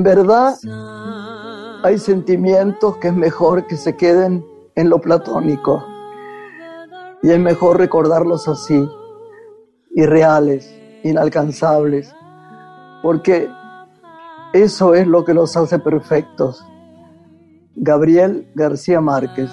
En 0.00 0.04
verdad, 0.04 0.54
hay 1.82 1.98
sentimientos 1.98 2.96
que 2.96 3.08
es 3.08 3.14
mejor 3.14 3.66
que 3.66 3.76
se 3.76 3.98
queden 3.98 4.42
en 4.74 4.88
lo 4.88 4.98
platónico. 4.98 5.84
Y 7.22 7.28
es 7.28 7.38
mejor 7.38 7.76
recordarlos 7.76 8.48
así, 8.48 8.82
irreales, 9.90 10.74
inalcanzables, 11.04 12.14
porque 13.02 13.46
eso 14.54 14.94
es 14.94 15.06
lo 15.06 15.22
que 15.22 15.34
los 15.34 15.54
hace 15.58 15.78
perfectos. 15.78 16.64
Gabriel 17.76 18.50
García 18.54 19.02
Márquez. 19.02 19.50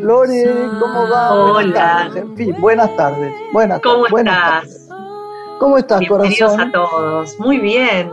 Lori, 0.00 0.42
¿cómo 0.80 1.08
va? 1.10 1.34
Hola. 1.34 2.10
En 2.14 2.36
fin, 2.36 2.56
buenas 2.60 2.94
tardes. 2.96 3.32
Buenas, 3.52 3.80
¿Cómo 3.80 4.04
buenas 4.10 4.36
estás? 4.36 4.88
tardes. 4.88 4.88
¿Cómo 5.58 5.78
estás, 5.78 6.00
Bienvenidos 6.00 6.38
corazón? 6.52 6.60
a 6.68 6.72
todos. 6.72 7.38
Muy 7.40 7.58
bien. 7.58 8.10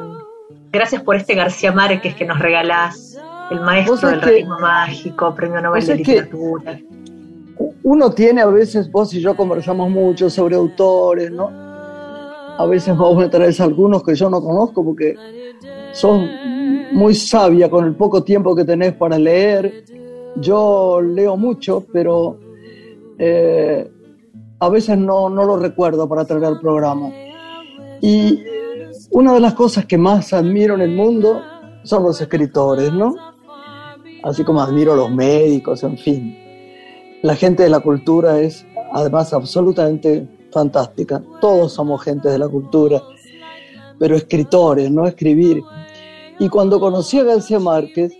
Gracias 0.71 1.01
por 1.01 1.15
este 1.15 1.33
García 1.33 1.71
Márquez 1.71 2.13
que 2.15 2.25
nos 2.25 2.39
regalás, 2.39 3.17
el 3.51 3.61
maestro 3.61 4.09
del 4.09 4.19
que- 4.19 4.25
realismo 4.25 4.59
mágico, 4.59 5.33
premio 5.33 5.61
Nobel 5.61 5.85
de 5.85 5.95
Literatura. 5.95 6.79
Uno 7.83 8.11
tiene 8.11 8.41
a 8.41 8.47
veces, 8.47 8.91
vos 8.91 9.13
y 9.13 9.21
yo 9.21 9.35
conversamos 9.35 9.89
mucho 9.89 10.29
sobre 10.29 10.55
autores, 10.55 11.31
¿no? 11.31 11.49
A 12.59 12.65
veces 12.65 12.95
vos 12.97 13.15
me 13.17 13.29
traes 13.29 13.61
algunos 13.61 14.03
que 14.03 14.13
yo 14.13 14.29
no 14.29 14.41
conozco 14.41 14.83
porque 14.83 15.15
sos 15.97 16.21
muy 16.91 17.15
sabia 17.15 17.69
con 17.69 17.85
el 17.85 17.95
poco 17.95 18.23
tiempo 18.23 18.55
que 18.55 18.63
tenés 18.63 18.93
para 18.93 19.17
leer. 19.17 19.83
Yo 20.35 21.01
leo 21.01 21.35
mucho, 21.35 21.85
pero 21.91 22.39
eh, 23.17 23.91
a 24.59 24.69
veces 24.69 24.97
no, 24.97 25.29
no 25.29 25.43
lo 25.43 25.57
recuerdo 25.57 26.07
para 26.07 26.25
traer 26.25 26.45
al 26.45 26.59
programa. 26.59 27.09
Y 28.01 28.43
una 29.09 29.33
de 29.33 29.39
las 29.39 29.55
cosas 29.55 29.85
que 29.85 29.97
más 29.97 30.33
admiro 30.33 30.75
en 30.75 30.81
el 30.81 30.95
mundo 30.95 31.41
son 31.83 32.03
los 32.03 32.21
escritores, 32.21 32.93
¿no? 32.93 33.15
Así 34.23 34.43
como 34.43 34.61
admiro 34.61 34.93
a 34.93 34.97
los 34.97 35.09
médicos, 35.09 35.83
en 35.83 35.97
fin. 35.97 36.37
La 37.23 37.35
gente 37.35 37.63
de 37.63 37.69
la 37.69 37.79
cultura 37.79 38.39
es 38.39 38.65
además 38.93 39.33
absolutamente 39.33 40.27
fantástica. 40.51 41.23
Todos 41.41 41.73
somos 41.73 42.03
gente 42.03 42.29
de 42.29 42.37
la 42.37 42.47
cultura, 42.47 43.01
pero 43.99 44.15
escritores, 44.15 44.91
no 44.91 45.05
escribir. 45.05 45.61
Y 46.39 46.49
cuando 46.49 46.79
conocí 46.79 47.19
a 47.19 47.23
García 47.23 47.59
Márquez, 47.59 48.13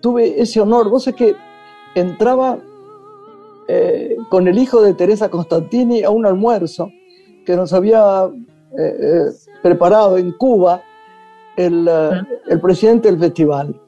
tuve 0.00 0.40
ese 0.40 0.60
honor. 0.60 0.88
Vos 0.90 1.04
sabés 1.04 1.18
que 1.18 1.36
entraba 1.94 2.58
eh, 3.68 4.16
con 4.30 4.48
el 4.48 4.58
hijo 4.58 4.82
de 4.82 4.94
Teresa 4.94 5.30
Constantini 5.30 6.02
a 6.02 6.10
un 6.10 6.26
almuerzo 6.26 6.90
que 7.46 7.56
nos 7.56 7.72
había 7.72 8.24
eh, 8.78 8.96
eh, 9.00 9.32
preparado 9.62 10.18
en 10.18 10.32
Cuba 10.32 10.82
el, 11.56 11.86
eh, 11.88 12.22
el 12.48 12.60
presidente 12.60 13.08
del 13.10 13.18
festival. 13.20 13.80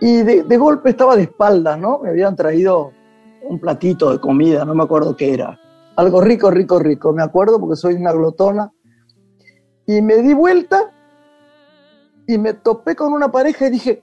Y 0.00 0.22
de, 0.22 0.42
de 0.44 0.56
golpe 0.56 0.90
estaba 0.90 1.16
de 1.16 1.22
espaldas, 1.22 1.78
¿no? 1.78 1.98
Me 2.00 2.10
habían 2.10 2.36
traído 2.36 2.92
un 3.48 3.58
platito 3.58 4.12
de 4.12 4.20
comida, 4.20 4.64
no 4.64 4.74
me 4.74 4.84
acuerdo 4.84 5.16
qué 5.16 5.32
era. 5.34 5.58
Algo 5.96 6.20
rico, 6.20 6.50
rico, 6.50 6.78
rico. 6.78 7.12
Me 7.12 7.22
acuerdo 7.22 7.58
porque 7.58 7.74
soy 7.74 7.94
una 7.94 8.12
glotona. 8.12 8.72
Y 9.88 10.02
me 10.02 10.18
di 10.18 10.34
vuelta 10.34 10.92
y 12.26 12.36
me 12.36 12.52
topé 12.52 12.94
con 12.94 13.14
una 13.14 13.32
pareja 13.32 13.68
y 13.68 13.70
dije, 13.70 14.02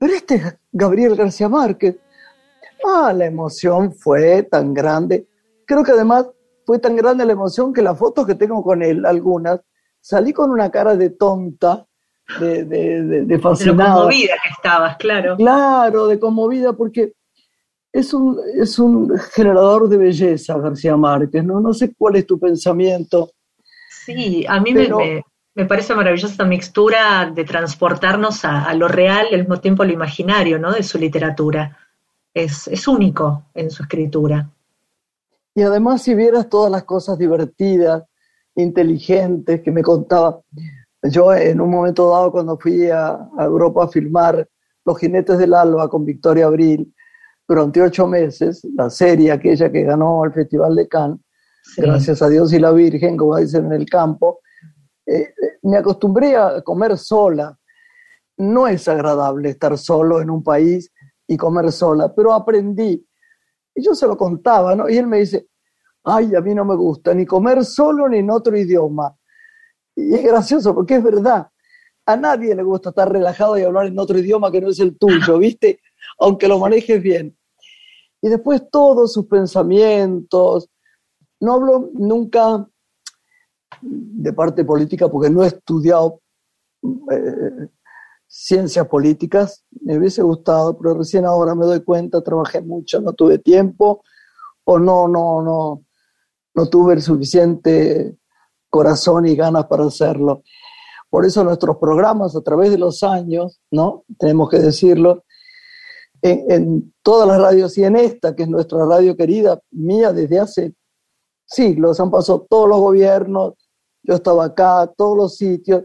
pero 0.00 0.12
este 0.12 0.34
es 0.34 0.58
Gabriel 0.72 1.14
García 1.14 1.48
Márquez. 1.48 1.96
Ah, 2.84 3.12
la 3.12 3.26
emoción 3.26 3.94
fue 3.94 4.42
tan 4.42 4.74
grande. 4.74 5.28
Creo 5.64 5.84
que 5.84 5.92
además 5.92 6.26
fue 6.66 6.80
tan 6.80 6.96
grande 6.96 7.24
la 7.24 7.34
emoción 7.34 7.72
que 7.72 7.82
las 7.82 7.96
fotos 7.96 8.26
que 8.26 8.34
tengo 8.34 8.64
con 8.64 8.82
él, 8.82 9.06
algunas, 9.06 9.60
salí 10.00 10.32
con 10.32 10.50
una 10.50 10.68
cara 10.72 10.96
de 10.96 11.10
tonta, 11.10 11.86
de, 12.40 12.64
de, 12.64 13.02
de, 13.04 13.24
de 13.26 13.38
fascinada. 13.38 13.94
conmovida 13.94 14.34
que 14.42 14.50
estabas, 14.50 14.96
claro. 14.96 15.36
Claro, 15.36 16.08
de 16.08 16.18
conmovida, 16.18 16.72
porque 16.72 17.12
es 17.92 18.12
un, 18.12 18.40
es 18.56 18.76
un 18.80 19.16
generador 19.34 19.88
de 19.88 19.98
belleza, 19.98 20.58
García 20.58 20.96
Márquez, 20.96 21.44
¿no? 21.44 21.60
No 21.60 21.72
sé 21.72 21.94
cuál 21.96 22.16
es 22.16 22.26
tu 22.26 22.40
pensamiento. 22.40 23.30
Sí, 24.04 24.44
a 24.48 24.60
mí 24.60 24.72
Pero- 24.74 24.98
me, 24.98 25.24
me, 25.54 25.64
parece 25.66 25.94
maravillosa 25.94 26.32
esta 26.32 26.44
mixtura 26.44 27.30
de 27.34 27.44
transportarnos 27.44 28.44
a, 28.44 28.64
a 28.64 28.74
lo 28.74 28.88
real 28.88 29.26
y 29.30 29.34
al 29.34 29.40
mismo 29.40 29.60
tiempo 29.60 29.82
a 29.82 29.86
lo 29.86 29.92
imaginario, 29.92 30.58
¿no? 30.58 30.72
De 30.72 30.82
su 30.82 30.98
literatura. 30.98 31.76
Es, 32.32 32.66
es 32.68 32.88
único 32.88 33.44
en 33.54 33.70
su 33.70 33.84
escritura. 33.84 34.50
Y 35.54 35.62
además, 35.62 36.02
si 36.02 36.14
vieras 36.14 36.48
todas 36.48 36.70
las 36.70 36.82
cosas 36.82 37.16
divertidas, 37.16 38.02
inteligentes 38.56 39.62
que 39.62 39.70
me 39.70 39.82
contaba. 39.82 40.40
Yo 41.02 41.32
en 41.34 41.60
un 41.60 41.70
momento 41.70 42.10
dado, 42.10 42.32
cuando 42.32 42.58
fui 42.58 42.88
a, 42.88 43.18
a 43.36 43.44
Europa 43.44 43.84
a 43.84 43.88
filmar 43.88 44.48
Los 44.84 44.98
Jinetes 44.98 45.38
del 45.38 45.54
Alba 45.54 45.88
con 45.88 46.04
Victoria 46.04 46.46
Abril, 46.46 46.92
durante 47.46 47.82
ocho 47.82 48.06
meses, 48.06 48.66
la 48.74 48.88
serie 48.88 49.30
aquella 49.30 49.70
que 49.70 49.82
ganó 49.82 50.24
el 50.24 50.32
Festival 50.32 50.74
de 50.76 50.88
Cannes, 50.88 51.18
Sí. 51.64 51.80
gracias 51.80 52.20
a 52.20 52.28
Dios 52.28 52.52
y 52.52 52.58
la 52.58 52.72
Virgen, 52.72 53.16
como 53.16 53.36
dicen 53.36 53.66
en 53.66 53.72
el 53.72 53.86
campo, 53.86 54.40
eh, 55.06 55.20
eh, 55.20 55.58
me 55.62 55.78
acostumbré 55.78 56.36
a 56.36 56.60
comer 56.62 56.98
sola. 56.98 57.58
No 58.36 58.66
es 58.66 58.86
agradable 58.86 59.50
estar 59.50 59.78
solo 59.78 60.20
en 60.20 60.28
un 60.28 60.42
país 60.42 60.92
y 61.26 61.36
comer 61.36 61.72
sola, 61.72 62.14
pero 62.14 62.32
aprendí. 62.32 63.06
Y 63.74 63.82
yo 63.82 63.94
se 63.94 64.06
lo 64.06 64.16
contaba, 64.16 64.74
¿no? 64.74 64.88
Y 64.88 64.96
él 64.98 65.06
me 65.06 65.18
dice, 65.18 65.48
ay, 66.04 66.34
a 66.34 66.40
mí 66.40 66.54
no 66.54 66.64
me 66.64 66.76
gusta 66.76 67.14
ni 67.14 67.24
comer 67.24 67.64
solo 67.64 68.08
ni 68.08 68.18
en 68.18 68.30
otro 68.30 68.56
idioma. 68.56 69.16
Y 69.96 70.14
es 70.14 70.22
gracioso 70.22 70.74
porque 70.74 70.96
es 70.96 71.02
verdad. 71.02 71.48
A 72.06 72.16
nadie 72.16 72.54
le 72.54 72.62
gusta 72.62 72.90
estar 72.90 73.10
relajado 73.10 73.56
y 73.58 73.62
hablar 73.62 73.86
en 73.86 73.98
otro 73.98 74.18
idioma 74.18 74.52
que 74.52 74.60
no 74.60 74.68
es 74.68 74.78
el 74.80 74.98
tuyo, 74.98 75.38
¿viste? 75.38 75.80
Aunque 76.18 76.48
lo 76.48 76.58
manejes 76.58 77.02
bien. 77.02 77.36
Y 78.20 78.28
después 78.28 78.62
todos 78.70 79.12
sus 79.12 79.26
pensamientos. 79.26 80.68
No 81.44 81.52
hablo 81.52 81.90
nunca 81.92 82.66
de 83.82 84.32
parte 84.32 84.64
política 84.64 85.08
porque 85.08 85.28
no 85.28 85.44
he 85.44 85.48
estudiado 85.48 86.22
eh, 86.82 87.68
ciencias 88.26 88.88
políticas. 88.88 89.62
Me 89.82 89.98
hubiese 89.98 90.22
gustado, 90.22 90.74
pero 90.78 90.94
recién 90.94 91.26
ahora 91.26 91.54
me 91.54 91.66
doy 91.66 91.84
cuenta, 91.84 92.22
trabajé 92.22 92.62
mucho, 92.62 93.02
no 93.02 93.12
tuve 93.12 93.38
tiempo 93.38 94.02
o 94.64 94.78
no, 94.78 95.06
no, 95.06 95.42
no, 95.42 95.84
no 96.54 96.66
tuve 96.70 96.94
el 96.94 97.02
suficiente 97.02 98.16
corazón 98.70 99.26
y 99.26 99.36
ganas 99.36 99.66
para 99.66 99.84
hacerlo. 99.84 100.44
Por 101.10 101.26
eso 101.26 101.44
nuestros 101.44 101.76
programas 101.76 102.34
a 102.34 102.40
través 102.40 102.70
de 102.70 102.78
los 102.78 103.02
años, 103.02 103.60
¿no? 103.70 104.04
Tenemos 104.18 104.48
que 104.48 104.60
decirlo, 104.60 105.24
en, 106.22 106.50
en 106.50 106.94
todas 107.02 107.28
las 107.28 107.38
radios 107.38 107.76
y 107.76 107.84
en 107.84 107.96
esta, 107.96 108.34
que 108.34 108.44
es 108.44 108.48
nuestra 108.48 108.86
radio 108.86 109.14
querida, 109.14 109.60
mía 109.70 110.10
desde 110.10 110.40
hace 110.40 110.74
siglos, 111.46 112.00
han 112.00 112.10
pasado 112.10 112.46
todos 112.48 112.68
los 112.68 112.78
gobiernos, 112.78 113.54
yo 114.02 114.14
estaba 114.14 114.46
acá, 114.46 114.92
todos 114.96 115.16
los 115.16 115.36
sitios, 115.36 115.84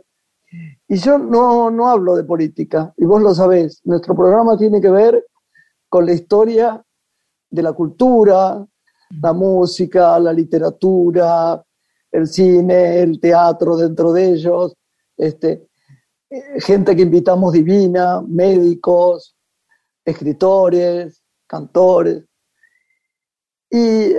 y 0.87 0.97
yo 0.97 1.17
no, 1.17 1.69
no 1.69 1.89
hablo 1.89 2.15
de 2.15 2.23
política, 2.23 2.93
y 2.97 3.05
vos 3.05 3.21
lo 3.21 3.33
sabés, 3.33 3.81
nuestro 3.83 4.15
programa 4.15 4.57
tiene 4.57 4.81
que 4.81 4.89
ver 4.89 5.25
con 5.87 6.05
la 6.05 6.13
historia 6.13 6.83
de 7.49 7.61
la 7.61 7.73
cultura, 7.73 8.65
la 9.21 9.33
música, 9.33 10.19
la 10.19 10.33
literatura, 10.33 11.63
el 12.11 12.27
cine, 12.27 12.99
el 12.99 13.19
teatro 13.19 13.77
dentro 13.77 14.13
de 14.13 14.29
ellos, 14.33 14.75
este, 15.17 15.67
eh, 16.29 16.61
gente 16.61 16.95
que 16.95 17.03
invitamos 17.03 17.53
divina, 17.53 18.21
médicos, 18.21 19.35
escritores, 20.05 21.23
cantores, 21.47 22.23
y, 23.71 24.13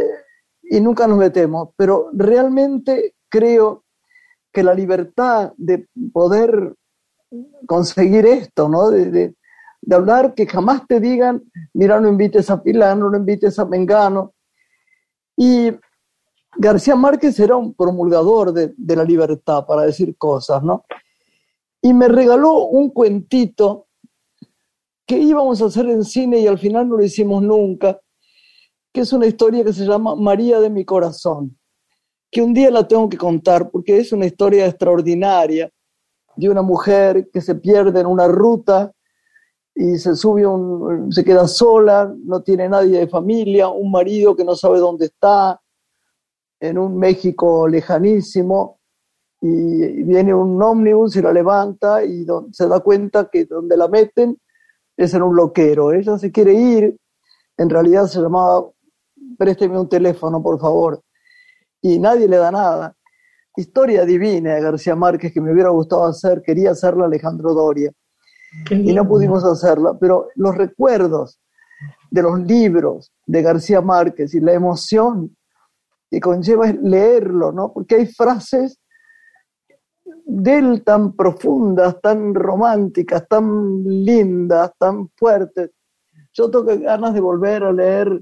y 0.72 0.80
nunca 0.80 1.08
nos 1.08 1.18
metemos, 1.18 1.70
pero 1.76 2.10
realmente 2.12 3.16
creo 3.28 3.82
que 4.52 4.62
la 4.62 4.72
libertad 4.72 5.52
de 5.56 5.88
poder 6.12 6.76
conseguir 7.66 8.24
esto, 8.24 8.68
¿no? 8.68 8.88
De, 8.88 9.10
de, 9.10 9.34
hablar 9.92 10.34
que 10.34 10.46
jamás 10.46 10.86
te 10.86 11.00
digan, 11.00 11.42
mira, 11.74 11.98
no 11.98 12.08
invites 12.08 12.48
a 12.50 12.62
Pilano, 12.62 13.10
no 13.10 13.16
invites 13.16 13.58
a 13.58 13.64
Mengano. 13.64 14.34
Y 15.36 15.72
García 16.56 16.94
Márquez 16.94 17.40
era 17.40 17.56
un 17.56 17.74
promulgador 17.74 18.52
de, 18.52 18.72
de, 18.76 18.96
la 18.96 19.02
libertad 19.02 19.66
para 19.66 19.82
decir 19.82 20.16
cosas, 20.16 20.62
¿no? 20.62 20.84
Y 21.82 21.92
me 21.92 22.06
regaló 22.06 22.66
un 22.66 22.90
cuentito 22.90 23.88
que 25.04 25.18
íbamos 25.18 25.60
a 25.60 25.66
hacer 25.66 25.86
en 25.86 26.04
cine 26.04 26.38
y 26.38 26.46
al 26.46 26.58
final 26.58 26.88
no 26.88 26.96
lo 26.96 27.02
hicimos 27.02 27.42
nunca, 27.42 27.98
que 28.92 29.02
es 29.02 29.12
una 29.12 29.26
historia 29.26 29.64
que 29.64 29.72
se 29.72 29.84
llama 29.84 30.16
María 30.16 30.60
de 30.60 30.70
mi 30.70 30.84
corazón, 30.84 31.58
que 32.30 32.42
un 32.42 32.54
día 32.54 32.70
la 32.70 32.86
tengo 32.86 33.08
que 33.08 33.16
contar 33.16 33.70
porque 33.70 33.98
es 33.98 34.12
una 34.12 34.26
historia 34.26 34.66
extraordinaria 34.66 35.70
de 36.36 36.48
una 36.48 36.62
mujer 36.62 37.28
que 37.32 37.40
se 37.40 37.54
pierde 37.54 38.00
en 38.00 38.06
una 38.06 38.26
ruta 38.28 38.92
y 39.74 39.98
se 39.98 40.14
sube 40.16 40.46
un, 40.46 41.12
se 41.12 41.24
queda 41.24 41.46
sola, 41.46 42.12
no 42.24 42.42
tiene 42.42 42.68
nadie 42.68 42.98
de 42.98 43.08
familia, 43.08 43.68
un 43.68 43.90
marido 43.90 44.34
que 44.36 44.44
no 44.44 44.54
sabe 44.54 44.78
dónde 44.78 45.06
está, 45.06 45.60
en 46.60 46.76
un 46.76 46.98
México 46.98 47.66
lejanísimo, 47.66 48.80
y 49.40 50.02
viene 50.02 50.34
un 50.34 50.62
ómnibus 50.62 51.16
y 51.16 51.22
la 51.22 51.32
levanta 51.32 52.04
y 52.04 52.26
se 52.52 52.68
da 52.68 52.80
cuenta 52.80 53.30
que 53.30 53.46
donde 53.46 53.76
la 53.76 53.88
meten 53.88 54.38
es 54.96 55.14
en 55.14 55.22
un 55.22 55.34
loquero. 55.34 55.92
Ella 55.92 56.18
se 56.18 56.30
quiere 56.30 56.52
ir, 56.52 56.98
en 57.56 57.70
realidad 57.70 58.06
se 58.06 58.20
llamaba, 58.20 58.68
présteme 59.40 59.78
un 59.78 59.88
teléfono, 59.88 60.42
por 60.42 60.60
favor, 60.60 61.02
y 61.80 61.98
nadie 61.98 62.28
le 62.28 62.36
da 62.36 62.50
nada. 62.50 62.94
Historia 63.56 64.04
divina 64.04 64.54
de 64.54 64.60
García 64.60 64.94
Márquez 64.94 65.32
que 65.32 65.40
me 65.40 65.50
hubiera 65.50 65.70
gustado 65.70 66.04
hacer, 66.04 66.42
quería 66.42 66.72
hacerla 66.72 67.06
Alejandro 67.06 67.54
Doria 67.54 67.90
y 68.70 68.92
no 68.92 69.08
pudimos 69.08 69.42
hacerla, 69.42 69.96
pero 69.98 70.28
los 70.34 70.54
recuerdos 70.54 71.40
de 72.10 72.22
los 72.22 72.38
libros 72.40 73.12
de 73.24 73.40
García 73.40 73.80
Márquez 73.80 74.34
y 74.34 74.40
la 74.40 74.52
emoción 74.52 75.34
que 76.10 76.20
conlleva 76.20 76.66
leerlo, 76.66 77.50
¿no? 77.50 77.72
Porque 77.72 77.94
hay 77.94 78.06
frases 78.06 78.78
de 80.04 80.58
él 80.58 80.84
tan 80.84 81.16
profundas, 81.16 81.98
tan 82.02 82.34
románticas, 82.34 83.26
tan 83.26 83.82
lindas, 83.84 84.72
tan 84.78 85.08
fuertes. 85.16 85.70
Yo 86.34 86.50
tengo 86.50 86.66
ganas 86.78 87.14
de 87.14 87.20
volver 87.20 87.64
a 87.64 87.72
leer, 87.72 88.20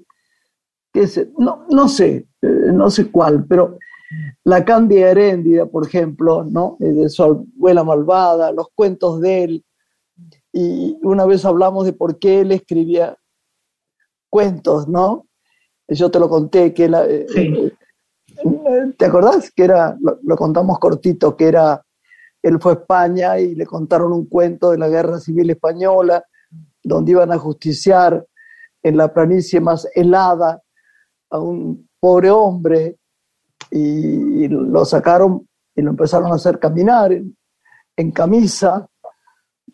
no, 1.38 1.66
no 1.70 1.88
sé, 1.88 2.28
eh, 2.42 2.72
no 2.72 2.90
sé 2.90 3.10
cuál, 3.10 3.46
pero 3.46 3.78
la 4.44 4.64
Candia 4.64 5.10
Heréndida, 5.10 5.66
por 5.66 5.86
ejemplo, 5.86 6.44
¿no? 6.44 6.76
Eh, 6.80 6.92
de 6.92 7.08
su 7.08 7.22
abuela 7.22 7.84
malvada, 7.84 8.52
los 8.52 8.68
cuentos 8.74 9.20
de 9.20 9.44
él. 9.44 9.64
Y 10.52 10.98
una 11.02 11.26
vez 11.26 11.44
hablamos 11.44 11.84
de 11.84 11.92
por 11.92 12.18
qué 12.18 12.40
él 12.40 12.52
escribía 12.52 13.16
cuentos, 14.30 14.88
¿no? 14.88 15.26
Yo 15.88 16.10
te 16.10 16.18
lo 16.18 16.28
conté, 16.28 16.72
que 16.74 16.88
la, 16.88 17.06
eh, 17.06 17.26
sí. 17.28 17.72
¿Te 18.96 19.06
acordás? 19.06 19.50
Que 19.50 19.64
era, 19.64 19.96
lo, 20.00 20.36
contamos 20.36 20.78
cortito, 20.78 21.36
que 21.36 21.48
era, 21.48 21.82
él 22.42 22.58
fue 22.60 22.72
a 22.72 22.74
España 22.76 23.38
y 23.38 23.54
le 23.54 23.66
contaron 23.66 24.12
un 24.12 24.26
cuento 24.26 24.70
de 24.70 24.78
la 24.78 24.88
guerra 24.88 25.18
civil 25.18 25.50
española, 25.50 26.24
donde 26.82 27.12
iban 27.12 27.32
a 27.32 27.38
justiciar 27.38 28.24
en 28.82 28.96
la 28.96 29.12
planicie 29.12 29.60
más 29.60 29.88
helada 29.94 30.62
a 31.30 31.38
un 31.38 31.88
pobre 32.00 32.30
hombre 32.30 32.98
y, 33.70 34.48
lo 34.48 34.84
sacaron 34.84 35.46
y 35.75 35.82
lo 35.82 35.90
empezaron 35.90 36.32
a 36.32 36.36
hacer 36.36 36.58
caminar 36.58 37.12
en, 37.12 38.12
camisa 38.12 38.88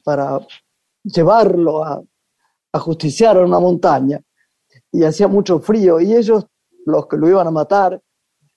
para 0.02 0.40
llevarlo 1.02 1.84
a, 1.84 2.02
a 2.72 2.78
justiciar 2.78 3.36
a 3.36 3.44
una 3.44 3.60
montaña. 3.60 4.20
Y 4.90 5.04
hacía 5.04 5.28
mucho 5.28 5.60
frío 5.60 6.00
y 6.00 6.14
ellos, 6.14 6.46
los 6.86 7.06
que 7.06 7.16
lo 7.16 7.28
iban 7.28 7.46
a 7.46 7.50
matar, 7.50 8.00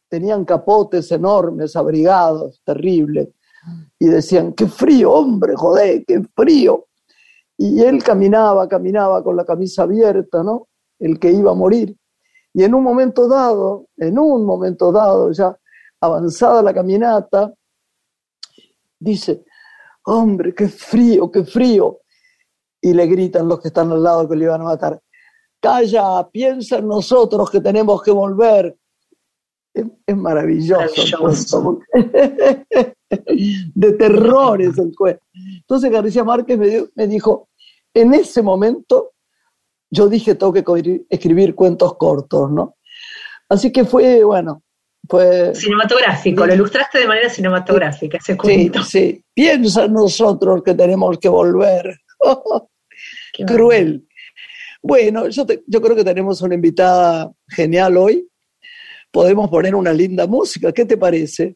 tenían 0.10 0.46
capotes 0.46 1.12
enormes, 1.12 1.76
abrigados, 1.76 2.62
terribles, 2.64 3.30
y 4.00 4.08
decían, 4.08 4.54
qué 4.54 4.68
frío, 4.68 5.12
hombre, 5.12 5.54
joder, 5.56 6.06
qué 6.06 6.24
frío. 6.36 6.88
Y 7.58 7.82
él 7.82 8.04
caminaba, 8.04 8.68
caminaba 8.68 9.24
con 9.24 9.36
la 9.36 9.44
camisa 9.44 9.84
abierta, 9.84 10.44
¿no? 10.44 10.68
El 11.00 11.20
que 11.20 11.32
iba 11.32 11.52
a 11.52 11.56
morir. 11.56 11.96
Y 12.58 12.64
en 12.64 12.74
un 12.74 12.84
momento 12.84 13.28
dado, 13.28 13.86
en 13.98 14.18
un 14.18 14.44
momento 14.44 14.92
dado, 14.92 15.32
ya 15.32 15.56
avanzada 16.02 16.64
la 16.64 16.74
caminata, 16.74 17.54
dice, 18.98 19.46
hombre, 20.06 20.56
qué 20.56 20.68
frío, 20.68 21.32
qué 21.32 21.44
frío. 21.44 22.00
Y 22.82 22.96
le 22.96 23.06
gritan 23.06 23.48
los 23.48 23.60
que 23.60 23.68
están 23.68 23.92
al 23.92 24.02
lado 24.02 24.28
que 24.28 24.36
le 24.36 24.46
iban 24.46 24.62
a 24.62 24.64
matar, 24.64 25.00
calla, 25.60 26.28
piensa 26.32 26.80
en 26.80 26.88
nosotros 26.88 27.52
que 27.52 27.62
tenemos 27.62 28.02
que 28.02 28.10
volver 28.10 28.76
es, 29.76 30.18
maravilloso. 30.18 31.80
de 33.76 33.94
terrores 33.94 34.80
el 34.80 34.96
cuento. 34.96 35.22
Entonces 35.60 35.92
García 35.92 36.24
Márquez 36.24 36.90
me, 36.96 37.06
dijo, 37.06 37.50
en 37.94 38.16
ese 38.16 38.42
momento 38.42 39.12
yo 39.90 40.08
dije, 40.08 40.36
tengo 40.36 40.54
que 40.54 40.64
escribir 41.10 41.56
cuentos 41.56 41.96
cortos, 41.98 42.52
¿no? 42.52 42.76
Así 43.50 43.72
que 43.72 43.86
fue, 43.86 44.24
bueno, 44.24 44.64
fue... 45.08 45.56
Cinematográfico, 45.56 46.46
lo 46.46 46.54
ilustraste 46.54 47.00
de 47.00 47.08
manera 47.08 47.30
cinematográfica, 47.30 48.18
ese 48.18 48.36
cuento. 48.36 48.84
Sí, 48.84 49.00
sí, 49.00 49.26
piensa 49.34 49.88
nosotros 49.88 50.62
que 50.64 50.74
tenemos 50.74 51.18
que 51.18 51.30
volver. 51.30 51.98
Cruel. 53.48 54.08
Bueno, 54.82 55.28
yo, 55.30 55.46
yo 55.66 55.82
creo 55.82 55.96
que 55.96 56.04
tenemos 56.04 56.42
una 56.42 56.56
invitada 56.56 57.32
genial 57.48 57.98
hoy, 57.98 58.28
podemos 59.12 59.50
poner 59.50 59.76
una 59.76 59.94
linda 59.94 60.28
música. 60.28 60.72
¿Qué 60.72 60.86
te 60.86 60.98
parece? 60.98 61.56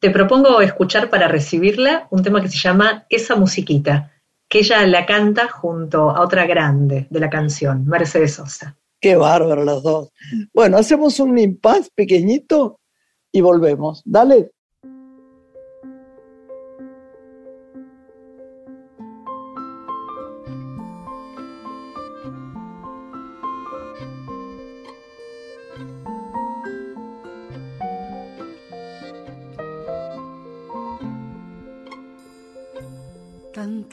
Te 0.00 0.10
propongo 0.10 0.60
escuchar 0.60 1.10
para 1.10 1.26
recibirla 1.26 2.06
un 2.10 2.22
tema 2.22 2.40
que 2.40 2.48
se 2.48 2.58
llama 2.58 3.06
Esa 3.08 3.34
musiquita, 3.34 4.12
que 4.48 4.60
ella 4.60 4.86
la 4.86 5.04
canta 5.04 5.48
junto 5.48 6.10
a 6.10 6.22
otra 6.22 6.46
grande 6.46 7.06
de 7.10 7.20
la 7.20 7.28
canción, 7.28 7.86
Mercedes 7.86 8.34
Sosa. 8.34 8.76
Qué 9.00 9.14
bárbaro 9.14 9.64
las 9.64 9.82
dos. 9.82 10.10
Bueno, 10.52 10.78
hacemos 10.78 11.20
un 11.20 11.38
impas 11.38 11.90
pequeñito 11.94 12.80
y 13.30 13.40
volvemos. 13.40 14.02
Dale. 14.04 14.50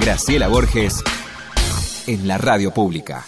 Graciela 0.00 0.48
Borges 0.48 1.04
en 2.06 2.26
la 2.26 2.38
radio 2.38 2.70
pública. 2.70 3.22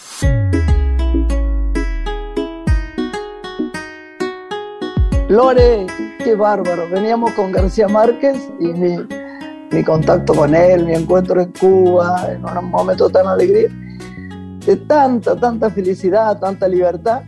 Lore, 5.29 5.85
qué 6.23 6.33
bárbaro. 6.35 6.89
Veníamos 6.89 7.33
con 7.33 7.51
García 7.51 7.87
Márquez 7.87 8.49
y 8.59 8.69
mi, 8.69 9.83
contacto 9.83 10.33
con 10.33 10.55
él, 10.55 10.85
mi 10.85 10.95
encuentro 10.95 11.39
en 11.41 11.51
Cuba, 11.51 12.29
en 12.31 12.43
un 12.43 12.71
momento 12.71 13.07
tan 13.07 13.27
alegría, 13.27 13.69
de 14.65 14.75
tanta, 14.75 15.35
tanta 15.35 15.69
felicidad, 15.69 16.39
tanta 16.39 16.67
libertad. 16.67 17.21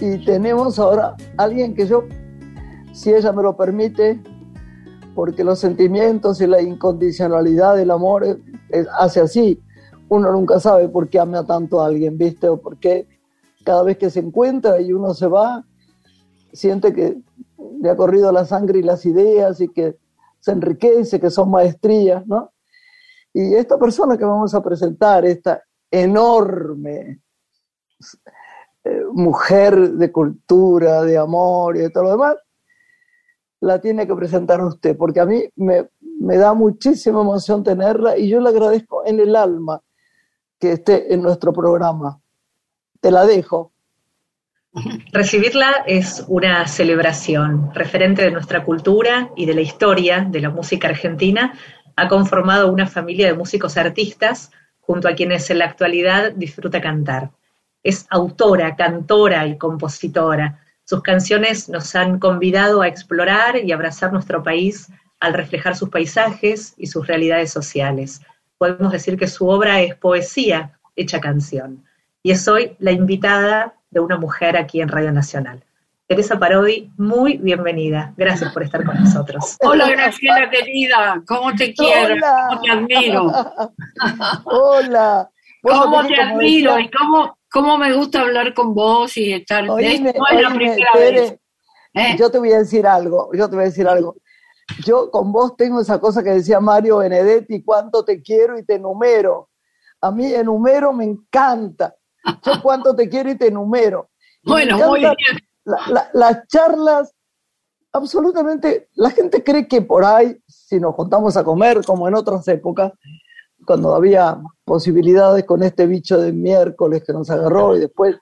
Y 0.00 0.24
tenemos 0.24 0.78
ahora 0.78 1.16
alguien 1.38 1.74
que 1.74 1.88
yo, 1.88 2.04
si 2.92 3.12
ella 3.12 3.32
me 3.32 3.42
lo 3.42 3.56
permite, 3.56 4.22
porque 5.16 5.42
los 5.42 5.58
sentimientos 5.58 6.40
y 6.40 6.46
la 6.46 6.62
incondicionalidad 6.62 7.76
del 7.76 7.90
amor 7.90 8.38
hace 8.98 9.20
así. 9.20 9.62
Uno 10.08 10.32
nunca 10.32 10.60
sabe 10.60 10.88
por 10.88 11.08
qué 11.08 11.18
ama 11.18 11.44
tanto 11.46 11.80
a 11.80 11.86
alguien, 11.86 12.18
¿viste? 12.18 12.48
O 12.48 12.60
por 12.60 12.78
qué 12.78 13.06
cada 13.64 13.82
vez 13.82 13.98
que 13.98 14.10
se 14.10 14.20
encuentra 14.20 14.80
y 14.80 14.92
uno 14.92 15.14
se 15.14 15.26
va, 15.26 15.64
siente 16.52 16.92
que 16.92 17.18
le 17.80 17.90
ha 17.90 17.96
corrido 17.96 18.30
la 18.32 18.44
sangre 18.44 18.80
y 18.80 18.82
las 18.82 19.06
ideas 19.06 19.60
y 19.60 19.68
que 19.68 19.96
se 20.40 20.52
enriquece, 20.52 21.20
que 21.20 21.30
son 21.30 21.50
maestrías, 21.50 22.26
¿no? 22.26 22.52
Y 23.32 23.54
esta 23.54 23.78
persona 23.78 24.18
que 24.18 24.24
vamos 24.24 24.54
a 24.54 24.62
presentar, 24.62 25.24
esta 25.24 25.62
enorme 25.90 27.20
eh, 28.84 29.04
mujer 29.12 29.92
de 29.92 30.12
cultura, 30.12 31.02
de 31.02 31.16
amor 31.16 31.76
y 31.76 31.80
de 31.80 31.90
todo 31.90 32.04
lo 32.04 32.10
demás, 32.10 32.36
la 33.60 33.80
tiene 33.80 34.06
que 34.06 34.14
presentar 34.14 34.62
usted, 34.62 34.96
porque 34.96 35.20
a 35.20 35.24
mí 35.24 35.44
me, 35.54 35.88
me 36.22 36.36
da 36.36 36.54
muchísima 36.54 37.20
emoción 37.20 37.64
tenerla 37.64 38.16
y 38.16 38.28
yo 38.28 38.40
le 38.40 38.48
agradezco 38.48 39.04
en 39.04 39.18
el 39.18 39.34
alma 39.34 39.82
que 40.58 40.72
esté 40.72 41.12
en 41.12 41.20
nuestro 41.20 41.52
programa. 41.52 42.20
Te 43.00 43.10
la 43.10 43.26
dejo. 43.26 43.72
Recibirla 45.12 45.82
es 45.86 46.24
una 46.28 46.66
celebración, 46.68 47.74
referente 47.74 48.22
de 48.22 48.30
nuestra 48.30 48.64
cultura 48.64 49.30
y 49.36 49.46
de 49.46 49.54
la 49.54 49.62
historia 49.62 50.24
de 50.30 50.40
la 50.40 50.50
música 50.50 50.88
argentina. 50.88 51.54
Ha 51.96 52.08
conformado 52.08 52.72
una 52.72 52.86
familia 52.86 53.26
de 53.26 53.34
músicos 53.34 53.76
artistas 53.76 54.52
junto 54.80 55.08
a 55.08 55.14
quienes 55.14 55.50
en 55.50 55.58
la 55.58 55.66
actualidad 55.66 56.32
disfruta 56.32 56.80
cantar. 56.80 57.32
Es 57.82 58.06
autora, 58.10 58.76
cantora 58.76 59.48
y 59.48 59.58
compositora. 59.58 60.60
Sus 60.84 61.02
canciones 61.02 61.68
nos 61.68 61.96
han 61.96 62.20
convidado 62.20 62.80
a 62.80 62.88
explorar 62.88 63.56
y 63.56 63.72
abrazar 63.72 64.12
nuestro 64.12 64.44
país 64.44 64.88
al 65.22 65.34
reflejar 65.34 65.76
sus 65.76 65.88
paisajes 65.88 66.74
y 66.76 66.88
sus 66.88 67.06
realidades 67.06 67.52
sociales. 67.52 68.20
Podemos 68.58 68.90
decir 68.90 69.16
que 69.16 69.28
su 69.28 69.48
obra 69.48 69.80
es 69.80 69.94
poesía 69.94 70.80
hecha 70.96 71.20
canción. 71.20 71.84
Y 72.24 72.32
es 72.32 72.46
hoy 72.48 72.76
la 72.80 72.90
invitada 72.90 73.74
de 73.90 74.00
una 74.00 74.18
mujer 74.18 74.56
aquí 74.56 74.80
en 74.80 74.88
Radio 74.88 75.12
Nacional. 75.12 75.64
Teresa 76.08 76.40
Parodi, 76.40 76.90
muy 76.96 77.36
bienvenida. 77.36 78.12
Gracias 78.16 78.52
por 78.52 78.64
estar 78.64 78.84
con 78.84 78.98
nosotros. 78.98 79.56
Hola, 79.60 79.88
Graciela 79.90 80.50
querida. 80.50 81.22
¿Cómo 81.24 81.54
te 81.54 81.72
quiero? 81.72 82.14
Hola. 82.14 82.48
¿Cómo 82.48 82.62
te 82.62 82.70
admiro? 82.72 83.26
Hola. 84.44 85.30
¿Cómo 85.62 86.04
te 86.04 86.20
admiro? 86.20 86.74
Decía... 86.74 86.86
Y 86.86 86.90
cómo, 86.90 87.38
cómo 87.48 87.78
me 87.78 87.92
gusta 87.92 88.22
hablar 88.22 88.54
con 88.54 88.74
vos 88.74 89.16
y 89.16 89.34
estar... 89.34 89.70
Oíme, 89.70 90.12
no 90.18 90.26
es 90.36 90.42
la 90.42 90.50
primera 90.52 90.92
Tere, 90.94 91.20
vez. 91.20 91.38
¿Eh? 91.94 92.16
Yo 92.18 92.28
te 92.28 92.38
voy 92.38 92.50
a 92.52 92.58
decir 92.58 92.88
algo, 92.88 93.30
yo 93.34 93.48
te 93.48 93.54
voy 93.54 93.66
a 93.66 93.68
decir 93.68 93.86
algo. 93.86 94.16
Yo 94.84 95.10
con 95.10 95.32
vos 95.32 95.56
tengo 95.56 95.80
esa 95.80 96.00
cosa 96.00 96.22
que 96.22 96.30
decía 96.30 96.60
Mario 96.60 96.98
Benedetti, 96.98 97.62
cuánto 97.62 98.04
te 98.04 98.22
quiero 98.22 98.58
y 98.58 98.64
te 98.64 98.78
numero. 98.78 99.50
A 100.00 100.10
mí 100.10 100.32
enumero 100.32 100.92
me 100.92 101.04
encanta. 101.04 101.94
Yo 102.44 102.52
cuánto 102.62 102.94
te 102.94 103.08
quiero 103.08 103.30
y 103.30 103.36
te 103.36 103.48
enumero. 103.48 104.10
Y 104.42 104.50
bueno, 104.50 104.78
muy 104.88 105.00
bien. 105.00 105.14
La, 105.64 105.78
la, 105.88 106.10
las 106.12 106.46
charlas, 106.48 107.14
absolutamente, 107.92 108.88
la 108.94 109.10
gente 109.10 109.44
cree 109.44 109.68
que 109.68 109.82
por 109.82 110.04
ahí, 110.04 110.36
si 110.46 110.80
nos 110.80 110.94
juntamos 110.94 111.36
a 111.36 111.44
comer, 111.44 111.84
como 111.84 112.08
en 112.08 112.14
otras 112.14 112.46
épocas, 112.48 112.92
cuando 113.64 113.94
había 113.94 114.40
posibilidades 114.64 115.44
con 115.44 115.62
este 115.62 115.86
bicho 115.86 116.20
de 116.20 116.32
miércoles 116.32 117.04
que 117.06 117.12
nos 117.12 117.30
agarró 117.30 117.76
y 117.76 117.80
después 117.80 118.16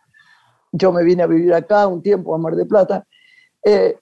yo 0.72 0.92
me 0.92 1.02
vine 1.02 1.22
a 1.22 1.26
vivir 1.26 1.54
acá 1.54 1.86
un 1.86 2.02
tiempo 2.02 2.34
a 2.34 2.38
Mar 2.38 2.54
de 2.56 2.66
Plata, 2.66 3.06
eh, 3.64 3.98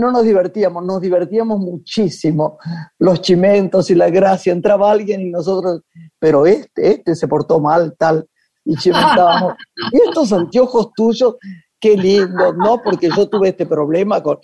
no 0.00 0.10
nos 0.10 0.24
divertíamos, 0.24 0.84
nos 0.84 1.00
divertíamos 1.00 1.60
muchísimo. 1.60 2.58
Los 2.98 3.20
chimentos 3.20 3.90
y 3.90 3.94
la 3.94 4.10
gracia, 4.10 4.52
entraba 4.52 4.90
alguien 4.90 5.20
y 5.20 5.30
nosotros, 5.30 5.82
pero 6.18 6.46
este, 6.46 6.92
este 6.92 7.14
se 7.14 7.28
portó 7.28 7.60
mal, 7.60 7.94
tal, 7.98 8.26
y 8.64 8.76
chimentábamos. 8.76 9.54
y 9.92 10.08
estos 10.08 10.32
anteojos 10.32 10.92
tuyos, 10.96 11.36
qué 11.78 11.96
lindos, 11.96 12.56
¿no? 12.56 12.80
Porque 12.82 13.08
yo 13.14 13.28
tuve 13.28 13.50
este 13.50 13.66
problema 13.66 14.22
con... 14.22 14.38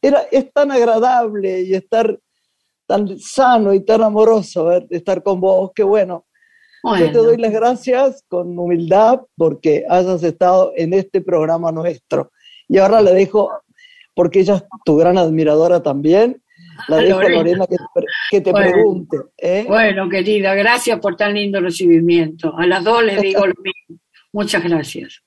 Era, 0.00 0.22
es 0.30 0.52
tan 0.52 0.70
agradable 0.70 1.62
y 1.62 1.74
estar 1.74 2.18
tan 2.86 3.18
sano 3.18 3.72
y 3.72 3.80
tan 3.80 4.02
amoroso 4.02 4.66
ver, 4.66 4.86
estar 4.90 5.22
con 5.22 5.40
vos, 5.40 5.70
qué 5.74 5.82
bueno. 5.82 6.26
bueno. 6.82 7.06
Yo 7.06 7.12
te 7.12 7.18
doy 7.18 7.36
las 7.36 7.52
gracias 7.52 8.24
con 8.28 8.58
humildad 8.58 9.20
porque 9.36 9.84
hayas 9.88 10.22
estado 10.22 10.72
en 10.76 10.92
este 10.92 11.20
programa 11.20 11.72
nuestro. 11.72 12.30
Y 12.68 12.78
ahora 12.78 13.00
le 13.00 13.12
dejo, 13.12 13.50
porque 14.14 14.40
ella 14.40 14.56
es 14.56 14.64
tu 14.84 14.96
gran 14.96 15.18
admiradora 15.18 15.82
también, 15.82 16.42
la 16.88 16.98
dejo 16.98 17.20
a 17.20 17.28
Lorena 17.28 17.66
que, 17.66 17.76
que 18.30 18.40
te 18.40 18.50
bueno, 18.50 18.72
pregunte. 18.72 19.16
¿eh? 19.38 19.64
Bueno, 19.66 20.08
querida, 20.08 20.54
gracias 20.54 20.98
por 21.00 21.16
tan 21.16 21.34
lindo 21.34 21.60
recibimiento. 21.60 22.56
A 22.56 22.66
las 22.66 22.84
dos 22.84 23.04
les 23.04 23.20
digo 23.20 23.46
lo 23.46 23.54
mismo. 23.62 24.00
Muchas 24.32 24.64
gracias. 24.64 25.22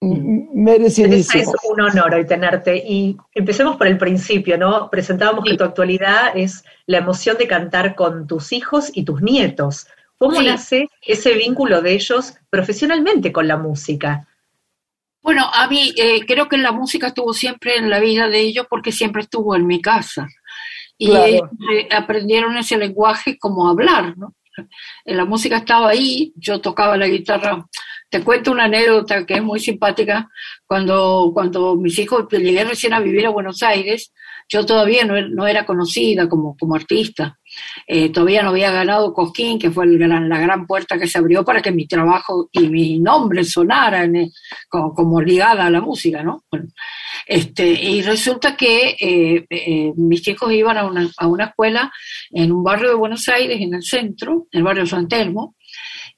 Merecidísimo. 0.00 1.42
Es 1.42 1.70
un 1.70 1.80
honor 1.80 2.14
hoy 2.14 2.26
tenerte. 2.26 2.76
Y 2.76 3.16
empecemos 3.34 3.76
por 3.76 3.86
el 3.86 3.98
principio, 3.98 4.56
¿no? 4.58 4.90
Presentábamos 4.90 5.44
sí. 5.44 5.50
que 5.50 5.56
tu 5.56 5.64
actualidad 5.64 6.36
es 6.36 6.64
la 6.86 6.98
emoción 6.98 7.36
de 7.38 7.48
cantar 7.48 7.94
con 7.94 8.26
tus 8.26 8.52
hijos 8.52 8.90
y 8.94 9.04
tus 9.04 9.22
nietos. 9.22 9.86
¿Cómo 10.18 10.40
sí. 10.40 10.46
nace 10.46 10.88
ese 11.02 11.34
vínculo 11.34 11.80
de 11.80 11.92
ellos 11.92 12.34
profesionalmente 12.50 13.32
con 13.32 13.48
la 13.48 13.56
música? 13.56 14.26
Bueno, 15.28 15.44
a 15.52 15.68
mí 15.68 15.92
eh, 15.94 16.24
creo 16.26 16.48
que 16.48 16.56
la 16.56 16.72
música 16.72 17.08
estuvo 17.08 17.34
siempre 17.34 17.76
en 17.76 17.90
la 17.90 18.00
vida 18.00 18.28
de 18.28 18.40
ellos 18.40 18.64
porque 18.66 18.92
siempre 18.92 19.20
estuvo 19.20 19.54
en 19.54 19.66
mi 19.66 19.82
casa. 19.82 20.26
Y 20.96 21.10
claro. 21.10 21.50
eh, 21.70 21.86
aprendieron 21.90 22.56
ese 22.56 22.78
lenguaje 22.78 23.36
como 23.38 23.68
hablar, 23.68 24.16
¿no? 24.16 24.34
La 25.04 25.26
música 25.26 25.58
estaba 25.58 25.90
ahí, 25.90 26.32
yo 26.34 26.62
tocaba 26.62 26.96
la 26.96 27.08
guitarra 27.08 27.62
te 28.10 28.24
cuento 28.24 28.52
una 28.52 28.64
anécdota 28.64 29.26
que 29.26 29.34
es 29.34 29.42
muy 29.42 29.60
simpática. 29.60 30.30
Cuando, 30.66 31.30
cuando 31.34 31.76
mis 31.76 31.98
hijos 31.98 32.26
llegué 32.30 32.64
recién 32.64 32.94
a 32.94 33.00
vivir 33.00 33.26
a 33.26 33.30
Buenos 33.30 33.62
Aires, 33.62 34.12
yo 34.48 34.64
todavía 34.64 35.04
no, 35.04 35.20
no 35.28 35.46
era 35.46 35.66
conocida 35.66 36.28
como, 36.28 36.56
como 36.56 36.74
artista. 36.74 37.38
Eh, 37.86 38.10
todavía 38.10 38.42
no 38.42 38.50
había 38.50 38.70
ganado 38.70 39.14
Cosquín, 39.14 39.58
que 39.58 39.70
fue 39.70 39.86
la 39.86 40.40
gran 40.40 40.66
puerta 40.66 40.98
que 40.98 41.06
se 41.06 41.18
abrió 41.18 41.44
para 41.44 41.62
que 41.62 41.72
mi 41.72 41.86
trabajo 41.86 42.48
y 42.52 42.68
mi 42.68 42.98
nombre 42.98 43.44
sonaran 43.44 44.14
eh, 44.16 44.30
como, 44.68 45.20
ligada 45.20 45.66
a 45.66 45.70
la 45.70 45.80
música, 45.80 46.22
¿no? 46.22 46.44
Bueno, 46.50 46.66
este, 47.26 47.66
y 47.66 48.02
resulta 48.02 48.56
que 48.56 48.96
eh, 49.00 49.92
mis 49.96 50.26
hijos 50.28 50.52
iban 50.52 50.76
a 50.76 50.86
una, 50.86 51.10
a 51.16 51.26
una 51.26 51.46
escuela 51.46 51.90
en 52.30 52.52
un 52.52 52.62
barrio 52.62 52.90
de 52.90 52.94
Buenos 52.94 53.28
Aires, 53.28 53.60
en 53.60 53.74
el 53.74 53.82
centro, 53.82 54.46
en 54.50 54.58
el 54.58 54.64
barrio 54.64 54.86
San 54.86 55.08
Telmo, 55.08 55.56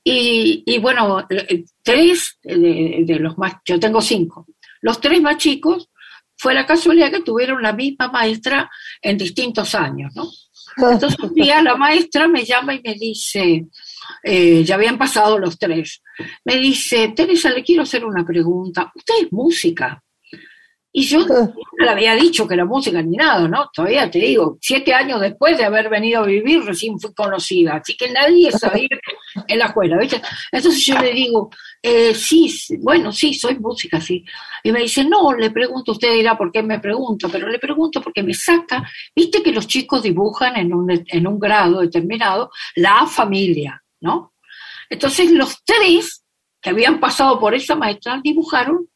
Y, 0.02 0.78
bueno, 0.80 1.26
eh, 1.28 1.64
tres 1.82 2.38
de, 2.42 3.18
los 3.20 3.36
más, 3.38 3.56
yo 3.64 3.78
tengo 3.78 4.00
cinco, 4.00 4.46
los 4.80 5.00
tres 5.00 5.20
más 5.20 5.36
chicos 5.36 5.88
fue 6.36 6.54
la 6.54 6.64
casualidad 6.64 7.10
que 7.10 7.20
tuvieron 7.20 7.62
la 7.62 7.74
misma 7.74 8.08
maestra 8.08 8.70
en 9.02 9.18
distintos 9.18 9.74
años, 9.74 10.10
¿no? 10.14 10.24
Entonces 10.76 11.18
un 11.18 11.34
día 11.34 11.62
la 11.62 11.76
maestra 11.76 12.28
me 12.28 12.44
llama 12.44 12.74
y 12.74 12.80
me 12.82 12.94
dice, 12.94 13.66
eh, 14.22 14.64
ya 14.64 14.74
habían 14.76 14.98
pasado 14.98 15.38
los 15.38 15.58
tres, 15.58 16.02
me 16.44 16.56
dice, 16.56 17.12
Teresa, 17.14 17.50
le 17.50 17.62
quiero 17.62 17.82
hacer 17.82 18.04
una 18.04 18.24
pregunta, 18.24 18.90
¿usted 18.94 19.14
es 19.22 19.32
música? 19.32 20.02
Y 20.92 21.02
yo 21.02 21.24
le 21.78 21.88
había 21.88 22.16
dicho 22.16 22.48
que 22.48 22.54
era 22.54 22.64
música 22.64 23.00
ni 23.00 23.16
nada, 23.16 23.46
¿no? 23.46 23.70
Todavía 23.72 24.10
te 24.10 24.18
digo, 24.18 24.58
siete 24.60 24.92
años 24.92 25.20
después 25.20 25.56
de 25.56 25.64
haber 25.64 25.88
venido 25.88 26.22
a 26.22 26.26
vivir, 26.26 26.64
recién 26.64 26.98
fui 26.98 27.14
conocida, 27.14 27.76
así 27.76 27.96
que 27.96 28.10
nadie 28.10 28.50
sabía 28.50 28.88
en 29.46 29.58
la 29.58 29.66
escuela, 29.66 29.96
¿viste? 29.98 30.20
Entonces 30.50 30.84
yo 30.84 30.98
le 30.98 31.12
digo, 31.12 31.48
eh, 31.80 32.12
sí, 32.12 32.52
bueno, 32.80 33.12
sí, 33.12 33.34
soy 33.34 33.56
música, 33.60 34.00
sí. 34.00 34.24
Y 34.64 34.72
me 34.72 34.80
dice, 34.80 35.04
no, 35.04 35.32
le 35.32 35.50
pregunto, 35.50 35.92
usted 35.92 36.12
dirá 36.12 36.36
por 36.36 36.50
qué 36.50 36.60
me 36.62 36.80
pregunto, 36.80 37.28
pero 37.30 37.48
le 37.48 37.60
pregunto 37.60 38.02
porque 38.02 38.24
me 38.24 38.34
saca, 38.34 38.82
viste 39.14 39.44
que 39.44 39.52
los 39.52 39.68
chicos 39.68 40.02
dibujan 40.02 40.56
en 40.56 40.74
un, 40.74 40.90
en 41.06 41.26
un 41.26 41.38
grado 41.38 41.82
determinado 41.82 42.50
la 42.74 43.06
familia, 43.06 43.80
¿no? 44.00 44.34
Entonces 44.88 45.30
los 45.30 45.62
tres 45.64 46.24
que 46.60 46.70
habían 46.70 46.98
pasado 46.98 47.38
por 47.38 47.54
esa 47.54 47.76
maestra 47.76 48.20
dibujaron 48.22 48.89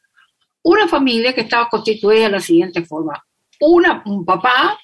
una 0.64 0.88
familia 0.88 1.34
que 1.34 1.42
estaba 1.42 1.68
constituida 1.68 2.24
de 2.24 2.30
la 2.30 2.40
siguiente 2.40 2.84
forma. 2.84 3.22
Una, 3.60 4.02
un 4.06 4.24
papá, 4.24 4.78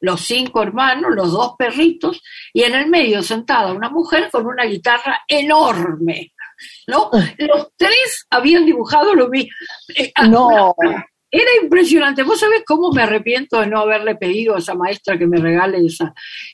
los 0.00 0.20
cinco 0.20 0.62
hermanos, 0.62 1.12
los 1.14 1.32
dos 1.32 1.54
perritos, 1.58 2.22
y 2.52 2.62
en 2.62 2.74
el 2.74 2.88
medio 2.88 3.22
sentada 3.22 3.72
una 3.72 3.90
mujer 3.90 4.30
con 4.30 4.46
una 4.46 4.64
guitarra 4.64 5.20
enorme. 5.28 6.32
¿No? 6.86 7.10
Ah. 7.12 7.34
Los 7.38 7.68
tres 7.76 8.26
habían 8.30 8.64
dibujado 8.64 9.14
lo 9.14 9.28
mismo. 9.28 9.50
Eh, 9.96 10.12
no. 10.28 10.74
Era 11.36 11.50
impresionante. 11.62 12.22
¿Vos 12.22 12.40
sabés 12.40 12.62
cómo 12.66 12.90
me 12.92 13.02
arrepiento 13.02 13.60
de 13.60 13.66
no 13.66 13.80
haberle 13.80 14.14
pedido 14.16 14.54
a 14.54 14.58
esa 14.58 14.74
maestra 14.74 15.18
que 15.18 15.26
me 15.26 15.38
regale 15.38 15.84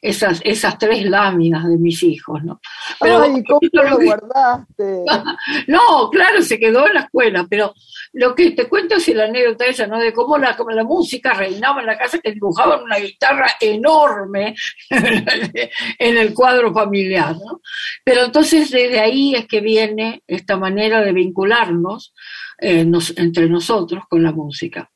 esas, 0.00 0.40
esas 0.44 0.78
tres 0.78 1.04
láminas 1.04 1.68
de 1.68 1.76
mis 1.76 2.02
hijos, 2.02 2.42
¿no? 2.42 2.60
Pero, 3.00 3.22
Ay, 3.22 3.44
¿cómo 3.44 3.60
lo 3.72 3.96
guardaste? 3.98 5.04
no, 5.68 6.10
claro, 6.10 6.42
se 6.42 6.58
quedó 6.58 6.86
en 6.88 6.94
la 6.94 7.00
escuela, 7.02 7.46
pero 7.48 7.74
lo 8.14 8.34
que 8.34 8.50
te 8.50 8.68
cuento 8.68 8.96
es 8.96 9.06
la 9.08 9.24
anécdota 9.24 9.66
esa, 9.66 9.86
¿no? 9.86 10.00
De 10.00 10.12
cómo 10.12 10.36
la, 10.36 10.56
la 10.74 10.84
música 10.84 11.32
reinaba 11.32 11.80
en 11.80 11.86
la 11.86 11.96
casa, 11.96 12.18
que 12.18 12.32
dibujaban 12.32 12.82
una 12.82 12.98
guitarra 12.98 13.52
enorme 13.60 14.56
en 14.90 16.16
el 16.16 16.34
cuadro 16.34 16.72
familiar, 16.72 17.36
¿no? 17.36 17.60
Pero 18.04 18.24
entonces 18.24 18.70
desde 18.70 18.98
ahí 18.98 19.36
es 19.36 19.46
que 19.46 19.60
viene 19.60 20.22
esta 20.26 20.56
manera 20.56 21.00
de 21.02 21.12
vincularnos 21.12 22.14
eh, 22.64 22.86
entre 23.16 23.48
nosotros 23.48 24.04
con 24.08 24.22
la 24.22 24.30
música. 24.30 24.88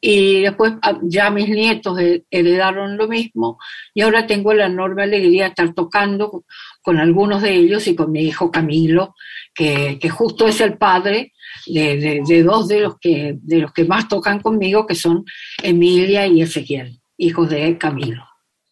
Y 0.00 0.42
después 0.42 0.72
ah, 0.82 0.98
ya 1.02 1.30
mis 1.30 1.48
nietos 1.48 1.96
heredaron 2.28 2.96
lo 2.96 3.06
mismo 3.06 3.56
y 3.94 4.02
ahora 4.02 4.26
tengo 4.26 4.52
la 4.52 4.66
enorme 4.66 5.04
alegría 5.04 5.44
de 5.44 5.48
estar 5.50 5.74
tocando 5.74 6.44
con 6.82 6.98
algunos 6.98 7.40
de 7.40 7.54
ellos 7.54 7.86
y 7.86 7.94
con 7.94 8.10
mi 8.10 8.22
hijo 8.22 8.50
Camilo, 8.50 9.14
que, 9.54 9.96
justo 10.10 10.48
es 10.48 10.60
el 10.60 10.76
padre 10.76 11.32
de, 11.66 12.42
dos 12.44 12.66
de 12.66 12.80
los, 12.80 12.98
que, 12.98 13.36
de 13.40 13.58
los 13.58 13.72
que 13.72 13.84
más 13.84 14.08
tocan 14.08 14.40
conmigo, 14.40 14.84
que 14.84 14.96
son 14.96 15.24
Emilia 15.62 16.26
y 16.26 16.42
Ezequiel, 16.42 16.98
hijos 17.16 17.48
de 17.48 17.78
Camilo. 17.78 18.24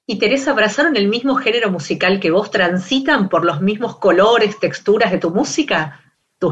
¿Y 0.05 0.19
Teresa 0.19 0.51
abrazaron 0.51 0.97
el 0.97 1.07
mismo 1.07 1.37
género 1.37 1.71
musical 1.71 2.19
que 2.19 2.33
vos? 2.33 2.51
¿Transitan 2.51 3.29
por 3.29 3.45
los 3.45 3.61
mismos 3.61 3.99
colores, 3.99 4.59
texturas 4.59 5.13
de 5.13 5.19
tu 5.19 5.31
música? 5.31 6.02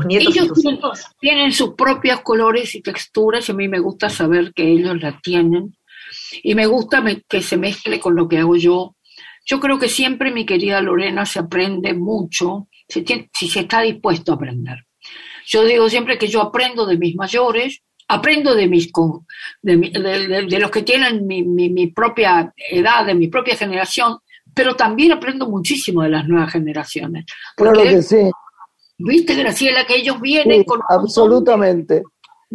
Ellos 0.09 0.53
tienen, 1.21 1.53
sus 1.53 1.75
propios 1.75 2.21
colores 2.21 2.75
y 2.75 2.83
texturas 2.83 3.49
y 3.49 3.53
a 3.53 3.55
mí 3.55 3.69
me 3.69 3.81
gusta 3.81 4.09
saber 4.09 4.53
que 4.55 4.71
ellos 4.71 5.01
la 5.01 5.19
tienen 5.21 5.77
y 6.43 6.55
me 6.55 6.67
gusta 6.67 7.05
que 7.29 7.43
se 7.43 7.57
mezcle 7.57 8.01
con 8.01 8.15
lo 8.15 8.29
que 8.29 8.39
hago 8.39 8.57
yo. 8.57 8.97
Yo 9.45 9.59
creo 9.59 9.79
que 9.79 9.89
siempre, 9.89 10.31
mi 10.31 10.47
querida 10.47 10.81
Lorena, 10.81 11.25
se 11.27 11.41
aprende 11.41 11.95
mucho 11.95 12.69
si, 12.89 13.05
se 13.49 13.61
está 13.61 13.81
dispuesto 13.81 14.33
a 14.33 14.35
aprender. 14.37 14.87
Yo 15.47 15.65
digo 15.65 15.89
siempre 15.89 16.19
que 16.19 16.29
yo 16.29 16.43
aprendo 16.43 16.87
de 16.87 16.97
mis 16.97 17.17
mayores, 17.17 17.83
aprendo 18.07 18.55
de 18.55 18.69
mis 18.69 18.93
de, 19.63 20.59
los 20.61 20.71
que 20.71 20.83
tienen 20.83 21.27
mi, 21.27 21.43
mi, 21.43 21.87
propia 21.89 22.53
edad, 22.57 23.07
de 23.07 23.15
mi 23.15 23.29
propia 23.29 23.57
generación, 23.57 24.19
pero 24.55 24.75
también 24.75 25.13
aprendo 25.13 25.49
muchísimo 25.49 26.03
de 26.03 26.11
las 26.11 26.29
nuevas 26.29 26.53
generaciones. 26.53 27.25
Claro 27.57 27.83
que 27.83 28.03
sí. 28.03 28.31
¿Viste, 29.03 29.35
Graciela, 29.35 29.85
que 29.87 29.97
ellos 29.97 30.21
vienen 30.21 30.65
con... 30.65 30.81
Absolutamente. 30.89 32.03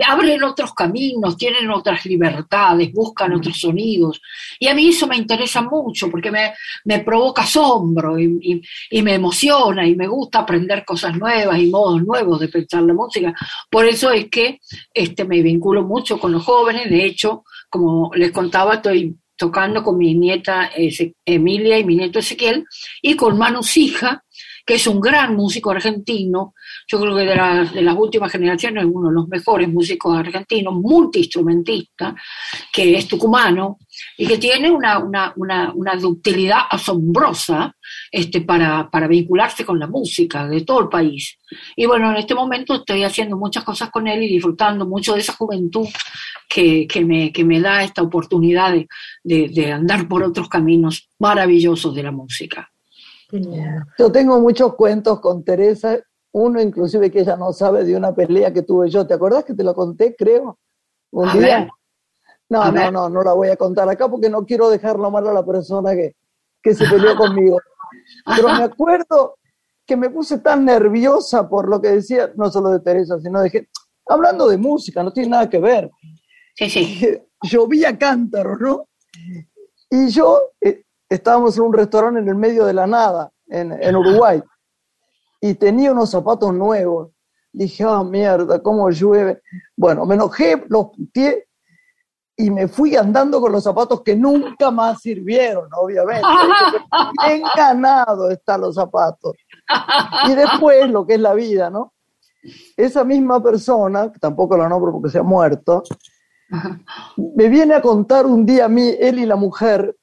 Abren 0.05 0.43
otros 0.43 0.73
caminos, 0.73 1.37
tienen 1.37 1.69
otras 1.69 2.05
libertades, 2.05 2.91
buscan 2.91 3.33
otros 3.33 3.57
sonidos. 3.57 4.21
Y 4.59 4.67
a 4.67 4.75
mí 4.75 4.89
eso 4.89 5.07
me 5.07 5.15
interesa 5.15 5.61
mucho 5.61 6.11
porque 6.11 6.31
me, 6.31 6.53
me 6.83 6.99
provoca 6.99 7.43
asombro 7.43 8.19
y, 8.19 8.61
y, 8.89 9.01
me 9.01 9.13
emociona 9.13 9.87
y 9.87 9.95
me 9.95 10.07
gusta 10.07 10.39
aprender 10.39 10.83
cosas 10.83 11.17
nuevas 11.17 11.57
y 11.59 11.67
modos 11.67 12.03
nuevos 12.03 12.41
de 12.41 12.49
pensar 12.49 12.83
la 12.83 12.93
música. 12.93 13.33
Por 13.69 13.85
eso 13.85 14.11
es 14.11 14.29
que 14.29 14.59
este, 14.93 15.23
me 15.23 15.41
vinculo 15.41 15.83
mucho 15.83 16.19
con 16.19 16.33
los 16.33 16.43
jóvenes. 16.43 16.89
De 16.89 17.05
hecho, 17.05 17.45
como 17.69 18.11
les 18.15 18.33
contaba, 18.33 18.75
estoy 18.75 19.15
tocando 19.37 19.83
con 19.83 19.97
mi 19.97 20.13
nieta 20.13 20.71
Emilia 21.25 21.79
y 21.79 21.83
mi 21.83 21.95
nieto 21.95 22.19
Ezequiel 22.19 22.65
y 23.01 23.15
con 23.15 23.37
Manu 23.37 23.63
Sija, 23.63 24.23
que 24.65 24.75
es 24.75 24.87
un 24.87 24.99
gran 24.99 25.35
músico 25.35 25.69
argentino, 25.69 26.55
yo 26.87 26.99
creo 26.99 27.15
que 27.15 27.23
de, 27.23 27.69
de 27.75 27.81
las 27.83 27.95
últimas 27.95 28.31
generaciones 28.31 28.83
es 28.83 28.89
uno 28.91 29.09
de 29.09 29.15
los 29.15 29.27
mejores 29.27 29.69
músicos 29.69 30.17
argentinos, 30.17 30.73
multiinstrumentista, 30.73 32.15
que 32.73 32.97
es 32.97 33.07
tucumano 33.07 33.77
y 34.17 34.25
que 34.25 34.39
tiene 34.39 34.71
una, 34.71 34.97
una, 34.99 35.33
una, 35.35 35.71
una 35.73 35.95
ductilidad 35.95 36.61
asombrosa 36.69 37.75
este, 38.11 38.41
para, 38.41 38.89
para 38.89 39.07
vincularse 39.07 39.63
con 39.63 39.77
la 39.77 39.87
música 39.87 40.47
de 40.47 40.61
todo 40.61 40.81
el 40.81 40.89
país. 40.89 41.37
Y 41.75 41.85
bueno, 41.85 42.09
en 42.09 42.17
este 42.17 42.33
momento 42.33 42.73
estoy 42.75 43.03
haciendo 43.03 43.37
muchas 43.37 43.63
cosas 43.63 43.91
con 43.91 44.07
él 44.07 44.23
y 44.23 44.27
disfrutando 44.27 44.87
mucho 44.87 45.13
de 45.13 45.19
esa 45.19 45.33
juventud 45.33 45.87
que, 46.49 46.87
que, 46.87 47.05
me, 47.05 47.31
que 47.31 47.43
me 47.43 47.61
da 47.61 47.83
esta 47.83 48.01
oportunidad 48.01 48.73
de, 48.73 48.87
de 49.49 49.71
andar 49.71 50.07
por 50.07 50.23
otros 50.23 50.49
caminos 50.49 51.07
maravillosos 51.19 51.93
de 51.93 52.03
la 52.03 52.11
música. 52.11 52.71
Yo 53.97 54.11
tengo 54.11 54.39
muchos 54.39 54.75
cuentos 54.75 55.19
con 55.19 55.43
Teresa, 55.43 55.97
uno 56.31 56.61
inclusive 56.61 57.09
que 57.09 57.21
ella 57.21 57.35
no 57.35 57.53
sabe 57.53 57.83
de 57.83 57.95
una 57.95 58.13
pelea 58.13 58.53
que 58.53 58.61
tuve 58.61 58.89
yo. 58.89 59.07
¿Te 59.07 59.13
acuerdas 59.13 59.45
que 59.45 59.53
te 59.53 59.63
lo 59.63 59.73
conté, 59.73 60.15
creo? 60.15 60.59
Un 61.11 61.31
día. 61.33 61.69
No, 62.49 62.71
no, 62.71 62.91
no, 62.91 63.09
no 63.09 63.23
la 63.23 63.33
voy 63.33 63.49
a 63.49 63.55
contar 63.55 63.89
acá 63.89 64.07
porque 64.07 64.29
no 64.29 64.45
quiero 64.45 64.69
dejarlo 64.69 65.09
mal 65.09 65.27
a 65.27 65.33
la 65.33 65.45
persona 65.45 65.93
que, 65.93 66.15
que 66.61 66.75
se 66.75 66.87
peleó 66.87 67.15
conmigo. 67.17 67.57
Pero 68.35 68.49
me 68.49 68.63
acuerdo 68.63 69.37
que 69.85 69.95
me 69.95 70.09
puse 70.09 70.39
tan 70.39 70.65
nerviosa 70.65 71.47
por 71.47 71.69
lo 71.69 71.81
que 71.81 71.89
decía, 71.89 72.31
no 72.35 72.49
solo 72.51 72.69
de 72.69 72.79
Teresa, 72.79 73.19
sino 73.19 73.41
de 73.41 73.49
que, 73.49 73.67
hablando 74.07 74.47
de 74.47 74.57
música, 74.57 75.03
no 75.03 75.13
tiene 75.13 75.29
nada 75.29 75.49
que 75.49 75.59
ver. 75.59 75.89
Sí, 76.55 76.69
sí. 76.69 77.17
Llovía 77.41 77.97
cántaros, 77.97 78.59
¿no? 78.59 78.87
Y 79.89 80.09
yo 80.09 80.53
eh, 80.61 80.84
estábamos 81.09 81.57
en 81.57 81.63
un 81.63 81.73
restaurante 81.73 82.19
en 82.19 82.27
el 82.27 82.35
medio 82.35 82.65
de 82.65 82.73
la 82.73 82.87
nada, 82.87 83.31
en, 83.47 83.95
Uruguay, 83.95 84.41
y 85.41 85.53
tenía 85.53 85.91
unos 85.91 86.09
zapatos 86.09 86.53
nuevos. 86.53 87.11
Dije, 87.51 87.83
ah, 87.87 88.03
mierda, 88.03 88.61
cómo 88.61 88.89
llueve. 88.89 89.41
Bueno, 89.77 90.05
me 90.05 90.15
enojé, 90.15 90.65
los 90.67 90.87
pies 91.13 91.45
y 92.37 92.51
me 92.51 92.67
fui 92.67 92.95
andando 92.95 93.39
con 93.39 93.51
los 93.51 93.63
zapatos 93.63 94.01
que 94.01 94.15
nunca 94.15 94.69
más 94.71 95.01
sirvieron, 95.01 95.69
obviamente. 95.73 96.21
Bien 97.25 97.43
ganado 97.55 98.29
están 98.29 98.61
los 98.61 98.75
zapatos. 98.75 99.33
Y 100.27 100.35
después, 100.35 100.89
lo 100.89 101.05
que 101.05 101.13
es 101.13 101.19
la 101.19 101.33
vida, 101.33 101.69
¿no? 101.69 101.93
Esa 102.75 103.03
misma 103.03 103.41
persona, 103.41 104.11
que 104.11 104.19
tampoco 104.19 104.57
la 104.57 104.67
nombro 104.67 104.91
porque 104.91 105.09
se 105.09 105.19
ha 105.19 105.23
muerto, 105.23 105.83
me 107.17 107.47
viene 107.47 107.73
a 107.73 107.81
contar 107.81 108.25
un 108.25 108.45
día 108.45 108.65
a 108.65 108.69
mí, 108.69 108.93
él 108.99 109.19
y 109.19 109.25
la 109.25 109.35
mujer, 109.35 109.95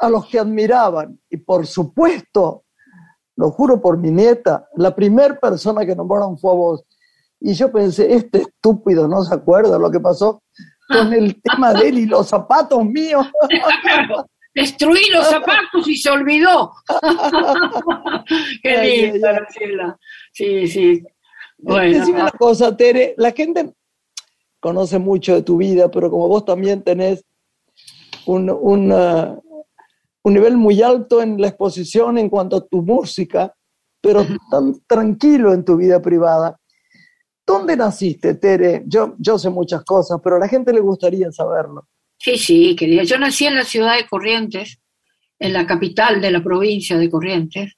a 0.00 0.08
los 0.08 0.26
que 0.26 0.38
admiraban. 0.38 1.18
Y 1.30 1.38
por 1.38 1.66
supuesto, 1.66 2.64
lo 3.36 3.50
juro 3.50 3.80
por 3.80 3.98
mi 3.98 4.10
nieta, 4.10 4.68
la 4.76 4.94
primera 4.94 5.38
persona 5.38 5.86
que 5.86 5.94
nombraron 5.94 6.38
fue 6.38 6.50
a 6.50 6.54
vos. 6.54 6.84
Y 7.40 7.54
yo 7.54 7.70
pensé, 7.70 8.12
este 8.12 8.42
estúpido 8.42 9.06
no 9.06 9.22
se 9.22 9.34
acuerda 9.34 9.78
lo 9.78 9.90
que 9.90 10.00
pasó 10.00 10.42
con 10.88 11.12
el 11.12 11.40
tema 11.42 11.72
de 11.72 11.88
él 11.88 11.98
y 11.98 12.06
los 12.06 12.28
zapatos 12.28 12.84
míos. 12.84 13.26
Destruí 14.54 15.08
los 15.12 15.28
zapatos 15.28 15.86
y 15.86 15.96
se 15.96 16.10
olvidó. 16.10 16.72
Qué 18.62 19.10
linda, 19.12 19.32
Graciela. 19.32 19.98
Sí, 20.32 20.66
sí. 20.66 21.04
Bueno. 21.58 22.06
una 22.08 22.30
cosa, 22.32 22.76
Tere, 22.76 23.14
la 23.18 23.32
gente 23.32 23.72
conoce 24.60 24.98
mucho 24.98 25.34
de 25.34 25.42
tu 25.42 25.58
vida, 25.58 25.90
pero 25.90 26.10
como 26.10 26.28
vos 26.28 26.44
también 26.44 26.82
tenés 26.82 27.24
un, 28.26 28.92
un 30.28 30.34
nivel 30.34 30.56
muy 30.56 30.82
alto 30.82 31.22
en 31.22 31.40
la 31.40 31.48
exposición 31.48 32.18
en 32.18 32.28
cuanto 32.28 32.56
a 32.56 32.66
tu 32.66 32.82
música, 32.82 33.54
pero 34.00 34.26
tan 34.50 34.74
tranquilo 34.86 35.54
en 35.54 35.64
tu 35.64 35.76
vida 35.76 36.00
privada. 36.00 36.58
¿Dónde 37.46 37.76
naciste, 37.76 38.34
Tere? 38.34 38.82
Yo, 38.86 39.14
yo 39.18 39.38
sé 39.38 39.48
muchas 39.48 39.82
cosas, 39.84 40.20
pero 40.22 40.36
a 40.36 40.38
la 40.38 40.48
gente 40.48 40.72
le 40.72 40.80
gustaría 40.80 41.32
saberlo. 41.32 41.88
Sí, 42.18 42.36
sí, 42.36 42.76
querida. 42.76 43.04
Yo 43.04 43.18
nací 43.18 43.46
en 43.46 43.54
la 43.54 43.64
ciudad 43.64 43.96
de 43.96 44.06
Corrientes, 44.06 44.78
en 45.38 45.54
la 45.54 45.66
capital 45.66 46.20
de 46.20 46.30
la 46.30 46.42
provincia 46.42 46.98
de 46.98 47.10
Corrientes. 47.10 47.72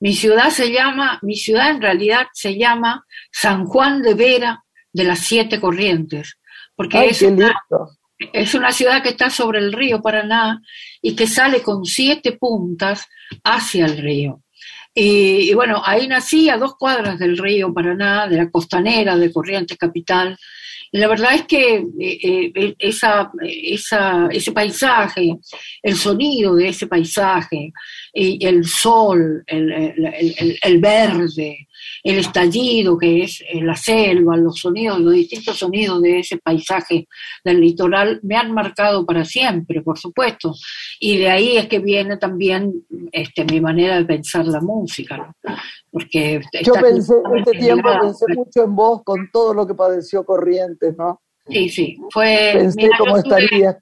Mi 0.00 0.12
ciudad 0.12 0.50
se 0.50 0.72
llama, 0.72 1.20
mi 1.22 1.36
ciudad 1.36 1.70
en 1.70 1.80
realidad 1.80 2.26
se 2.32 2.58
llama 2.58 3.06
San 3.30 3.64
Juan 3.66 4.02
de 4.02 4.14
Vera 4.14 4.64
de 4.92 5.04
las 5.04 5.20
Siete 5.20 5.60
Corrientes, 5.60 6.36
porque 6.74 7.06
es, 7.06 7.22
una, 7.22 7.54
es 8.32 8.54
una 8.54 8.72
ciudad 8.72 9.02
que 9.02 9.10
está 9.10 9.30
sobre 9.30 9.58
el 9.58 9.72
río 9.72 10.02
Paraná 10.02 10.60
y 11.00 11.14
que 11.14 11.26
sale 11.26 11.62
con 11.62 11.84
siete 11.84 12.32
puntas 12.32 13.08
hacia 13.44 13.86
el 13.86 13.98
río. 13.98 14.42
Y, 14.94 15.54
bueno, 15.54 15.82
ahí 15.84 16.06
nací 16.06 16.50
a 16.50 16.58
dos 16.58 16.76
cuadras 16.76 17.18
del 17.18 17.38
río 17.38 17.72
Paraná, 17.72 18.26
de 18.26 18.36
la 18.36 18.50
costanera 18.50 19.16
de 19.16 19.32
Corrientes 19.32 19.78
Capital. 19.78 20.36
Y 20.90 20.98
la 20.98 21.08
verdad 21.08 21.34
es 21.34 21.46
que 21.46 21.76
eh, 21.76 22.52
eh, 22.54 22.74
esa, 22.78 23.32
esa, 23.42 24.28
ese 24.30 24.52
paisaje, 24.52 25.38
el 25.82 25.96
sonido 25.96 26.54
de 26.54 26.68
ese 26.68 26.86
paisaje, 26.86 27.72
y 28.12 28.44
el 28.46 28.66
sol, 28.66 29.42
el, 29.46 30.78
verde, 30.78 31.66
el 32.02 32.18
estallido 32.18 32.98
que 32.98 33.24
es 33.24 33.42
la 33.54 33.76
selva, 33.76 34.36
los 34.36 34.58
sonidos, 34.58 35.00
los 35.00 35.14
distintos 35.14 35.58
sonidos 35.58 36.02
de 36.02 36.20
ese 36.20 36.38
paisaje 36.38 37.06
del 37.44 37.60
litoral 37.60 38.20
me 38.22 38.36
han 38.36 38.52
marcado 38.52 39.04
para 39.06 39.24
siempre, 39.24 39.82
por 39.82 39.98
supuesto. 39.98 40.54
Y 41.00 41.18
de 41.18 41.30
ahí 41.30 41.56
es 41.56 41.66
que 41.66 41.78
viene 41.78 42.16
también 42.16 42.84
este, 43.12 43.44
mi 43.44 43.60
manera 43.60 43.96
de 43.96 44.04
pensar 44.04 44.46
la 44.46 44.60
música. 44.60 45.34
Porque 45.90 46.40
Yo 46.62 46.72
pensé, 46.74 47.14
en 47.30 47.38
este 47.38 47.52
tiempo 47.52 47.88
pensé 48.00 48.24
mucho 48.34 48.64
en 48.64 48.74
vos 48.74 49.02
con 49.04 49.30
todo 49.30 49.54
lo 49.54 49.66
que 49.66 49.74
padeció 49.74 50.24
Corrientes, 50.24 50.96
¿no? 50.96 51.20
Sí, 51.48 51.68
sí, 51.68 51.98
fue... 52.10 52.52
Pensé 52.54 52.88
cómo 52.98 53.16
estaría. 53.18 53.78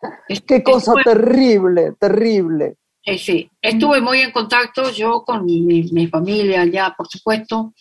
Qué 0.46 0.62
cosa 0.62 0.94
terrible, 1.04 1.94
terrible. 1.98 2.76
Sí, 3.08 3.18
sí, 3.18 3.50
estuve 3.62 4.02
muy 4.02 4.20
en 4.20 4.30
contacto 4.32 4.90
yo 4.90 5.22
con 5.24 5.44
mi, 5.46 6.06
familia 6.08 6.62
allá, 6.62 6.94
por 6.96 7.08
supuesto. 7.08 7.72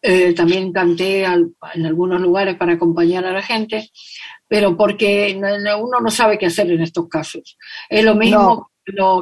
Eh, 0.00 0.32
también 0.34 0.72
canté 0.72 1.24
en 1.24 1.86
algunos 1.86 2.20
lugares 2.20 2.56
para 2.56 2.72
acompañar 2.72 3.24
a 3.24 3.32
la 3.32 3.42
gente, 3.42 3.90
pero 4.48 4.76
porque 4.76 5.38
uno 5.38 6.00
no 6.00 6.10
sabe 6.10 6.38
qué 6.38 6.46
hacer 6.46 6.70
en 6.70 6.80
estos 6.80 7.06
casos. 7.08 7.56
Es 7.88 8.02
lo 8.02 8.14
mismo 8.14 8.70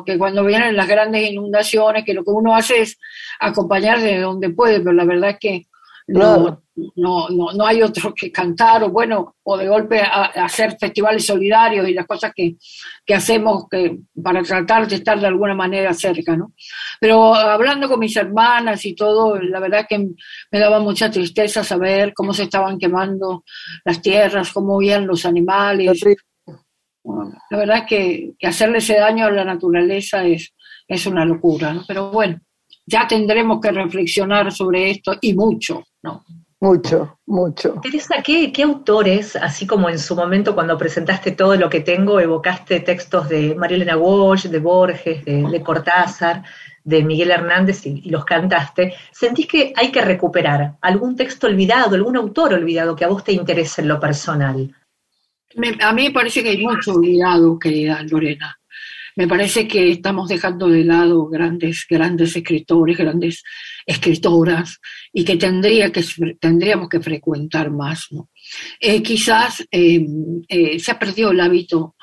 que 0.07 0.17
cuando 0.17 0.45
vienen 0.45 0.77
las 0.77 0.89
grandes 0.89 1.31
inundaciones, 1.31 2.05
que 2.05 2.15
lo 2.15 2.25
que 2.25 2.31
uno 2.31 2.55
hace 2.55 2.83
es 2.83 2.99
acompañar 3.41 4.01
de 4.01 4.21
donde 4.21 4.51
puede, 4.51 4.79
pero 4.79 4.93
la 4.93 5.05
verdad 5.05 5.31
es 5.31 5.39
que 5.39 5.67
no, 6.11 6.63
no, 6.97 7.29
no, 7.29 7.53
no, 7.53 7.67
hay 7.67 7.83
otro 7.83 8.13
que 8.15 8.33
cantar 8.33 8.83
o 8.83 8.91
bueno, 8.91 9.37
o 9.43 9.57
de 9.57 9.69
golpe 9.69 10.01
hacer 10.01 10.77
festivales 10.79 11.25
solidarios 11.25 11.89
y 11.89 11.95
las 11.95 12.07
cosas 12.07 12.33
que, 12.35 12.57
que 13.05 13.15
hacemos 13.15 13.67
que, 13.71 13.99
para 14.23 14.43
tratar 14.43 14.89
de 14.89 14.97
estar 14.97 15.21
de 15.21 15.27
alguna 15.27 15.55
manera 15.55 15.93
cerca, 15.95 16.37
¿no? 16.37 16.53
Pero 17.01 17.35
hablando 17.35 17.89
con 17.89 18.01
mis 18.01 18.17
hermanas 18.17 18.85
y 18.85 18.95
todo, 18.95 19.41
la 19.41 19.61
verdad 19.61 19.87
que 19.89 19.99
me 19.99 20.59
daba 20.59 20.81
mucha 20.81 21.11
tristeza 21.11 21.63
saber 21.63 22.13
cómo 22.15 22.33
se 22.33 22.45
estaban 22.45 22.79
quemando 22.79 23.45
las 23.85 24.03
tierras, 24.03 24.53
cómo 24.53 24.79
vivían 24.79 25.07
los 25.07 25.25
animales. 25.25 26.03
la 27.05 27.57
verdad 27.59 27.87
que, 27.87 28.33
que 28.39 28.47
hacerle 28.47 28.79
ese 28.79 28.99
daño 28.99 29.27
a 29.27 29.31
la 29.31 29.45
naturaleza 29.45 30.25
es, 30.25 30.55
es 30.89 31.07
una 31.07 31.25
locura, 31.25 31.73
¿no? 31.73 31.85
Pero 31.87 32.11
bueno, 32.11 32.41
ya 32.87 33.07
tendremos 33.07 33.61
que 33.61 33.71
reflexionar 33.71 34.51
sobre 34.51 34.91
esto 34.91 35.17
y 35.21 35.35
mucho, 35.35 35.85
¿no? 36.03 36.25
Mucho, 36.63 37.19
mucho. 37.25 37.81
Teresa, 37.83 38.23
¿qué, 38.23 38.53
¿qué, 38.53 38.65
autores, 38.65 39.35
así 39.35 39.67
como 39.67 39.89
en 39.89 39.99
su 39.99 40.15
momento 40.15 40.55
cuando 40.55 40.77
presentaste 40.77 41.31
todo 41.31 41.57
lo 41.57 41.71
que 41.71 41.81
tengo, 41.81 42.21
evocaste 42.21 42.81
textos 42.81 43.31
de 43.31 43.55
Marilena 43.55 43.97
Walsh, 43.97 44.45
de 44.45 44.59
Borges, 44.59 45.25
de, 45.25 45.63
Cortázar, 45.65 46.45
de 46.85 47.03
Miguel 47.03 47.31
Hernández 47.31 47.87
y, 47.87 48.11
los 48.11 48.27
cantaste, 48.27 48.95
¿sentís 49.11 49.47
que 49.47 49.73
hay 49.75 49.91
que 49.91 50.03
recuperar 50.03 50.77
algún 50.83 51.17
texto 51.17 51.47
olvidado, 51.47 51.95
algún 51.95 52.19
autor 52.19 52.53
olvidado 52.53 52.95
que 52.95 53.07
a 53.07 53.09
vos 53.09 53.25
te 53.25 53.33
interese 53.33 53.81
en 53.81 53.89
lo 53.89 53.99
personal? 53.99 54.77
a 55.81 55.93
mí 55.95 56.05
me 56.05 56.11
parece 56.11 56.43
que 56.43 56.51
hay 56.51 56.63
mucho 56.63 56.93
olvidado, 56.93 57.59
querida 57.59 58.03
Lorena. 58.03 58.60
Me 59.17 59.29
parece 59.29 59.67
que 59.67 59.91
estamos 59.91 60.29
dejando 60.29 60.69
de 60.69 60.85
lado 60.85 61.27
grandes, 61.27 61.87
grandes 61.89 62.37
escritores, 62.37 62.97
grandes 62.97 63.43
escritoras 63.87 64.81
y 65.13 65.25
que, 65.25 65.37
tendría 65.37 65.91
que 65.91 66.05
tendríamos 66.39 66.89
que 66.89 67.01
frecuentar 67.01 67.71
más. 67.71 68.07
¿no? 68.11 68.31
Eh, 68.79 69.03
quizás 69.03 69.67
eh, 69.71 70.07
eh, 70.49 70.79
se 70.79 70.91
ha 70.91 70.99
perdido 70.99 71.31
el 71.31 71.41
hábito 71.41 71.97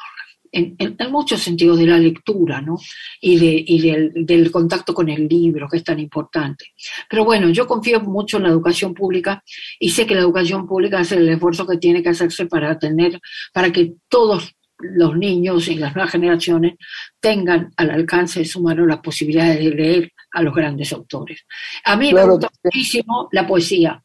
en, 0.51 0.77
muchos 1.11 1.41
sentidos 1.41 1.77
de 1.77 1.87
la 1.87 1.97
lectura 1.97 2.61
¿no? 2.61 2.77
y, 3.21 3.37
de, 3.37 3.63
y 3.67 3.81
del, 3.81 4.11
del, 4.25 4.51
contacto 4.51 4.93
con 4.93 5.09
el 5.09 5.27
libro, 5.27 5.67
que 5.67 5.77
es 5.77 5.83
tan 5.83 5.99
importante. 5.99 6.73
Pero 7.09 7.25
bueno, 7.25 7.49
yo 7.49 7.67
confío 7.67 7.99
mucho 8.01 8.37
en 8.37 8.43
la 8.43 8.49
educación 8.49 8.93
pública 8.93 9.43
y 9.79 9.89
sé 9.89 10.05
que 10.05 10.15
la 10.15 10.21
educación 10.21 10.67
pública 10.67 10.99
hace 10.99 11.15
el 11.15 11.29
esfuerzo 11.29 11.67
que 11.67 11.77
tiene 11.77 12.01
que 12.01 12.09
hacerse 12.09 12.45
para 12.45 12.77
tener, 12.79 13.19
para 13.53 13.71
que 13.71 13.93
todos 14.09 14.56
los 14.79 15.17
niños 15.17 15.67
y 15.67 15.75
las 15.75 15.95
nuevas 15.95 16.11
generaciones 16.11 16.75
tengan 17.19 17.71
al 17.77 17.89
alcance 17.89 18.39
de 18.39 18.45
su 18.45 18.61
mano 18.61 18.85
las 18.85 18.99
posibilidades 18.99 19.59
de 19.59 19.71
leer 19.71 20.11
a 20.33 20.41
los 20.41 20.53
grandes 20.53 20.91
autores. 20.93 21.45
A 21.83 21.95
mí 21.95 22.13
me 22.13 22.25
gusta 22.25 22.49
muchísimo 22.63 23.29
la 23.31 23.45
poesía 23.45 24.03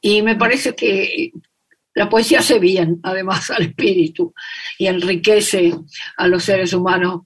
y 0.00 0.22
me 0.22 0.36
parece 0.36 0.74
que 0.74 1.32
la 1.94 2.08
poesía 2.08 2.40
hace 2.40 2.58
bien, 2.58 2.98
además, 3.02 3.50
al 3.50 3.62
espíritu 3.62 4.34
y 4.78 4.86
enriquece 4.88 5.72
a 6.16 6.26
los 6.26 6.42
seres 6.42 6.72
humanos 6.72 7.22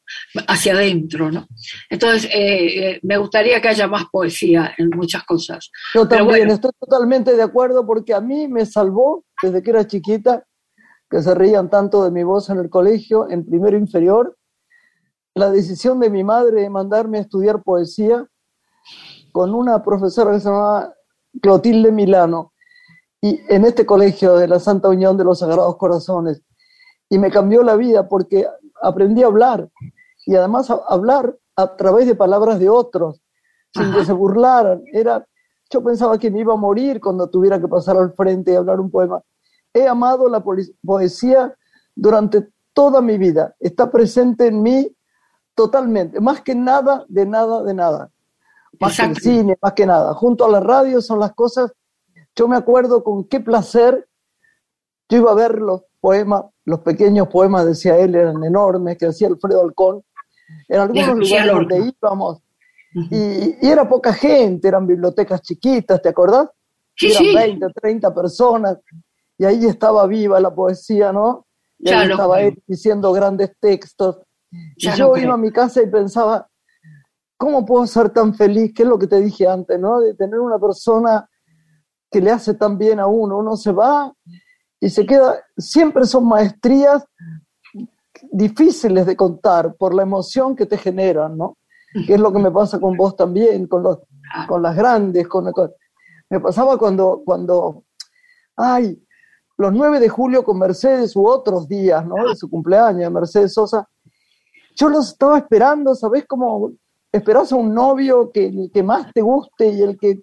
hacia 0.46 0.74
adentro, 0.74 1.30
¿no? 1.30 1.48
Entonces, 1.88 2.26
eh, 2.26 2.90
eh, 2.90 3.00
me 3.02 3.16
gustaría 3.16 3.60
que 3.62 3.68
haya 3.68 3.88
más 3.88 4.04
poesía 4.12 4.74
en 4.76 4.90
muchas 4.90 5.24
cosas. 5.24 5.70
Yo 5.94 6.06
también 6.06 6.50
estoy 6.50 6.72
totalmente 6.78 7.34
de 7.34 7.42
acuerdo 7.42 7.86
porque 7.86 8.12
a 8.12 8.20
mí 8.20 8.46
me 8.46 8.66
salvó 8.66 9.24
desde 9.42 9.62
que 9.62 9.70
era 9.70 9.86
chiquita 9.86 10.44
que 11.10 11.22
se 11.22 11.34
reían 11.34 11.70
tanto 11.70 12.04
de 12.04 12.10
mi 12.10 12.22
voz 12.22 12.50
en 12.50 12.58
el 12.58 12.70
colegio, 12.70 13.28
en 13.30 13.44
primero 13.46 13.76
inferior, 13.76 14.36
la 15.34 15.50
decisión 15.50 16.00
de 16.00 16.10
mi 16.10 16.24
madre 16.24 16.62
de 16.62 16.70
mandarme 16.70 17.18
a 17.18 17.22
estudiar 17.22 17.62
poesía 17.62 18.26
con 19.32 19.54
una 19.54 19.82
profesora 19.82 20.32
que 20.32 20.40
se 20.40 20.48
llamaba 20.48 20.94
Clotilde 21.40 21.92
Milano, 21.92 22.52
y 23.20 23.40
en 23.48 23.64
este 23.64 23.84
colegio 23.84 24.36
de 24.36 24.48
la 24.48 24.60
Santa 24.60 24.88
Unión 24.88 25.16
de 25.16 25.24
los 25.24 25.40
Sagrados 25.40 25.76
Corazones. 25.76 26.42
Y 27.08 27.18
me 27.18 27.30
cambió 27.30 27.62
la 27.62 27.74
vida 27.74 28.08
porque 28.08 28.46
aprendí 28.82 29.22
a 29.22 29.26
hablar, 29.26 29.68
y 30.26 30.34
además 30.36 30.70
a 30.70 30.80
hablar 30.88 31.36
a 31.56 31.76
través 31.76 32.06
de 32.06 32.14
palabras 32.14 32.58
de 32.58 32.68
otros, 32.68 33.20
sin 33.74 33.92
que 33.92 34.04
se 34.04 34.12
burlaran. 34.12 34.82
Era, 34.92 35.26
yo 35.70 35.82
pensaba 35.82 36.18
que 36.18 36.30
me 36.30 36.40
iba 36.40 36.54
a 36.54 36.56
morir 36.56 37.00
cuando 37.00 37.28
tuviera 37.28 37.60
que 37.60 37.66
pasar 37.66 37.96
al 37.96 38.12
frente 38.12 38.52
y 38.52 38.56
hablar 38.56 38.80
un 38.80 38.90
poema 38.90 39.22
he 39.78 39.88
amado 39.88 40.28
la 40.28 40.42
poesía 40.84 41.54
durante 41.94 42.48
toda 42.72 43.00
mi 43.00 43.18
vida. 43.18 43.54
Está 43.58 43.90
presente 43.90 44.46
en 44.46 44.62
mí 44.62 44.94
totalmente, 45.54 46.20
más 46.20 46.42
que 46.42 46.54
nada, 46.54 47.04
de 47.08 47.26
nada, 47.26 47.62
de 47.62 47.74
nada. 47.74 48.10
Más 48.80 48.96
que 48.96 49.06
el 49.06 49.16
cine, 49.16 49.58
más 49.60 49.72
que 49.72 49.86
nada. 49.86 50.14
Junto 50.14 50.44
a 50.44 50.50
la 50.50 50.60
radio 50.60 51.00
son 51.00 51.18
las 51.18 51.32
cosas. 51.32 51.72
Yo 52.36 52.46
me 52.46 52.56
acuerdo 52.56 53.02
con 53.02 53.24
qué 53.24 53.40
placer 53.40 54.08
yo 55.08 55.18
iba 55.18 55.32
a 55.32 55.34
ver 55.34 55.58
los 55.58 55.82
poemas, 56.00 56.44
los 56.64 56.80
pequeños 56.80 57.28
poemas, 57.28 57.66
decía 57.66 57.98
él, 57.98 58.14
eran 58.14 58.44
enormes, 58.44 58.98
que 58.98 59.06
hacía 59.06 59.28
Alfredo 59.28 59.62
Alcón, 59.62 60.02
en 60.68 60.80
algunos 60.80 61.18
lugares 61.18 61.52
donde 61.52 61.94
íbamos. 62.00 62.42
Y, 63.10 63.66
y, 63.66 63.70
era 63.70 63.88
poca 63.88 64.12
gente, 64.12 64.68
eran 64.68 64.86
bibliotecas 64.86 65.40
chiquitas, 65.42 66.00
¿te 66.02 66.08
acordás? 66.08 66.48
Sí, 66.94 67.12
eran 67.12 67.58
20, 67.60 67.66
30 67.80 68.14
personas 68.14 68.78
y 69.38 69.44
ahí 69.44 69.64
estaba 69.66 70.06
viva 70.06 70.40
la 70.40 70.52
poesía, 70.52 71.12
¿no? 71.12 71.46
Y 71.78 71.90
ahí 71.90 72.10
estaba 72.10 72.40
él 72.40 72.60
diciendo 72.66 73.12
grandes 73.12 73.52
textos. 73.60 74.18
y 74.76 74.90
yo 74.90 75.16
iba 75.16 75.34
a 75.34 75.38
mi 75.38 75.52
casa 75.52 75.80
y 75.80 75.86
pensaba, 75.86 76.48
¿cómo 77.36 77.64
puedo 77.64 77.86
ser 77.86 78.10
tan 78.10 78.34
feliz? 78.34 78.72
¿Qué 78.74 78.82
es 78.82 78.88
lo 78.88 78.98
que 78.98 79.06
te 79.06 79.20
dije 79.20 79.46
antes, 79.46 79.78
¿no? 79.78 80.00
De 80.00 80.14
tener 80.14 80.40
una 80.40 80.58
persona 80.58 81.28
que 82.10 82.20
le 82.20 82.32
hace 82.32 82.54
tan 82.54 82.76
bien 82.76 82.98
a 82.98 83.06
uno. 83.06 83.38
Uno 83.38 83.56
se 83.56 83.70
va 83.70 84.12
y 84.80 84.90
se 84.90 85.06
queda, 85.06 85.40
siempre 85.56 86.04
son 86.04 86.26
maestrías 86.26 87.04
difíciles 88.32 89.06
de 89.06 89.16
contar 89.16 89.76
por 89.76 89.94
la 89.94 90.02
emoción 90.02 90.56
que 90.56 90.66
te 90.66 90.76
generan, 90.76 91.38
¿no? 91.38 91.58
Que 92.06 92.14
es 92.14 92.20
lo 92.20 92.32
que 92.32 92.40
me 92.40 92.50
pasa 92.50 92.80
con 92.80 92.96
vos 92.96 93.14
también, 93.14 93.68
con, 93.68 93.84
los, 93.84 94.00
con 94.48 94.62
las 94.62 94.76
grandes, 94.76 95.28
con, 95.28 95.52
me 96.28 96.40
pasaba 96.40 96.76
cuando, 96.76 97.22
cuando, 97.24 97.84
ay, 98.56 99.00
los 99.58 99.72
9 99.72 99.98
de 100.00 100.08
julio 100.08 100.44
con 100.44 100.58
Mercedes 100.58 101.14
u 101.16 101.26
otros 101.26 101.68
días, 101.68 102.06
¿no? 102.06 102.28
De 102.28 102.36
su 102.36 102.48
cumpleaños, 102.48 103.12
Mercedes 103.12 103.52
Sosa. 103.52 103.88
Yo 104.76 104.88
los 104.88 105.10
estaba 105.10 105.38
esperando, 105.38 105.94
¿sabes? 105.96 106.24
Como 106.26 106.72
esperás 107.10 107.52
a 107.52 107.56
un 107.56 107.74
novio 107.74 108.30
que 108.32 108.46
el 108.46 108.70
que 108.72 108.82
más 108.84 109.12
te 109.12 109.20
guste 109.20 109.68
y 109.70 109.82
el 109.82 109.98
que, 109.98 110.22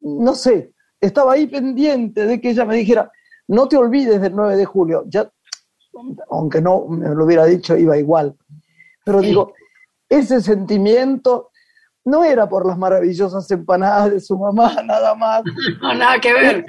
no 0.00 0.34
sé, 0.34 0.72
estaba 1.00 1.32
ahí 1.32 1.48
pendiente 1.48 2.24
de 2.24 2.40
que 2.40 2.50
ella 2.50 2.64
me 2.64 2.76
dijera, 2.76 3.10
no 3.48 3.66
te 3.66 3.76
olvides 3.76 4.20
del 4.20 4.34
9 4.36 4.56
de 4.56 4.64
julio. 4.64 5.04
Ya, 5.08 5.28
aunque 6.30 6.60
no 6.60 6.86
me 6.86 7.14
lo 7.14 7.24
hubiera 7.24 7.46
dicho, 7.46 7.76
iba 7.76 7.98
igual. 7.98 8.36
Pero 9.04 9.20
digo, 9.20 9.54
ese 10.08 10.40
sentimiento 10.40 11.50
no 12.04 12.22
era 12.22 12.48
por 12.48 12.64
las 12.64 12.78
maravillosas 12.78 13.50
empanadas 13.50 14.12
de 14.12 14.20
su 14.20 14.38
mamá, 14.38 14.72
nada 14.84 15.16
más. 15.16 15.42
No, 15.82 15.94
nada 15.98 16.20
que 16.20 16.32
ver. 16.32 16.64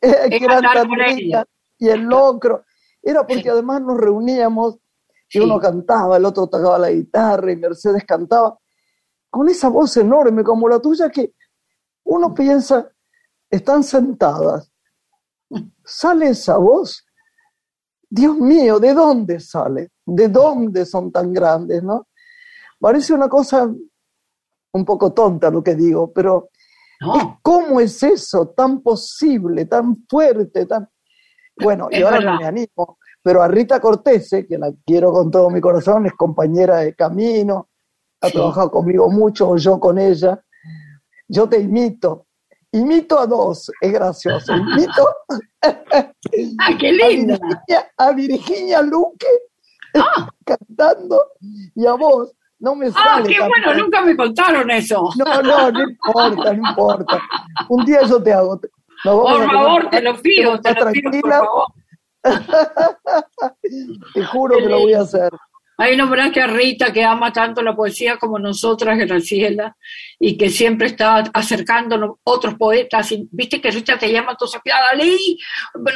que 0.30 0.44
eran 0.44 0.62
tan 0.62 0.90
ricas, 0.90 1.46
y 1.78 1.88
el 1.88 2.02
locro. 2.02 2.64
Era 3.02 3.26
porque 3.26 3.50
además 3.50 3.80
nos 3.82 3.98
reuníamos 3.98 4.78
y 5.32 5.38
uno 5.38 5.58
cantaba, 5.58 6.16
el 6.16 6.24
otro 6.24 6.48
tocaba 6.48 6.78
la 6.78 6.90
guitarra 6.90 7.52
y 7.52 7.56
Mercedes 7.56 8.04
cantaba 8.04 8.58
con 9.30 9.48
esa 9.48 9.68
voz 9.68 9.96
enorme 9.96 10.42
como 10.42 10.68
la 10.68 10.80
tuya 10.80 11.08
que 11.08 11.34
uno 12.04 12.34
piensa, 12.34 12.90
están 13.48 13.84
sentadas, 13.84 14.72
sale 15.84 16.30
esa 16.30 16.56
voz. 16.56 17.06
Dios 18.08 18.36
mío, 18.36 18.80
¿de 18.80 18.92
dónde 18.92 19.38
sale? 19.38 19.92
¿De 20.04 20.28
dónde 20.28 20.84
son 20.84 21.12
tan 21.12 21.32
grandes, 21.32 21.82
no? 21.82 22.08
Parece 22.80 23.14
una 23.14 23.28
cosa 23.28 23.72
un 24.72 24.84
poco 24.84 25.12
tonta 25.12 25.50
lo 25.50 25.62
que 25.62 25.76
digo, 25.76 26.12
pero 26.12 26.49
¿cómo 27.42 27.80
es 27.80 28.02
eso 28.02 28.48
tan 28.48 28.82
posible, 28.82 29.64
tan 29.66 29.96
fuerte, 30.08 30.66
tan... 30.66 30.88
Bueno, 31.56 31.88
y 31.90 32.02
ahora 32.02 32.20
no 32.20 32.38
me 32.38 32.46
animo, 32.46 32.98
pero 33.22 33.42
a 33.42 33.48
Rita 33.48 33.80
Cortese, 33.80 34.46
que 34.46 34.58
la 34.58 34.72
quiero 34.84 35.12
con 35.12 35.30
todo 35.30 35.50
mi 35.50 35.60
corazón, 35.60 36.06
es 36.06 36.14
compañera 36.14 36.78
de 36.78 36.94
camino, 36.94 37.68
ha 38.20 38.30
trabajado 38.30 38.70
conmigo 38.70 39.10
mucho, 39.10 39.56
yo 39.56 39.78
con 39.78 39.98
ella, 39.98 40.42
yo 41.28 41.48
te 41.48 41.60
imito, 41.60 42.26
imito 42.72 43.18
a 43.18 43.26
dos, 43.26 43.70
es 43.80 43.92
gracioso, 43.92 44.56
imito 44.56 45.08
¡Ah, 45.62 46.76
qué 46.78 46.92
linda! 46.92 47.38
A 47.98 48.12
Virginia, 48.12 48.82
Luque 48.82 49.26
ah. 49.94 50.28
cantando 50.44 51.32
y 51.74 51.86
a 51.86 51.94
vos 51.94 52.32
no 52.60 52.74
me 52.74 52.86
ah, 52.86 52.92
sale. 52.92 53.10
Ah, 53.10 53.22
qué 53.26 53.40
bueno, 53.40 53.74
nunca 53.82 54.02
me 54.02 54.16
contaron 54.16 54.70
eso. 54.70 55.10
No, 55.16 55.42
no, 55.42 55.70
no 55.72 55.82
importa, 55.90 56.52
no 56.52 56.68
importa. 56.68 57.20
Un 57.68 57.84
día 57.84 58.02
yo 58.02 58.22
te 58.22 58.32
hago. 58.32 58.60
Por 59.02 59.50
favor, 59.50 59.90
te 59.90 60.02
lo 60.02 60.16
pido, 60.20 60.60
te 60.60 60.74
lo 60.74 60.92
pido, 60.92 61.10
por 61.20 61.30
favor. 61.30 61.66
te 64.14 64.24
juro 64.24 64.58
que 64.58 64.68
lo 64.68 64.80
voy 64.80 64.92
a 64.92 65.00
hacer. 65.00 65.30
Hay 65.80 65.94
una 65.94 66.30
que 66.30 66.42
a 66.42 66.46
Rita 66.46 66.92
que 66.92 67.02
ama 67.02 67.32
tanto 67.32 67.62
la 67.62 67.74
poesía 67.74 68.18
como 68.18 68.38
nosotras, 68.38 68.98
Graciela, 68.98 69.74
y 70.18 70.36
que 70.36 70.50
siempre 70.50 70.88
está 70.88 71.24
acercándonos 71.32 72.16
otros 72.22 72.54
poetas. 72.56 73.10
Y, 73.12 73.26
Viste 73.32 73.62
que 73.62 73.70
Rita 73.70 73.98
te 73.98 74.12
llama, 74.12 74.32
entonces, 74.32 74.60
ah, 74.70 74.94
leí, 74.94 75.38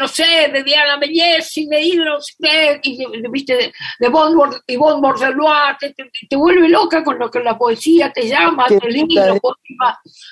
no 0.01 0.09
sé, 0.09 0.49
de 0.51 0.63
Diana 0.63 0.97
Meñez 0.97 1.55
y 1.59 1.67
leí 1.67 1.97
no 1.97 2.19
sé 2.19 2.35
qué, 2.41 2.81
y 2.83 3.29
viste 3.31 3.57
de, 3.57 3.73
de 3.99 4.07
y 4.69 4.77
Bon 4.77 5.03
te, 5.79 5.95
te, 6.31 6.37
vuelve 6.37 6.67
loca 6.71 7.05
con 7.05 7.19
lo 7.19 7.31
que 7.31 7.41
la 7.41 7.59
poesía 7.59 8.11
te 8.11 8.27
llama, 8.27 8.67
te 8.67 8.89
lee 8.89 9.07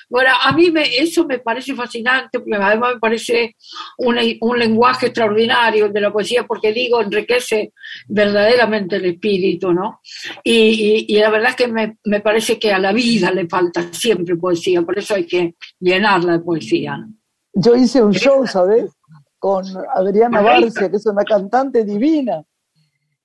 Bueno, 0.09 0.31
a 0.41 0.51
mí 0.53 0.71
me, 0.71 0.81
eso 0.97 1.27
me 1.27 1.37
parece 1.37 1.75
fascinante, 1.75 2.39
porque 2.39 2.55
además 2.55 2.95
me 2.95 2.99
parece 2.99 3.55
un, 3.99 4.17
un 4.41 4.57
lenguaje 4.57 5.07
extraordinario 5.07 5.89
de 5.89 6.01
la 6.01 6.11
poesía, 6.11 6.43
porque 6.43 6.73
digo, 6.73 7.01
enriquece 7.01 7.73
verdaderamente 8.07 8.95
el 8.95 9.05
espíritu 9.05 9.42
¿no? 9.73 10.01
Y, 10.43 11.15
la 11.17 11.29
verdad 11.29 11.51
es 11.51 11.55
que 11.55 11.67
me, 11.67 11.97
me, 12.05 12.21
parece 12.21 12.57
que 12.57 12.71
a 12.71 12.79
la 12.79 12.91
vida 12.91 13.31
le 13.31 13.47
falta 13.47 13.91
siempre 13.91 14.35
poesía, 14.35 14.81
por 14.81 14.97
eso 14.97 15.15
hay 15.15 15.25
que 15.25 15.55
llenarla 15.79 16.33
de 16.33 16.39
poesía. 16.39 17.07
Yo 17.53 17.75
hice 17.75 18.01
un 18.01 18.13
show, 18.13 18.45
¿sabes? 18.47 18.91
Con 19.37 19.65
Adriana 19.93 20.41
Barcia, 20.41 20.89
que 20.89 20.97
es 20.97 21.05
una 21.05 21.23
cantante 21.23 21.83
divina. 21.83 22.43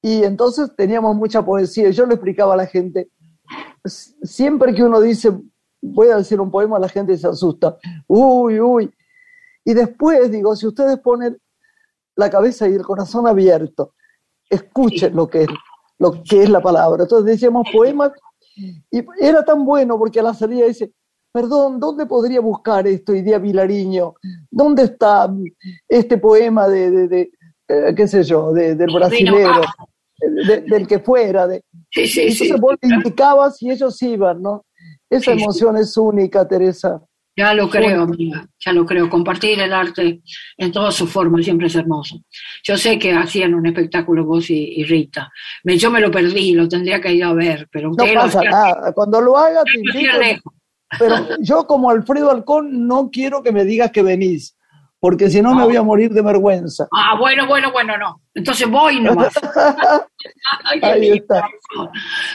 Y 0.02 0.22
entonces 0.22 0.70
teníamos 0.76 1.16
mucha 1.16 1.44
poesía. 1.44 1.90
Yo 1.90 2.06
le 2.06 2.14
explicaba 2.14 2.54
a 2.54 2.58
la 2.58 2.66
gente, 2.66 3.08
siempre 3.84 4.74
que 4.74 4.82
uno 4.82 5.00
dice, 5.00 5.32
voy 5.80 6.08
a 6.08 6.16
decir 6.16 6.40
un 6.40 6.50
poema, 6.50 6.78
la 6.78 6.88
gente 6.88 7.16
se 7.16 7.26
asusta. 7.26 7.76
Uy, 8.06 8.60
uy. 8.60 8.90
Y 9.64 9.74
después 9.74 10.30
digo, 10.30 10.54
si 10.56 10.66
ustedes 10.66 10.98
ponen 10.98 11.38
la 12.16 12.30
cabeza 12.30 12.68
y 12.68 12.74
el 12.74 12.82
corazón 12.82 13.26
abierto, 13.26 13.94
escuchen 14.48 15.14
lo 15.14 15.28
que 15.28 15.42
es 15.42 15.48
lo 15.98 16.22
que 16.22 16.42
es 16.42 16.50
la 16.50 16.60
palabra. 16.60 17.02
Entonces 17.04 17.26
decíamos 17.26 17.66
poemas 17.72 18.12
y 18.90 19.04
era 19.20 19.44
tan 19.44 19.64
bueno 19.64 19.98
porque 19.98 20.20
a 20.20 20.22
la 20.22 20.34
salida 20.34 20.66
dice, 20.66 20.92
perdón, 21.32 21.78
¿dónde 21.78 22.06
podría 22.06 22.40
buscar 22.40 22.86
esto, 22.86 23.14
Idea 23.14 23.38
Vilariño? 23.38 24.14
¿Dónde 24.50 24.84
está 24.84 25.32
este 25.88 26.18
poema 26.18 26.68
de, 26.68 27.08
de, 27.08 27.30
eh, 27.68 27.94
qué 27.96 28.08
sé 28.08 28.22
yo, 28.24 28.52
del 28.52 28.92
brasilero, 28.92 29.60
del 30.18 30.86
que 30.86 30.98
fuera? 30.98 31.46
De, 31.46 31.62
sí, 31.90 32.06
sí, 32.06 32.20
entonces 32.22 32.60
vos 32.60 32.76
indicabas 32.82 33.62
y 33.62 33.70
ellos 33.70 34.00
iban, 34.02 34.42
¿no? 34.42 34.64
Esa 35.10 35.32
emoción 35.32 35.76
es 35.76 35.96
única, 35.96 36.46
Teresa. 36.46 37.02
Ya 37.38 37.54
lo 37.54 37.70
creo, 37.70 38.02
amiga, 38.02 38.44
ya 38.58 38.72
lo 38.72 38.84
creo. 38.84 39.08
Compartir 39.08 39.60
el 39.60 39.72
arte 39.72 40.22
en 40.56 40.72
todas 40.72 40.92
sus 40.92 41.08
formas 41.08 41.44
siempre 41.44 41.68
es 41.68 41.76
hermoso. 41.76 42.20
Yo 42.64 42.76
sé 42.76 42.98
que 42.98 43.12
hacían 43.12 43.54
un 43.54 43.64
espectáculo 43.64 44.24
vos 44.24 44.50
y, 44.50 44.82
Rita. 44.82 45.30
Me, 45.62 45.78
yo 45.78 45.88
me 45.88 46.00
lo 46.00 46.10
perdí, 46.10 46.52
lo 46.54 46.68
tendría 46.68 47.00
que 47.00 47.12
ir 47.12 47.22
a 47.22 47.32
ver, 47.32 47.68
pero... 47.70 47.90
No 47.90 48.04
pasa 48.12 48.42
nada, 48.42 48.92
cuando 48.92 49.20
lo 49.20 49.38
hagas 49.38 49.62
te 49.72 49.78
invito. 49.78 50.52
Pero 50.98 51.14
yo 51.40 51.64
como 51.64 51.90
Alfredo 51.90 52.32
Alcón 52.32 52.88
no 52.88 53.08
quiero 53.08 53.40
que 53.40 53.52
me 53.52 53.64
digas 53.64 53.92
que 53.92 54.02
venís, 54.02 54.56
porque 55.00 55.30
si 55.30 55.40
no 55.40 55.54
me 55.54 55.64
voy 55.64 55.76
a 55.76 55.82
morir 55.82 56.10
de 56.12 56.22
vergüenza. 56.22 56.88
Ah, 56.92 57.16
bueno, 57.18 57.46
bueno, 57.46 57.70
bueno, 57.70 57.96
no. 57.96 58.20
Entonces 58.34 58.68
voy 58.68 59.00
nomás. 59.00 59.32
Ahí 60.82 61.10
está. 61.10 61.48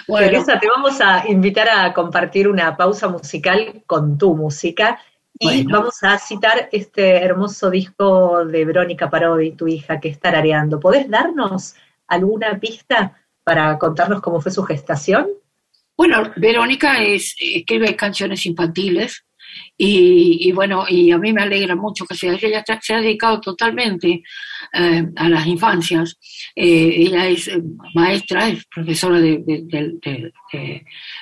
Bueno. 0.08 0.28
Teresa, 0.28 0.60
te 0.60 0.70
vamos 0.70 1.02
a 1.02 1.28
invitar 1.28 1.70
a 1.70 1.94
compartir 1.94 2.48
una 2.48 2.76
pausa 2.78 3.10
musical 3.10 3.84
con 3.86 4.18
tu 4.18 4.36
música 4.36 5.00
y 5.40 5.64
vamos 5.64 6.02
a 6.04 6.18
citar 6.20 6.70
este 6.72 7.18
hermoso 7.18 7.70
disco 7.70 8.46
de 8.46 8.64
Verónica 8.64 9.10
Parodi, 9.10 9.52
tu 9.52 9.68
hija, 9.68 10.00
que 10.00 10.10
está 10.10 10.30
tarareando. 10.32 10.80
¿Podés 10.80 11.10
darnos 11.10 11.76
alguna 12.08 12.60
pista 12.60 13.18
para 13.44 13.78
contarnos 13.78 14.22
cómo 14.22 14.40
fue 14.40 14.52
su 14.52 14.64
gestación? 14.64 15.28
Bueno, 15.98 16.32
Verónica 16.38 17.02
es, 17.04 17.36
escribe 17.40 17.96
canciones 17.96 18.46
infantiles 18.46 19.26
y, 19.78 20.52
bueno, 20.52 20.86
y 20.88 21.12
a 21.12 21.18
mí 21.18 21.34
me 21.34 21.42
alegra 21.42 21.76
mucho 21.76 22.06
que 22.06 22.16
sea, 22.16 22.34
ella 22.34 22.64
se 22.82 22.94
ha 22.94 23.02
dedicado 23.02 23.42
totalmente 23.42 24.24
eh, 24.72 25.06
a 25.16 25.30
las 25.30 25.48
infancias. 25.48 26.18
Eh, 26.56 26.94
ella 26.98 27.28
es 27.28 27.48
eh, 27.48 27.62
maestra, 27.94 28.50
es 28.50 28.66
profesora 28.66 29.20
de, 29.20 29.44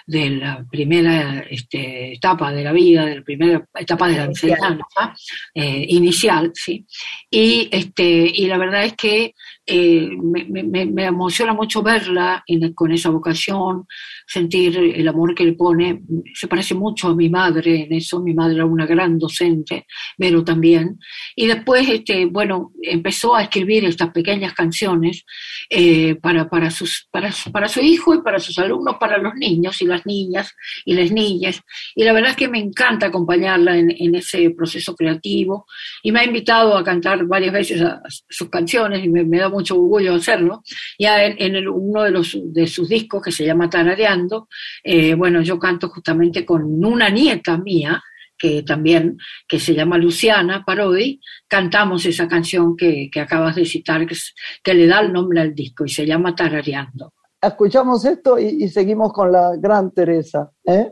de, 0.05 0.29
la 0.29 0.65
primera 0.69 1.39
este, 1.49 2.13
etapa 2.13 2.51
de 2.51 2.63
la 2.63 2.73
vida, 2.73 3.05
de 3.05 3.15
la 3.15 3.21
primera 3.23 3.65
etapa 3.73 4.07
de 4.09 4.17
la 4.17 4.25
enseñanza 4.25 5.13
inicial, 5.55 6.51
¿sí? 6.53 6.85
Y, 7.29 7.69
este, 7.71 8.03
y 8.03 8.47
la 8.47 8.57
verdad 8.57 8.83
es 8.85 8.93
que 8.93 9.33
me, 9.67 11.05
emociona 11.05 11.53
mucho 11.53 11.81
verla 11.81 12.43
con 12.75 12.91
esa 12.91 13.09
vocación, 13.09 13.85
sentir 14.27 14.77
el 14.77 15.07
amor 15.07 15.33
que 15.33 15.45
le 15.45 15.53
pone. 15.53 16.01
Se 16.33 16.47
parece 16.47 16.75
mucho 16.75 17.07
a 17.07 17.15
mi 17.15 17.29
madre 17.29 17.83
en 17.83 17.93
eso, 17.93 18.21
mi 18.21 18.33
madre 18.33 18.40
era 18.49 18.65
una 18.65 18.85
gran 18.85 19.19
docente, 19.19 19.85
pero 20.17 20.43
también. 20.43 20.99
Y 21.35 21.47
después, 21.47 21.87
este, 21.89 22.25
bueno, 22.25 22.71
empezó 22.81 23.35
a 23.35 23.43
escribir 23.43 23.85
estas 23.85 24.11
pequeñas 24.11 24.53
canciones 24.53 25.25
eh, 25.69 26.15
para, 26.15 26.49
para, 26.49 26.71
sus, 26.71 27.07
para, 27.11 27.29
para 27.51 27.67
su 27.67 27.81
hijo 27.81 28.15
y 28.15 28.21
para 28.21 28.39
sus 28.39 28.57
alumnos, 28.59 28.95
para 28.99 29.17
los 29.17 29.35
niños 29.35 29.81
y 29.81 29.85
las 29.85 30.05
niñas 30.05 30.53
y 30.85 30.93
las 30.93 31.11
niñas. 31.11 31.61
Y 31.95 32.03
la 32.03 32.13
verdad 32.13 32.31
es 32.31 32.37
que 32.37 32.47
me 32.47 32.59
encanta 32.59 33.07
acompañarla 33.07 33.77
en, 33.77 34.15
ese 34.15 34.49
proceso 34.51 34.95
creativo 34.95 35.65
y 36.03 36.11
me 36.11 36.19
ha 36.19 36.25
invitado 36.25 36.77
a 36.77 36.83
cantar 36.83 37.25
varias 37.25 37.53
veces 37.53 37.81
sus 38.27 38.49
canciones 38.49 39.03
y 39.03 39.09
me, 39.09 39.37
da 39.37 39.49
mucho 39.49 39.75
orgullo 39.75 40.15
hacerlo. 40.15 40.63
Ya 40.99 41.23
en, 41.23 41.55
en 41.55 41.67
uno 41.67 42.03
de, 42.03 42.11
los, 42.11 42.37
de 42.43 42.67
sus 42.67 42.89
discos 42.89 43.21
que 43.21 43.31
se 43.31 43.45
llama 43.45 43.69
Tarareando, 43.69 44.47
eh, 44.83 45.13
bueno, 45.15 45.41
yo 45.41 45.59
canto 45.59 45.89
justamente 45.89 46.45
con 46.45 46.63
una 46.83 47.09
nieta 47.09 47.57
mía, 47.57 48.01
que 48.41 48.63
también, 48.63 49.19
que 49.47 49.59
se 49.59 49.75
llama 49.75 49.99
Luciana 49.99 50.63
Parodi, 50.65 51.21
cantamos 51.47 52.03
esa 52.07 52.27
canción 52.27 52.75
que, 52.75 53.11
acabas 53.21 53.55
de 53.55 53.65
citar, 53.65 54.07
que, 54.07 54.15
que, 54.63 54.73
le 54.73 54.87
da 54.87 55.01
el 55.01 55.13
nombre 55.13 55.41
al 55.41 55.53
disco 55.53 55.85
y 55.85 55.89
se 55.89 56.07
llama 56.07 56.35
Tarareando. 56.35 57.13
Escuchamos 57.39 58.03
esto 58.05 58.39
y, 58.39 58.63
y 58.63 58.67
seguimos 58.69 59.13
con 59.13 59.31
la 59.31 59.55
gran 59.57 59.91
Teresa. 59.91 60.49
¿eh? 60.65 60.91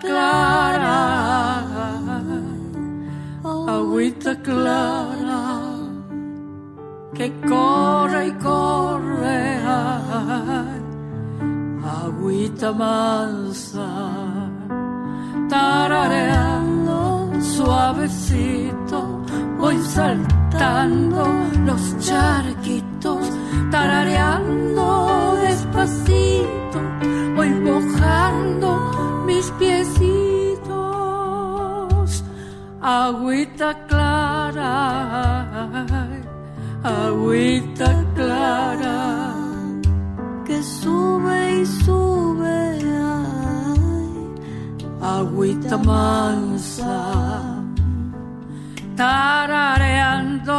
clara, 0.00 1.64
agüita 3.66 4.34
clara, 4.42 5.42
que 7.14 7.32
corre 7.48 8.26
y 8.26 8.32
corre, 8.32 9.60
agüita 12.02 12.72
mansa, 12.72 13.88
tarareando 15.48 17.32
suavecito, 17.40 19.22
voy 19.58 19.78
saltando 19.78 21.26
los 21.64 21.98
charquitos, 21.98 23.30
tarareando 23.70 25.36
despacito, 25.42 26.80
voy 27.34 27.50
mojando 27.50 28.97
agüita 32.88 33.74
clara 33.86 34.74
agüita 36.82 37.90
clara 38.16 38.98
que 40.46 40.62
sube 40.62 41.60
y 41.60 41.66
sube, 41.66 42.78
agüita 45.02 45.76
mansa, 45.76 46.96
tarareando, 48.96 50.58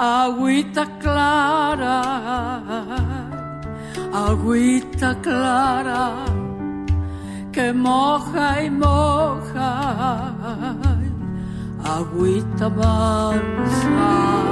agüita 0.00 0.86
clara, 0.98 2.00
agüita 4.10 5.14
clara, 5.20 6.24
que 7.52 7.70
moja 7.70 8.62
y 8.62 8.70
moja, 8.70 10.32
agüita 11.84 12.70
mansa. 12.70 14.49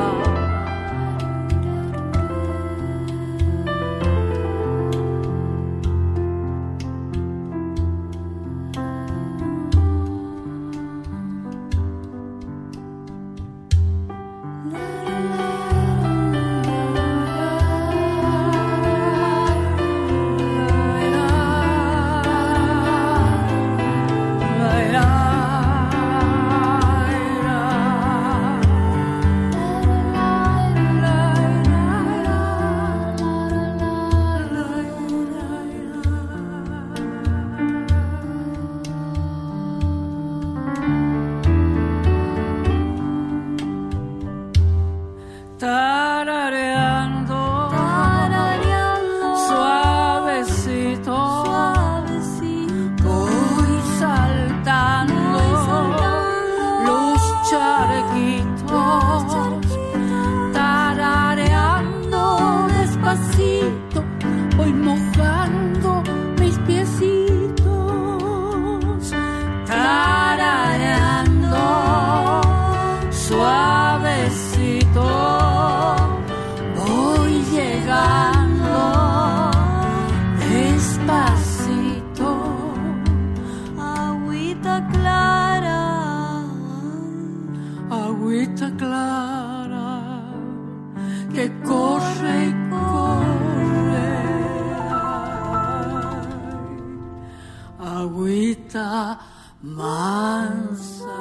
Agüita 98.18 99.16
mansa. 99.62 101.18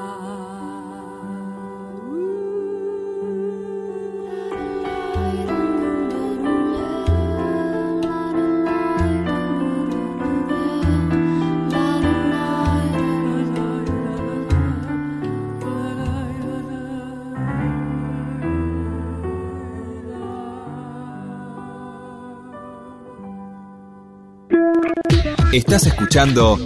Estás 25.53 25.87
escuchando 25.87 26.57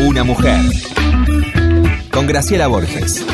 Una 0.00 0.24
mujer 0.24 0.60
con 2.12 2.26
Graciela 2.26 2.66
Borges. 2.66 3.24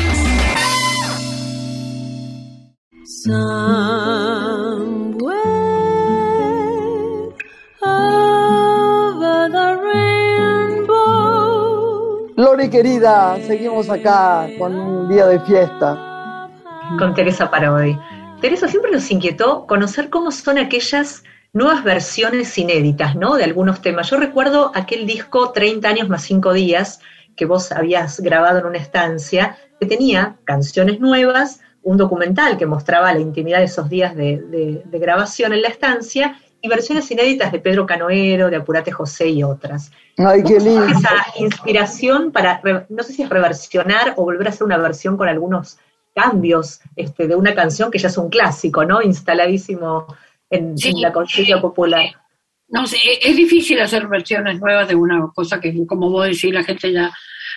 Lore 12.37 12.69
querida, 12.69 13.37
seguimos 13.47 13.89
acá 13.89 14.47
con 14.59 14.75
un 14.75 15.09
día 15.09 15.25
de 15.25 15.39
fiesta. 15.39 16.49
Con 16.99 17.15
Teresa 17.15 17.49
Parodi. 17.49 17.97
Teresa 18.39 18.67
siempre 18.67 18.91
nos 18.91 19.09
inquietó 19.09 19.65
conocer 19.65 20.11
cómo 20.11 20.29
son 20.29 20.59
aquellas 20.59 21.23
nuevas 21.53 21.83
versiones 21.83 22.57
inéditas, 22.57 23.15
¿no? 23.15 23.35
De 23.35 23.43
algunos 23.43 23.81
temas. 23.81 24.09
Yo 24.09 24.17
recuerdo 24.17 24.71
aquel 24.73 25.05
disco 25.05 25.51
30 25.51 25.87
años 25.87 26.09
más 26.09 26.23
5 26.23 26.51
días 26.51 26.99
que 27.35 27.45
vos 27.45 27.71
habías 27.71 28.19
grabado 28.19 28.59
en 28.59 28.65
una 28.65 28.79
estancia, 28.79 29.57
que 29.79 29.85
tenía 29.85 30.37
canciones 30.43 30.99
nuevas, 30.99 31.61
un 31.83 31.97
documental 31.97 32.57
que 32.57 32.65
mostraba 32.65 33.13
la 33.13 33.19
intimidad 33.19 33.59
de 33.59 33.65
esos 33.65 33.89
días 33.89 34.15
de, 34.15 34.83
grabación 34.91 35.53
en 35.53 35.61
la 35.61 35.69
estancia, 35.69 36.39
y 36.61 36.69
versiones 36.69 37.11
inéditas 37.11 37.51
de 37.51 37.59
Pedro 37.59 37.85
Canoero, 37.85 38.49
de 38.49 38.55
Apurate 38.55 38.89
José 38.89 39.27
y 39.27 39.43
otras. 39.43 39.91
Ay, 40.17 40.43
qué 40.43 40.59
lindo. 40.61 40.85
Esa 40.85 41.25
inspiración 41.37 42.31
para, 42.31 42.61
no 42.87 43.03
sé 43.03 43.11
si 43.11 43.21
es 43.21 43.29
reversionar 43.29 44.13
o 44.15 44.23
volver 44.23 44.47
a 44.47 44.51
hacer 44.51 44.63
una 44.63 44.77
versión 44.77 45.17
con 45.17 45.27
algunos 45.27 45.77
cambios 46.15 46.79
este, 46.95 47.27
de 47.27 47.35
una 47.35 47.53
canción 47.53 47.91
que 47.91 47.97
ya 47.97 48.07
es 48.07 48.17
un 48.17 48.29
clásico, 48.29 48.85
¿no? 48.85 49.01
Instaladísimo 49.01 50.07
en, 50.53 51.01
la 51.01 51.11
conciencia 51.11 51.59
popular. 51.59 52.05
No 52.69 52.87
sé, 52.87 52.97
es 53.21 53.35
difícil 53.35 53.79
hacer 53.79 54.07
versiones 54.07 54.59
nuevas 54.59 54.87
de 54.87 54.95
una 54.95 55.27
cosa 55.33 55.59
que, 55.59 55.73
como 55.85 56.09
vos 56.09 56.25
decís, 56.25 56.53
la 56.53 56.63
gente 56.63 56.91
ya 56.91 57.11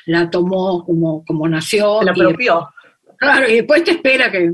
la 0.07 0.29
tomó 0.31 0.85
como, 0.85 1.25
como 1.25 1.49
nació. 1.49 2.03
La 2.03 2.13
apropió. 2.13 2.69
claro, 3.17 3.49
y 3.49 3.57
después 3.57 3.83
te 3.85 3.93
espera 3.93 4.31
que, 4.31 4.53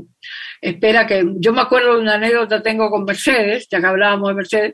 espera 0.61 1.05
que, 1.05 1.25
yo 1.37 1.53
me 1.53 1.61
acuerdo 1.61 1.95
de 1.95 2.01
una 2.01 2.15
anécdota 2.15 2.61
tengo 2.61 2.89
con 2.89 3.03
Mercedes, 3.03 3.67
ya 3.69 3.79
que 3.79 3.87
hablábamos 3.87 4.29
de 4.29 4.35
Mercedes, 4.35 4.73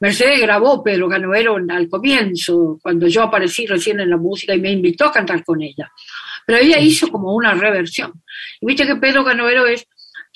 Mercedes 0.00 0.40
grabó 0.40 0.82
Pedro 0.82 1.08
Canoero 1.08 1.56
al 1.56 1.88
comienzo, 1.88 2.78
cuando 2.82 3.06
yo 3.06 3.22
aparecí 3.22 3.66
recién 3.66 4.00
en 4.00 4.10
la 4.10 4.16
música 4.16 4.54
y 4.54 4.60
me 4.60 4.70
invitó 4.70 5.06
a 5.06 5.12
cantar 5.12 5.44
con 5.44 5.62
ella. 5.62 5.90
Pero 6.46 6.60
ella 6.60 6.78
hizo 6.78 7.08
como 7.08 7.34
una 7.34 7.54
reversión. 7.54 8.12
Y 8.60 8.66
viste 8.66 8.86
que 8.86 8.96
Pedro 8.96 9.24
Canoero 9.24 9.66
es 9.66 9.86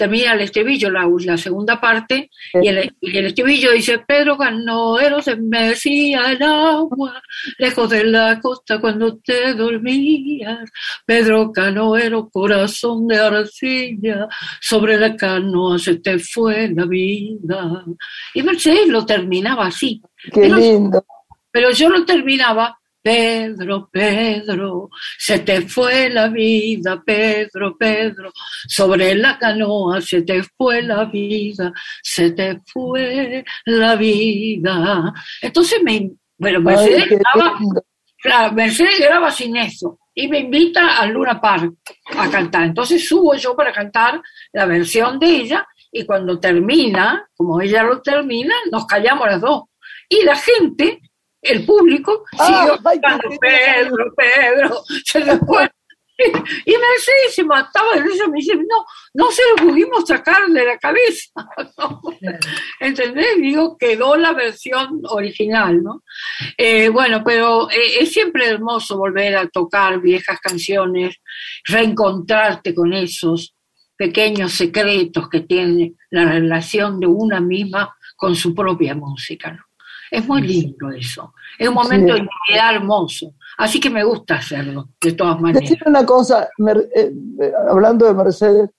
termina 0.00 0.32
el 0.32 0.40
estribillo, 0.40 0.90
la, 0.90 1.06
la 1.26 1.36
segunda 1.36 1.78
parte, 1.78 2.30
y 2.54 2.68
el, 2.68 2.90
y 3.02 3.16
el 3.18 3.26
estribillo 3.26 3.72
dice, 3.72 3.98
Pedro 3.98 4.38
Canoero 4.38 5.20
se 5.20 5.36
mecía 5.36 6.32
el 6.32 6.42
agua, 6.42 7.22
lejos 7.58 7.90
de 7.90 8.04
la 8.04 8.40
costa 8.40 8.80
cuando 8.80 9.18
te 9.18 9.52
dormías. 9.52 10.70
Pedro 11.04 11.52
Canoero, 11.52 12.30
corazón 12.30 13.06
de 13.08 13.18
arcilla, 13.18 14.26
sobre 14.60 14.98
la 14.98 15.14
canoa 15.16 15.78
se 15.78 15.96
te 15.96 16.18
fue 16.18 16.68
la 16.74 16.86
vida. 16.86 17.84
Y 18.32 18.42
Mercedes 18.42 18.88
lo 18.88 19.04
terminaba 19.04 19.66
así. 19.66 20.00
Qué 20.32 20.40
Pero- 20.40 20.56
lindo. 20.56 21.04
pero 21.52 21.70
yo 21.72 21.90
lo 21.90 22.04
terminaba, 22.06 22.79
Pedro, 23.02 23.88
Pedro, 23.90 24.90
se 25.18 25.38
te 25.40 25.62
fue 25.62 26.10
la 26.10 26.28
vida, 26.28 27.02
Pedro, 27.04 27.76
Pedro, 27.76 28.30
sobre 28.68 29.14
la 29.14 29.38
canoa 29.38 30.00
se 30.00 30.22
te 30.22 30.42
fue 30.42 30.82
la 30.82 31.04
vida, 31.04 31.72
se 32.02 32.32
te 32.32 32.60
fue 32.66 33.44
la 33.64 33.96
vida. 33.96 35.12
Entonces 35.40 35.82
me, 35.82 36.10
bueno, 36.38 36.58
Ay, 36.58 36.64
Mercedes, 36.64 37.08
qué 37.08 37.16
graba, 37.16 37.58
claro, 38.18 38.54
Mercedes 38.54 39.00
graba 39.00 39.30
sin 39.30 39.56
eso 39.56 39.98
y 40.14 40.28
me 40.28 40.40
invita 40.40 40.98
al 40.98 41.10
Luna 41.10 41.40
Park 41.40 41.74
a 42.16 42.30
cantar. 42.30 42.64
Entonces 42.64 43.06
subo 43.08 43.34
yo 43.34 43.56
para 43.56 43.72
cantar 43.72 44.20
la 44.52 44.66
versión 44.66 45.18
de 45.18 45.26
ella 45.26 45.66
y 45.92 46.04
cuando 46.04 46.38
termina, 46.38 47.28
como 47.36 47.60
ella 47.60 47.82
lo 47.82 48.00
termina, 48.00 48.54
nos 48.70 48.86
callamos 48.86 49.26
las 49.26 49.40
dos. 49.40 49.64
Y 50.08 50.22
la 50.24 50.36
gente, 50.36 51.00
el 51.42 51.64
público, 51.64 52.24
Ah, 52.38 52.66
siguió 52.66 52.82
cantando. 52.82 53.38
Pedro, 53.40 54.14
Pedro, 54.16 54.82
se 55.04 55.38
fue. 55.38 55.70
Y 56.66 56.72
Mercedes 56.72 57.34
se 57.34 57.44
mataba 57.44 57.94
de 57.94 58.02
risa, 58.02 58.28
me 58.28 58.38
dice, 58.38 58.54
no, 58.54 58.84
no 59.14 59.30
se 59.30 59.42
lo 59.48 59.66
pudimos 59.68 60.04
sacar 60.06 60.46
de 60.48 60.66
la 60.66 60.76
cabeza. 60.78 61.32
¿Entendés? 62.80 63.36
Digo, 63.40 63.76
quedó 63.78 64.16
la 64.16 64.32
versión 64.32 65.00
original, 65.08 65.82
¿no? 65.82 66.02
Eh, 66.58 66.88
bueno, 66.90 67.22
pero 67.24 67.70
eh, 67.70 68.00
es 68.00 68.12
siempre 68.12 68.46
hermoso 68.48 68.98
volver 68.98 69.36
a 69.36 69.48
tocar 69.48 70.00
viejas 70.00 70.38
canciones, 70.40 71.16
reencontrarte 71.64 72.74
con 72.74 72.92
esos 72.92 73.54
pequeños 73.96 74.52
secretos 74.52 75.28
que 75.28 75.40
tiene 75.40 75.94
la 76.10 76.24
relación 76.24 77.00
de 77.00 77.06
una 77.06 77.40
misma 77.40 77.96
con 78.16 78.36
su 78.36 78.54
propia 78.54 78.94
música, 78.94 79.52
¿no? 79.52 79.69
Es 80.10 80.26
muy 80.26 80.42
lindo 80.42 80.90
eso. 80.90 81.32
Es 81.58 81.68
un 81.68 81.74
momento 81.74 82.14
Sí. 82.14 82.20
de 82.20 82.26
intimidad 82.26 82.74
hermoso. 82.74 83.34
Así 83.58 83.78
que 83.80 83.90
me 83.90 84.02
gusta 84.04 84.36
hacerlo, 84.36 84.88
de 85.00 85.12
todas 85.12 85.40
maneras. 85.40 85.62
Decime 85.68 85.82
una 85.86 86.04
cosa, 86.06 86.44
eh, 86.66 87.12
eh, 87.40 87.52
hablando 87.70 88.06
de 88.06 88.14
Mercedes, 88.14 88.70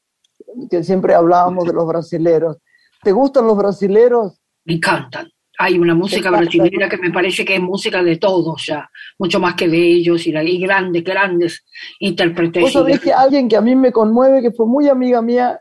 que 0.69 0.83
siempre 0.83 1.13
hablábamos 1.13 1.65
de 1.65 1.73
los 1.73 1.87
brasileros. 1.87 2.57
¿Te 3.03 3.11
gustan 3.11 3.47
los 3.47 3.57
brasileros? 3.57 4.39
Me 4.65 4.73
encantan. 4.75 5.29
Hay 5.59 5.77
una 5.77 5.93
música 5.93 6.31
brasileña 6.31 6.89
que 6.89 6.97
me 6.97 7.11
parece 7.11 7.45
que 7.45 7.55
es 7.55 7.61
música 7.61 8.01
de 8.01 8.17
todos 8.17 8.65
ya, 8.65 8.89
mucho 9.19 9.39
más 9.39 9.53
que 9.53 9.67
de 9.67 9.77
ellos 9.77 10.25
y, 10.25 10.31
la- 10.31 10.43
y 10.43 10.59
grandes, 10.59 11.03
grandes 11.03 11.63
intérpretes. 11.99 12.63
Vos 12.63 12.73
sabés 12.73 12.99
que 12.99 13.13
alguien 13.13 13.47
que 13.47 13.55
a 13.57 13.61
mí 13.61 13.75
me 13.75 13.91
conmueve, 13.91 14.41
que 14.41 14.51
fue 14.51 14.65
muy 14.65 14.87
amiga 14.89 15.21
mía, 15.21 15.59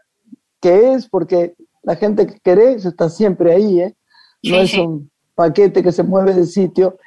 que 0.61 0.93
es, 0.95 1.09
porque 1.09 1.55
la 1.83 1.97
gente 1.97 2.27
que 2.27 2.39
querés 2.43 2.85
está 2.87 3.11
siempre 3.11 3.53
ahí, 3.53 3.81
¿eh? 3.81 3.95
No 4.43 4.55
Sí, 4.55 4.57
es 4.57 4.75
un 4.79 5.10
paquete 5.35 5.83
que 5.83 5.93
se 5.93 6.03
mueve 6.03 6.35
de 6.35 6.45
sitio. 6.47 6.99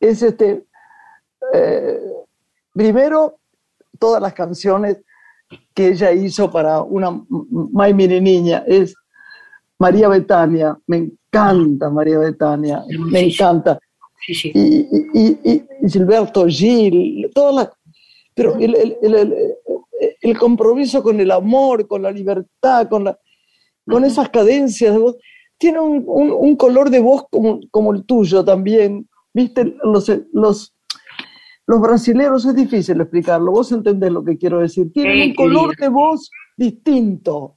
Es 0.00 0.22
este, 0.22 0.64
eh, 1.52 2.00
primero, 2.72 3.38
todas 3.98 4.20
las 4.20 4.32
canciones 4.34 4.98
que 5.74 5.88
ella 5.88 6.12
hizo 6.12 6.50
para 6.50 6.82
una 6.82 7.08
M- 7.08 7.24
May 7.72 7.94
Mini 7.94 8.20
Niña, 8.20 8.64
es 8.66 8.94
María 9.78 10.08
Betania, 10.08 10.78
me 10.86 10.96
encanta 10.98 11.90
María 11.90 12.18
Betania, 12.18 12.82
me 13.10 13.20
encanta. 13.20 13.78
Sí, 14.26 14.34
sí. 14.34 14.52
y, 14.54 14.88
y, 15.12 15.38
y- 15.44 15.66
y 15.82 15.88
Gilberto 15.90 16.46
Gil, 16.46 17.30
todas 17.34 17.54
las, 17.54 17.68
pero 18.34 18.54
el, 18.56 18.74
el- 18.74 18.96
el- 19.02 19.14
el- 19.14 19.54
el 20.22 20.38
compromiso 20.38 21.02
con 21.02 21.20
el 21.20 21.30
amor, 21.30 21.86
con 21.86 22.02
la 22.02 22.10
libertad, 22.10 22.88
con, 22.88 23.04
la, 23.04 23.18
con 23.86 24.04
esas 24.04 24.28
cadencias 24.30 24.92
de 24.94 24.98
voz, 24.98 25.16
tiene 25.64 25.80
un, 25.80 26.04
un- 26.06 26.32
un 26.38 26.56
color 26.56 26.90
de 26.90 27.00
voz 27.00 27.24
como, 27.30 27.58
como 27.70 27.94
el 27.94 28.04
tuyo 28.04 28.44
también. 28.44 29.08
Viste, 29.32 29.74
los, 29.82 30.12
los, 30.34 30.74
los 31.66 31.80
brasileros 31.80 32.44
es 32.44 32.54
difícil 32.54 33.00
explicarlo, 33.00 33.50
vos 33.50 33.72
entendés 33.72 34.12
lo 34.12 34.22
que 34.22 34.36
quiero 34.36 34.58
decir. 34.60 34.92
Tienen 34.92 35.14
Sí, 35.22 35.28
un 35.30 35.34
color 35.34 35.74
de 35.76 35.88
voz 35.88 36.30
distinto. 36.56 37.56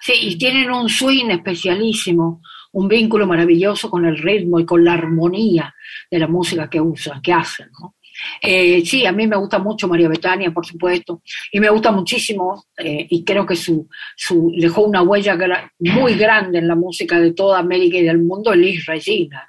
Sí, 0.00 0.12
y 0.20 0.38
tienen 0.38 0.70
un 0.70 0.88
swing 0.88 1.30
especialísimo, 1.30 2.40
un 2.72 2.86
vínculo 2.86 3.26
maravilloso 3.26 3.90
con 3.90 4.04
el 4.04 4.16
ritmo 4.18 4.60
y 4.60 4.64
con 4.64 4.84
la 4.84 4.92
armonía 4.92 5.74
de 6.08 6.18
la 6.20 6.28
música 6.28 6.70
que 6.70 6.80
usan, 6.80 7.20
que 7.20 7.32
hacen. 7.32 7.68
¿no? 7.80 7.96
Eh, 8.42 8.82
sí, 8.84 9.06
a 9.06 9.12
mí 9.12 9.26
me 9.26 9.36
gusta 9.36 9.58
mucho 9.58 9.88
María 9.88 10.08
Betania, 10.08 10.50
por 10.50 10.66
supuesto, 10.66 11.22
y 11.52 11.60
me 11.60 11.70
gusta 11.70 11.90
muchísimo, 11.92 12.64
eh, 12.76 13.06
y 13.08 13.24
creo 13.24 13.46
que 13.46 13.56
su, 13.56 13.88
su, 14.16 14.52
dejó 14.56 14.82
una 14.82 15.02
huella 15.02 15.36
gra- 15.36 15.70
muy 15.78 16.14
grande 16.14 16.58
en 16.58 16.68
la 16.68 16.74
música 16.74 17.20
de 17.20 17.32
toda 17.32 17.58
América 17.58 17.96
y 17.98 18.02
del 18.04 18.18
mundo, 18.18 18.52
Elis 18.52 18.86
Regina. 18.86 19.48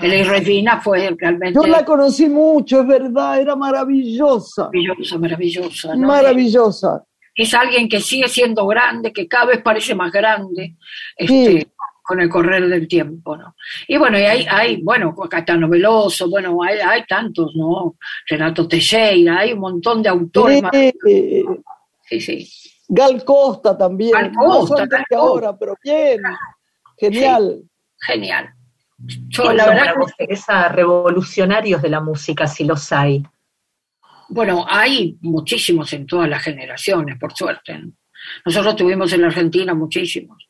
Elis 0.00 0.26
Regina 0.26 0.80
fue 0.80 1.14
realmente 1.18 1.58
Yo 1.60 1.66
la 1.66 1.84
conocí 1.84 2.28
mucho, 2.28 2.80
es 2.80 2.86
verdad, 2.86 3.40
era 3.40 3.54
maravillosa, 3.56 4.70
maravillosa, 4.72 5.18
maravillosa. 5.18 5.94
¿no? 5.96 6.06
maravillosa. 6.06 7.04
es 7.34 7.52
alguien 7.54 7.88
que 7.88 8.00
sigue 8.00 8.28
siendo 8.28 8.66
grande, 8.66 9.12
que 9.12 9.28
cada 9.28 9.46
vez 9.46 9.62
parece 9.62 9.94
más 9.94 10.10
grande 10.12 10.76
este, 11.16 11.60
Sí. 11.60 11.66
Con 12.08 12.22
el 12.22 12.28
correr 12.30 12.66
del 12.66 12.88
tiempo, 12.88 13.36
¿no? 13.36 13.54
Y 13.86 13.98
bueno, 13.98 14.18
y 14.18 14.22
hay, 14.22 14.46
hay 14.50 14.80
bueno, 14.82 15.14
Catano 15.14 15.68
Veloso, 15.68 16.30
bueno, 16.30 16.62
hay, 16.62 16.78
hay 16.78 17.04
tantos, 17.04 17.54
¿no? 17.54 17.96
Renato 18.26 18.66
Teixeira, 18.66 19.40
hay 19.40 19.52
un 19.52 19.58
montón 19.60 20.02
de 20.02 20.08
autores. 20.08 20.62
más- 20.62 20.72
Eh, 20.72 20.94
eh, 21.06 21.44
Sí, 22.08 22.18
sí. 22.22 22.48
Gal 22.88 23.22
Costa 23.26 23.76
también. 23.76 24.12
Gal 24.12 24.32
Costa, 24.32 24.86
Gal 24.86 25.04
ahora, 25.14 25.54
pero 25.58 25.74
bien. 25.84 26.22
Genial. 26.96 27.62
Genial. 28.00 28.54
Yo, 29.28 29.42
¿Quiénes 29.42 29.56
la 29.58 29.66
verdad 29.66 29.80
para 29.80 29.92
que- 29.92 29.98
vos, 29.98 30.12
Teresa, 30.16 30.68
revolucionarios 30.70 31.82
de 31.82 31.90
la 31.90 32.00
música, 32.00 32.46
si 32.46 32.64
los 32.64 32.90
hay? 32.90 33.22
Bueno, 34.30 34.64
hay 34.66 35.18
muchísimos 35.20 35.92
en 35.92 36.06
todas 36.06 36.26
las 36.30 36.42
generaciones, 36.42 37.18
por 37.18 37.34
suerte. 37.34 37.76
¿no? 37.78 37.92
Nosotros 38.46 38.76
tuvimos 38.76 39.12
en 39.12 39.20
la 39.20 39.26
Argentina 39.26 39.74
muchísimos. 39.74 40.47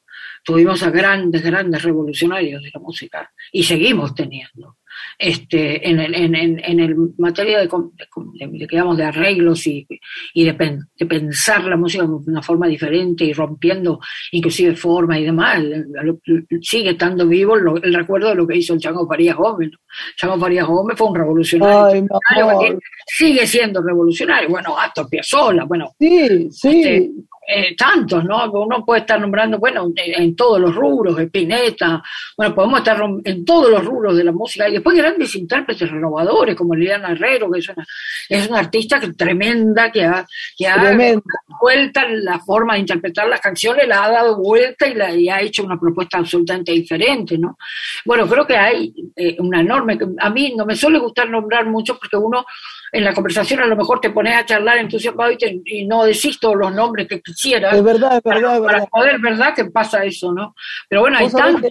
Tuvimos 0.48 0.82
a 0.82 0.90
grandes, 0.90 1.42
grandes 1.42 1.82
revolucionarios 1.82 2.62
de 2.62 2.70
la 2.72 2.80
música 2.80 3.30
y 3.52 3.62
seguimos 3.62 4.14
teniendo. 4.14 4.76
Este, 5.16 5.88
en, 5.88 6.00
el, 6.00 6.14
en, 6.14 6.34
en, 6.34 6.58
en 6.64 6.80
el 6.80 6.96
materia 7.18 7.58
de, 7.60 7.66
de 7.68 8.66
digamos, 8.66 8.96
de 8.96 9.04
arreglos 9.04 9.66
y, 9.66 9.86
y 10.34 10.44
de, 10.44 10.54
pen- 10.54 10.88
de 10.98 11.06
pensar 11.06 11.64
la 11.64 11.76
música 11.76 12.04
de 12.04 12.08
una 12.10 12.42
forma 12.42 12.66
diferente 12.66 13.24
y 13.24 13.32
rompiendo 13.32 14.00
inclusive 14.32 14.74
forma 14.74 15.18
y 15.18 15.24
demás, 15.24 15.62
lo- 16.02 16.18
sigue 16.62 16.90
estando 16.90 17.26
vivo 17.28 17.54
lo- 17.56 17.76
el 17.80 17.94
recuerdo 17.94 18.30
de 18.30 18.34
lo 18.36 18.46
que 18.46 18.56
hizo 18.56 18.72
el 18.74 18.80
Chango 18.80 19.06
Farías 19.06 19.36
Gómez. 19.36 19.70
¿no? 19.72 19.78
Chango 20.16 20.38
Farías 20.38 20.66
Gómez 20.66 20.96
fue 20.98 21.08
un 21.08 21.14
revolucionario 21.14 21.84
Ay, 22.30 22.76
sigue 23.06 23.46
siendo 23.46 23.82
revolucionario. 23.82 24.48
Bueno, 24.48 24.76
Astor 24.78 25.08
Piazzolla, 25.10 25.64
bueno, 25.64 25.92
Sí, 25.98 26.48
sí. 26.50 26.68
Este, 26.68 27.10
eh, 27.50 27.74
tantos, 27.74 28.22
¿no? 28.24 28.50
Uno 28.52 28.84
puede 28.84 29.00
estar 29.00 29.18
nombrando, 29.18 29.58
bueno, 29.58 29.90
en, 29.96 30.36
todos 30.36 30.60
los 30.60 30.74
rubros, 30.74 31.18
Spinetta, 31.18 32.02
bueno, 32.36 32.54
podemos 32.54 32.80
estar 32.80 33.02
en 33.24 33.42
todos 33.42 33.70
los 33.70 33.82
rubros 33.82 34.18
de 34.18 34.24
la 34.24 34.32
música. 34.32 34.68
Y 34.68 34.72
después 34.72 34.94
grandes 34.94 35.34
intérpretes 35.34 35.90
renovadores, 35.90 36.54
como 36.54 36.74
Liliana 36.74 37.12
Herrero, 37.12 37.50
que 37.50 37.60
es 37.60 37.68
una, 37.70 37.86
es 38.28 38.48
una 38.50 38.58
artista 38.58 39.00
que, 39.00 39.14
tremenda, 39.14 39.90
que 39.90 40.04
ha, 40.04 40.26
que 40.58 40.68
ha 40.68 40.78
Tremenda. 40.78 41.22
vuelta 41.58 42.06
la 42.06 42.38
forma 42.38 42.74
de 42.74 42.80
interpretar 42.80 43.26
las 43.26 43.40
canciones, 43.40 43.88
la 43.88 44.04
ha 44.04 44.10
dado 44.10 44.36
vuelta 44.36 44.86
y, 44.86 44.92
la, 44.92 45.14
y 45.14 45.30
ha 45.30 45.40
hecho 45.40 45.64
una 45.64 45.80
propuesta 45.80 46.18
absolutamente 46.18 46.72
diferente, 46.72 47.38
¿no? 47.38 47.56
Bueno, 48.04 48.28
creo 48.28 48.46
que 48.46 48.58
hay 48.58 48.92
eh, 49.16 49.36
una 49.38 49.62
enorme... 49.62 49.98
A 50.18 50.28
mí 50.28 50.52
no 50.54 50.66
me 50.66 50.76
suele 50.76 50.98
gustar 50.98 51.30
nombrar 51.30 51.64
mucho 51.64 51.98
porque 51.98 52.18
uno 52.18 52.44
en 52.92 53.04
la 53.04 53.14
conversación 53.14 53.60
a 53.60 53.66
lo 53.66 53.76
mejor 53.76 54.00
te 54.00 54.10
pones 54.10 54.34
a 54.36 54.44
charlar 54.46 54.78
entusiasmado 54.78 55.30
y, 55.32 55.36
te- 55.38 55.62
y 55.64 55.86
no 55.86 56.04
decís 56.04 56.38
todos 56.40 56.56
los 56.56 56.74
nombres 56.74 57.06
que 57.08 57.20
quisieras. 57.20 57.74
Es 57.74 57.82
verdad, 57.84 58.16
es 58.16 58.22
verdad, 58.22 58.54
es 58.56 58.60
para 58.60 58.72
verdad. 58.72 58.88
poder, 58.90 59.20
¿verdad? 59.20 59.54
Que 59.54 59.64
pasa 59.66 60.04
eso, 60.04 60.32
¿no? 60.32 60.54
Pero 60.88 61.02
bueno, 61.02 61.18
hay 61.18 61.28
tantos, 61.30 61.70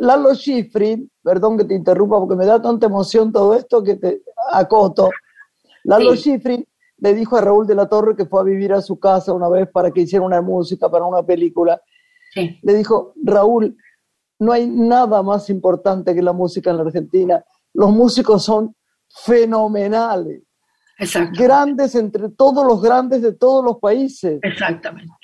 Lalo 0.00 0.34
Schifrin, 0.34 1.10
perdón 1.22 1.58
que 1.58 1.64
te 1.64 1.74
interrumpa 1.74 2.18
porque 2.18 2.36
me 2.36 2.46
da 2.46 2.60
tanta 2.60 2.86
emoción 2.86 3.32
todo 3.32 3.54
esto 3.54 3.82
que 3.82 3.96
te 3.96 4.22
acoto. 4.52 5.10
Lalo 5.84 6.12
Sí. 6.16 6.18
Schifrin 6.32 6.66
le 6.98 7.14
dijo 7.14 7.36
a 7.36 7.40
Raúl 7.40 7.66
de 7.66 7.74
la 7.74 7.88
Torre 7.88 8.16
que 8.16 8.26
fue 8.26 8.40
a 8.40 8.44
vivir 8.44 8.72
a 8.72 8.80
su 8.82 8.98
casa 8.98 9.32
una 9.32 9.48
vez 9.48 9.68
para 9.70 9.90
que 9.90 10.00
hiciera 10.02 10.24
una 10.24 10.42
música 10.42 10.90
para 10.90 11.04
una 11.04 11.22
película. 11.22 11.80
Sí, 12.34 12.58
Le 12.62 12.74
dijo, 12.74 13.14
Raúl, 13.24 13.76
no 14.40 14.52
hay 14.52 14.66
nada 14.66 15.22
más 15.22 15.48
importante 15.50 16.14
que 16.14 16.22
la 16.22 16.32
música 16.32 16.70
en 16.70 16.76
la 16.76 16.82
Argentina. 16.82 17.44
Los 17.72 17.90
músicos 17.90 18.44
son 18.44 18.74
fenomenales, 19.08 20.42
grandes 21.32 21.94
entre 21.94 22.28
todos 22.30 22.66
los 22.66 22.82
grandes 22.82 23.22
de 23.22 23.32
todos 23.32 23.64
los 23.64 23.78
países. 23.78 24.38
Exactamente. 24.42 25.14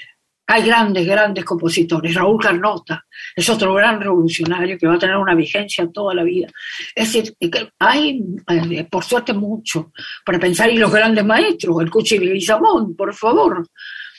Hay 0.47 0.67
grandes, 0.67 1.07
grandes 1.07 1.45
compositores. 1.45 2.15
Raúl 2.15 2.41
Carnota 2.41 3.03
es 3.35 3.49
otro 3.49 3.73
gran 3.75 3.99
revolucionario 3.99 4.77
que 4.79 4.87
va 4.87 4.95
a 4.95 4.99
tener 4.99 5.17
una 5.17 5.35
vigencia 5.35 5.89
toda 5.91 6.15
la 6.15 6.23
vida. 6.23 6.49
Es 6.95 7.13
decir, 7.13 7.35
hay, 7.79 8.23
eh, 8.49 8.85
por 8.85 9.05
suerte, 9.05 9.33
mucho 9.33 9.91
para 10.25 10.39
pensar. 10.39 10.71
Y 10.71 10.77
los 10.77 10.93
grandes 10.93 11.25
maestros, 11.25 11.81
el 11.81 11.91
Cuchi 11.91 12.41
Samón, 12.43 12.95
por 12.95 13.15
favor. 13.15 13.67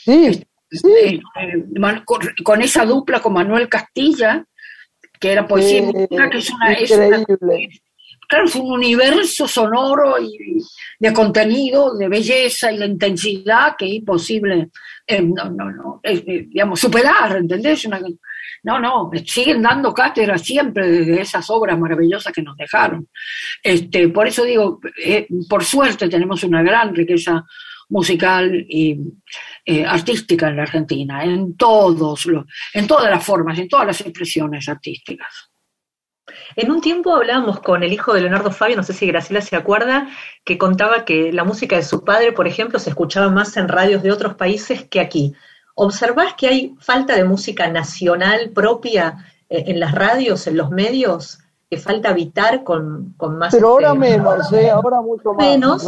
Sí, 0.04 0.44
sí. 0.72 0.88
Eh, 0.96 1.22
eh, 1.40 2.04
con, 2.44 2.62
esa 2.62 2.86
dupla 2.86 3.20
con 3.20 3.34
Manuel 3.34 3.70
Castilla, 3.70 4.44
que 5.20 5.32
era 5.32 5.48
poesía 5.48 5.92
que 5.92 6.38
es 6.38 6.50
una, 6.50 6.74
increíble 6.74 7.70
claro, 8.28 8.46
es 8.46 8.56
un 8.56 8.72
universo 8.72 9.48
sonoro 9.48 10.20
y 10.22 10.58
de 11.00 11.14
contenido, 11.14 11.98
de 11.98 12.08
belleza 12.08 12.72
y 12.72 12.78
de 12.78 12.86
intensidad 12.86 13.76
que 13.78 13.86
es 13.86 13.94
imposible, 13.94 14.70
eh, 15.06 15.22
no, 15.22 15.50
no, 15.50 15.72
no, 15.72 16.00
eh, 16.04 16.46
digamos, 16.48 16.80
superar, 16.80 17.38
¿entendés? 17.38 17.88
no, 18.64 18.80
no, 18.80 19.12
siguen 19.26 19.62
dando 19.62 19.94
cátedra 19.94 20.38
siempre 20.38 20.88
de 20.88 21.22
esas 21.22 21.50
obras 21.50 21.78
maravillosas 21.78 22.34
que 22.34 22.42
nos 22.42 22.58
dejaron. 22.58 23.08
Este, 23.62 24.10
por 24.10 24.28
eso 24.28 24.44
digo, 24.44 24.80
eh, 25.04 25.28
por 25.50 25.64
suerte 25.64 26.10
tenemos 26.10 26.44
una 26.44 26.64
gran 26.64 26.96
riqueza 26.96 27.46
musical 27.90 28.66
y 28.68 28.98
artística 29.86 30.48
en 30.48 30.56
la 30.56 30.64
Argentina, 30.64 31.24
en 31.24 31.56
todos 31.56 32.26
los, 32.26 32.46
en 32.74 32.88
todas 32.88 33.12
las 33.12 33.24
formas, 33.24 33.60
en 33.60 33.68
todas 33.68 33.86
las 33.86 34.02
expresiones 34.02 34.68
artísticas. 34.68 35.52
En 36.56 36.72
un 36.72 36.82
tiempo 36.82 37.16
hablábamos 37.16 37.60
con 37.60 37.84
el 37.84 37.92
hijo 37.94 38.14
de 38.14 38.22
Leonardo 38.22 38.52
Fabio, 38.52 38.76
no 38.76 38.84
sé 38.84 38.94
si 38.94 39.08
Graciela 39.08 39.42
se 39.42 39.56
acuerda, 39.56 40.08
que 40.44 40.58
contaba 40.58 41.06
que 41.06 41.32
la 41.34 41.44
música 41.44 41.76
de 41.76 41.84
su 41.84 42.04
padre, 42.04 42.32
por 42.32 42.48
ejemplo, 42.48 42.80
se 42.80 42.90
escuchaba 42.90 43.30
más 43.30 43.58
en 43.58 43.68
radios 43.68 44.04
de 44.04 44.12
otros 44.12 44.36
países 44.36 44.84
que 44.84 45.00
aquí. 45.00 45.34
¿Observás 45.76 46.34
que 46.36 46.48
hay 46.48 46.76
falta 46.80 47.16
de 47.16 47.26
música 47.26 47.68
nacional 47.68 48.52
propia 48.52 49.26
eh, 49.50 49.66
en 49.68 49.80
las 49.80 49.94
radios, 49.94 50.48
en 50.48 50.58
los 50.58 50.70
medios? 50.70 51.40
Que 51.70 51.78
falta 51.78 52.10
habitar 52.10 52.64
con, 52.64 53.14
con 53.18 53.38
más... 53.38 53.54
Pero 53.54 53.70
ahora 53.70 53.94
menos, 53.94 54.52
¿eh? 54.54 54.70
ahora 54.70 55.02
mucho 55.02 55.34
más. 55.34 55.46
Menos, 55.46 55.88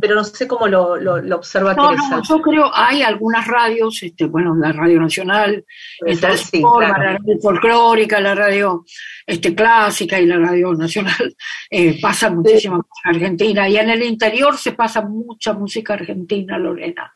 pero 0.00 0.16
no 0.16 0.24
sé 0.24 0.48
cómo 0.48 0.66
lo, 0.66 0.96
lo, 0.96 1.36
observa 1.36 1.74
no, 1.74 1.92
No, 1.92 2.22
yo 2.28 2.40
creo, 2.40 2.70
hay 2.74 3.02
algunas 3.02 3.46
radios, 3.46 4.02
este, 4.02 4.24
bueno, 4.24 4.54
la 4.56 4.72
Radio 4.72 5.00
Nacional, 5.00 5.64
esta 6.04 6.36
sí, 6.36 6.60
la 6.80 6.92
radio 6.92 7.38
folclórica, 7.40 8.20
la 8.20 8.34
radio 8.34 8.84
este, 9.26 9.54
clásica 9.54 10.18
y 10.18 10.26
la 10.26 10.38
radio 10.38 10.74
nacional, 10.74 11.36
eh, 11.70 12.00
pasa 12.00 12.30
muchísima 12.30 12.78
música 12.78 13.10
argentina. 13.10 13.68
Y 13.68 13.76
en 13.76 13.90
el 13.90 14.02
interior 14.02 14.56
se 14.56 14.72
pasa 14.72 15.02
mucha 15.02 15.52
música 15.52 15.94
argentina, 15.94 16.58
Lorena. 16.58 17.12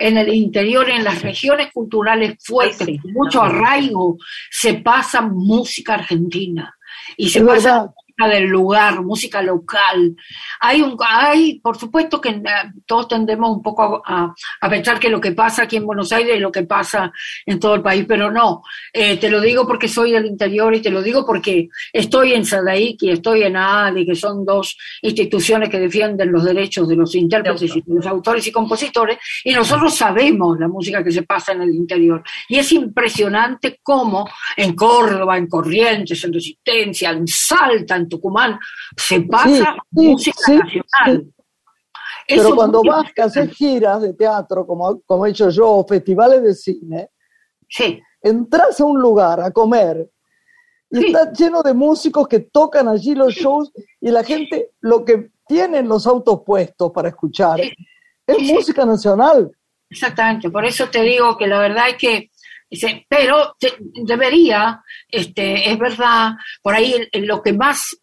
En 0.00 0.16
el 0.16 0.34
interior, 0.34 0.88
en 0.90 1.04
las 1.04 1.22
regiones 1.22 1.70
culturales 1.72 2.36
fuertes, 2.42 2.98
mucho 3.04 3.42
arraigo, 3.42 4.16
se 4.50 4.74
pasa 4.74 5.20
música 5.22 5.94
argentina 5.94 6.74
y 7.16 7.28
se 7.28 7.42
pasa 7.42 7.92
del 8.16 8.44
lugar, 8.44 9.02
música 9.02 9.42
local. 9.42 10.14
Hay, 10.60 10.80
un, 10.80 10.96
hay 11.06 11.58
por 11.58 11.76
supuesto 11.76 12.20
que 12.20 12.30
eh, 12.30 12.42
todos 12.86 13.08
tendemos 13.08 13.50
un 13.50 13.62
poco 13.62 14.02
a, 14.06 14.32
pensar 14.70 14.98
que 14.98 15.10
lo 15.10 15.20
que 15.20 15.32
pasa 15.32 15.64
aquí 15.64 15.76
en 15.76 15.86
Buenos 15.86 16.12
Aires 16.12 16.36
es 16.36 16.40
lo 16.40 16.52
que 16.52 16.62
pasa 16.62 17.12
en 17.44 17.58
todo 17.58 17.74
el 17.74 17.82
país, 17.82 18.04
pero 18.06 18.30
no. 18.30 18.62
Eh, 18.92 19.16
te 19.16 19.28
lo 19.28 19.40
digo 19.40 19.66
porque 19.66 19.88
soy 19.88 20.12
del 20.12 20.26
interior 20.26 20.74
y 20.74 20.80
te 20.80 20.90
lo 20.90 21.02
digo 21.02 21.26
porque 21.26 21.68
estoy 21.92 22.34
en 22.34 22.44
Sadaik 22.44 23.02
y 23.02 23.10
estoy 23.10 23.42
en 23.42 23.56
ADI, 23.56 24.06
que 24.06 24.14
son 24.14 24.44
dos 24.44 24.76
instituciones 25.02 25.68
que 25.68 25.80
defienden 25.80 26.30
los 26.30 26.44
derechos 26.44 26.88
de 26.88 26.96
los 26.96 27.14
intérpretes 27.14 27.76
y 27.76 27.80
de 27.80 27.94
los 27.94 28.06
autores 28.06 28.46
y 28.46 28.52
compositores, 28.52 29.18
y 29.42 29.52
nosotros 29.52 29.94
sabemos 29.94 30.58
la 30.58 30.68
música 30.68 31.02
que 31.02 31.10
se 31.10 31.22
pasa 31.22 31.52
en 31.52 31.62
el 31.62 31.74
interior. 31.74 32.22
Y 32.48 32.58
es 32.58 32.70
impresionante 32.72 33.80
cómo 33.82 34.28
en 34.56 34.74
Córdoba, 34.74 35.36
en 35.36 35.48
Corrientes, 35.48 36.22
en 36.24 36.32
Resistencia, 36.32 37.10
en 37.10 37.26
Salta, 37.26 38.03
Tucumán, 38.08 38.58
se 38.96 39.20
pasa 39.22 39.76
música 39.90 40.54
nacional. 40.54 41.34
Pero 42.26 42.54
cuando 42.54 42.82
vas 42.82 43.06
a 43.18 43.24
hacer 43.24 43.50
giras 43.50 44.02
de 44.02 44.14
teatro, 44.14 44.66
como, 44.66 45.00
como 45.02 45.26
he 45.26 45.30
hecho 45.30 45.50
yo, 45.50 45.70
o 45.70 45.86
festivales 45.86 46.42
de 46.42 46.54
cine, 46.54 47.10
sí. 47.68 48.00
entras 48.22 48.80
a 48.80 48.84
un 48.84 49.00
lugar 49.00 49.40
a 49.40 49.50
comer 49.50 50.08
y 50.90 51.06
está 51.06 51.32
lleno 51.32 51.62
de 51.62 51.74
músicos 51.74 52.28
que 52.28 52.40
tocan 52.40 52.88
allí 52.88 53.14
los 53.14 53.34
shows 53.34 53.72
y 54.00 54.10
la 54.10 54.22
gente 54.22 54.70
lo 54.80 55.04
que 55.04 55.30
tienen 55.46 55.88
los 55.88 56.06
autos 56.06 56.42
puestos 56.46 56.92
para 56.92 57.08
escuchar 57.08 57.60
es 57.60 58.52
música 58.52 58.86
nacional. 58.86 59.50
Exactamente, 59.90 60.50
por 60.50 60.64
eso 60.64 60.88
te 60.88 61.02
digo 61.02 61.36
que 61.36 61.46
la 61.46 61.60
verdad 61.60 61.90
es 61.90 61.96
que 61.96 62.30
pero 63.08 63.56
debería, 64.04 64.82
este, 65.08 65.70
es 65.70 65.78
verdad, 65.78 66.32
por 66.62 66.74
ahí 66.74 67.08
lo 67.12 67.42
que 67.42 67.52
más 67.52 67.96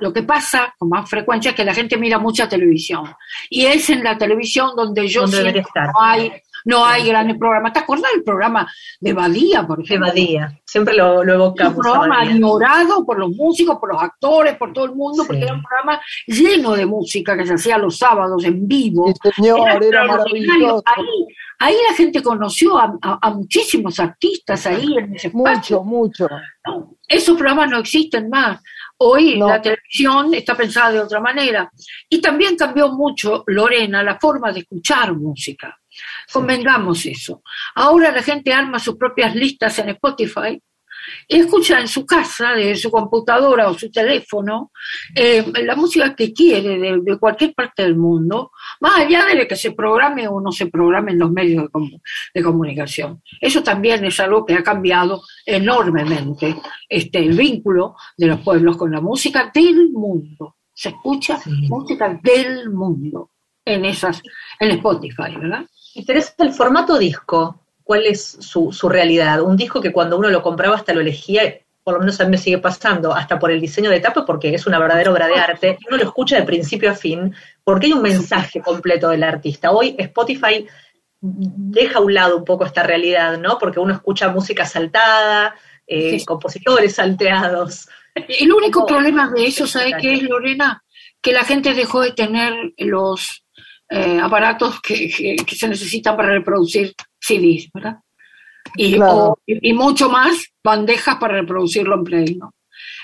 lo 0.00 0.12
que 0.12 0.22
pasa 0.22 0.74
con 0.78 0.88
más 0.88 1.08
frecuencia 1.08 1.50
es 1.50 1.54
que 1.54 1.64
la 1.64 1.74
gente 1.74 1.96
mira 1.96 2.18
mucha 2.18 2.48
televisión. 2.48 3.04
Y 3.48 3.66
es 3.66 3.90
en 3.90 4.02
la 4.04 4.16
televisión 4.16 4.70
donde 4.76 5.08
yo 5.08 5.22
donde 5.22 5.62
no 5.62 6.00
hay, 6.00 6.32
no 6.64 6.84
hay 6.84 7.08
grandes 7.08 7.38
programas. 7.38 7.72
¿Te 7.72 7.80
acuerdas 7.80 8.10
del 8.12 8.22
programa 8.22 8.70
de 9.00 9.12
Badía, 9.12 9.66
por 9.66 9.80
ejemplo? 9.80 10.06
De 10.06 10.12
Badía, 10.12 10.60
siempre 10.64 10.94
lo, 10.94 11.24
lo 11.24 11.34
evocamos. 11.34 11.76
Un 11.76 11.82
programa 11.82 12.24
ignorado 12.24 13.04
por 13.04 13.18
los 13.18 13.30
músicos, 13.30 13.78
por 13.78 13.92
los 13.92 14.02
actores, 14.02 14.56
por 14.56 14.72
todo 14.72 14.84
el 14.86 14.94
mundo, 14.94 15.24
porque 15.26 15.42
era 15.42 15.54
un 15.54 15.62
programa 15.62 16.00
lleno 16.26 16.72
de 16.72 16.86
música 16.86 17.36
que 17.36 17.46
se 17.46 17.54
hacía 17.54 17.78
los 17.78 17.96
sábados 17.96 18.44
en 18.44 18.66
vivo. 18.66 19.12
señor, 19.36 19.82
era, 19.82 20.04
maravilloso. 20.06 20.82
Ahí 21.62 21.76
la 21.88 21.94
gente 21.94 22.22
conoció 22.22 22.78
a, 22.78 23.30
muchísimos 23.34 24.00
artistas 24.00 24.66
ahí 24.66 24.96
en 24.96 25.14
ese 25.14 25.28
espacio. 25.28 25.82
Mucho, 25.82 26.26
mucho. 26.26 26.28
esos 27.06 27.36
programas 27.36 27.68
no 27.70 27.78
existen 27.78 28.30
más. 28.30 28.62
Hoy 28.96 29.36
la 29.36 29.60
televisión 29.60 30.34
está 30.34 30.54
pensada 30.54 30.92
de 30.92 31.00
otra 31.00 31.20
manera. 31.20 31.70
Y 32.08 32.20
también 32.20 32.56
cambió 32.56 32.92
mucho, 32.92 33.44
Lorena, 33.46 34.02
la 34.02 34.18
forma 34.18 34.52
de 34.52 34.60
escuchar 34.60 35.14
música. 35.14 35.79
Convengamos 36.32 37.06
eso. 37.06 37.42
Ahora 37.74 38.10
la 38.10 38.22
gente 38.22 38.52
arma 38.52 38.78
sus 38.78 38.96
propias 38.96 39.34
listas 39.34 39.78
en 39.78 39.90
Spotify 39.90 40.60
y 41.28 41.38
escucha 41.38 41.80
en 41.80 41.88
su 41.88 42.04
casa, 42.04 42.52
de 42.52 42.74
su 42.76 42.90
computadora 42.90 43.68
o 43.68 43.78
su 43.78 43.90
teléfono, 43.90 44.70
eh, 45.14 45.44
la 45.62 45.76
música 45.76 46.14
que 46.14 46.32
quiere 46.32 46.78
de, 46.78 47.18
cualquier 47.18 47.54
parte 47.54 47.82
del 47.82 47.96
mundo, 47.96 48.52
más 48.80 48.98
allá 48.98 49.26
de 49.26 49.46
que 49.46 49.56
se 49.56 49.72
programe 49.72 50.28
o 50.28 50.40
no 50.40 50.52
se 50.52 50.66
programe 50.66 51.12
en 51.12 51.18
los 51.18 51.30
medios 51.30 51.68
de, 52.34 52.42
comunicación. 52.42 53.22
Eso 53.40 53.62
también 53.62 54.04
es 54.04 54.18
algo 54.20 54.44
que 54.44 54.54
ha 54.54 54.62
cambiado 54.62 55.22
enormemente 55.46 56.56
este, 56.88 57.18
el 57.18 57.36
vínculo 57.36 57.96
de 58.16 58.26
los 58.26 58.40
pueblos 58.40 58.76
con 58.76 58.90
la 58.90 59.00
música 59.00 59.50
del 59.52 59.90
mundo. 59.90 60.56
Se 60.72 60.90
escucha 60.90 61.38
música 61.68 62.18
del 62.22 62.70
mundo 62.70 63.32
en 63.64 63.84
esas, 63.84 64.22
en 64.58 64.70
Spotify, 64.72 65.36
¿verdad? 65.38 65.66
Interesa 65.94 66.34
el 66.38 66.52
formato 66.52 66.98
disco 66.98 67.60
cuál 67.90 68.06
es 68.06 68.36
su, 68.38 68.70
realidad. 68.88 69.40
Un 69.42 69.56
disco 69.56 69.80
que 69.80 69.92
cuando 69.92 70.16
uno 70.16 70.28
lo 70.28 70.42
compraba 70.42 70.76
hasta 70.76 70.92
lo 70.92 71.00
elegía, 71.00 71.58
por 71.82 71.94
lo 71.94 72.00
menos 72.00 72.20
a 72.20 72.24
mí 72.24 72.30
me 72.30 72.38
sigue 72.38 72.58
pasando, 72.58 73.12
hasta 73.12 73.38
por 73.38 73.50
el 73.50 73.60
diseño 73.60 73.90
de 73.90 73.98
tapa, 73.98 74.24
porque 74.24 74.54
es 74.54 74.66
una 74.66 74.78
verdadera 74.78 75.10
obra 75.10 75.26
de 75.26 75.34
arte, 75.34 75.78
uno 75.88 75.96
lo 75.96 76.04
escucha 76.04 76.36
de 76.36 76.44
principio 76.44 76.90
a 76.92 76.94
fin, 76.94 77.34
porque 77.64 77.86
hay 77.86 77.92
un 77.92 78.02
mensaje 78.02 78.60
completo 78.60 79.08
del 79.08 79.24
artista. 79.24 79.72
Hoy 79.72 79.96
Spotify 79.98 80.66
deja 81.20 81.98
a 81.98 82.02
un 82.02 82.14
lado 82.14 82.36
un 82.36 82.44
poco 82.44 82.64
esta 82.64 82.84
realidad, 82.84 83.38
¿no? 83.38 83.58
Porque 83.58 83.80
uno 83.80 83.92
escucha 83.92 84.28
música 84.28 84.64
saltada, 84.64 85.56
eh, 85.86 86.24
compositores 86.24 86.94
salteados. 86.94 87.88
El 88.14 88.52
único 88.52 88.86
problema 88.86 89.30
de 89.30 89.46
eso, 89.46 89.66
¿sabe 89.66 89.94
qué 90.00 90.14
es, 90.14 90.22
Lorena? 90.22 90.84
Que 91.20 91.32
la 91.32 91.42
gente 91.42 91.74
dejó 91.74 92.02
de 92.02 92.12
tener 92.12 92.54
los 92.78 93.44
eh, 93.90 94.20
aparatos 94.22 94.80
que, 94.80 95.36
se 95.46 95.68
necesitan 95.68 96.16
para 96.16 96.30
reproducir 96.30 96.94
CDs, 97.18 97.68
¿verdad? 97.74 97.96
Y, 98.76 98.96
y, 99.46 99.72
mucho 99.72 100.08
más 100.08 100.52
bandejas 100.62 101.16
para 101.16 101.34
reproducirlo 101.34 101.96
en 101.96 102.04
Play, 102.04 102.34
¿no? 102.36 102.54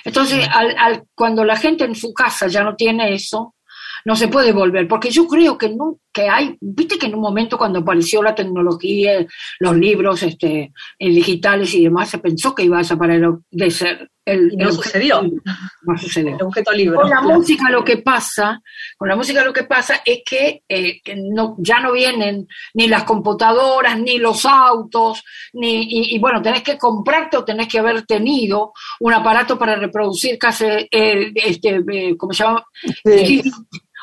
Entonces, 0.05 0.47
al, 0.53 1.03
cuando 1.15 1.45
la 1.45 1.57
gente 1.57 1.85
en 1.85 1.97
su 1.97 2.15
casa 2.15 2.47
ya 2.47 2.63
no 2.63 2.77
tiene 2.77 3.13
eso, 3.13 3.57
no 4.05 4.15
se 4.15 4.29
puede 4.29 4.53
volver, 4.53 4.87
porque 4.87 5.11
yo 5.11 5.27
creo 5.27 5.59
que, 5.59 5.71
no, 5.71 5.99
que 6.13 6.29
hay, 6.29 6.57
viste 6.61 6.97
que 6.97 7.07
en 7.07 7.17
un 7.17 7.21
momento 7.21 7.59
cuando 7.59 7.81
apareció 7.81 8.23
la 8.23 8.37
tecnología, 8.37 9.27
los 9.59 9.77
libros 9.77 10.23
este, 10.23 10.73
digitales 11.01 11.75
y 11.75 11.83
demás, 11.83 12.11
se 12.11 12.19
pensó 12.19 12.55
que 12.55 12.63
iba 12.63 12.77
a 12.77 12.83
desaparecer 12.83 14.09
el, 14.27 14.57
no 14.57 14.73
sucedió. 14.73 15.23
No 15.23 15.97
sucedió. 15.99 16.35
El 16.35 16.43
objeto 16.43 16.73
libre. 16.73 16.97
Con 16.97 17.09
la 17.09 17.21
música 17.23 17.71
lo 17.71 17.85
que 17.85 17.99
pasa, 17.99 18.61
con 18.99 19.09
la 19.09 19.17
música 19.17 19.45
lo 19.45 19.53
que 19.53 19.65
pasa 19.65 20.03
es 20.05 20.21
que, 20.29 20.63
eh, 20.69 21.01
no, 21.17 21.55
ya 21.59 21.79
no 21.79 21.93
vienen 21.93 22.49
ni 22.75 22.89
las 22.89 23.05
computadoras, 23.05 23.99
ni 23.99 24.19
los 24.19 24.45
autos, 24.45 25.23
ni, 25.53 26.13
y, 26.13 26.19
bueno, 26.19 26.43
tenés 26.43 26.63
que 26.63 26.77
comprarte 26.77 27.37
o 27.37 27.45
tenés 27.45 27.69
que 27.69 27.79
haber 27.79 28.05
tenido 28.05 28.73
un 29.01 29.15
aparato 29.15 29.57
para 29.57 29.77
reproducir 29.77 30.37
casi, 30.39 30.65
eh, 30.65 31.33
este, 31.35 31.81
eh, 31.93 32.17
¿cómo 32.17 32.33
se 32.33 32.43
llama? 32.43 32.65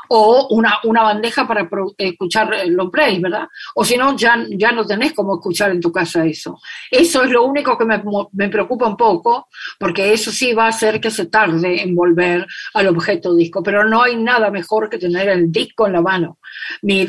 O 0.10 0.47
una, 0.49 0.80
una 0.84 1.04
bandeja 1.04 1.47
para 1.47 1.68
escuchar 1.97 2.51
long 2.68 2.91
play, 2.91 3.20
¿verdad? 3.20 3.47
O 3.76 3.84
si 3.84 3.97
no, 3.97 4.16
ya, 4.16 4.38
ya 4.49 4.72
no 4.72 4.86
tenés 4.86 5.14
cómo 5.14 5.36
escuchar 5.36 5.72
en 5.72 5.82
tu 5.82 5.91
casa 5.91 6.26
eso. 6.26 6.60
Eso 6.89 7.24
es 7.24 7.32
lo 7.32 7.43
único 7.43 7.78
que 7.78 7.86
me, 7.86 8.01
me 8.34 8.49
preocupa 8.49 8.88
un 8.88 8.97
poco, 8.97 9.47
porque 9.80 10.14
eso 10.14 10.32
sí 10.32 10.54
va 10.54 10.66
a 10.66 10.70
hacer 10.70 10.99
que 10.99 11.12
se 11.12 11.28
tarde 11.28 11.82
en 11.82 11.95
volver 11.95 12.45
al 12.74 12.88
objeto 12.88 13.34
disco, 13.36 13.64
pero 13.64 13.84
no 13.84 14.04
hay 14.04 14.16
nada 14.16 14.49
mejor 14.49 14.89
que 14.89 14.97
tener 14.97 15.30
el 15.30 15.51
disco 15.51 15.88
en 15.88 15.93
la 15.93 16.01
mano. 16.01 16.38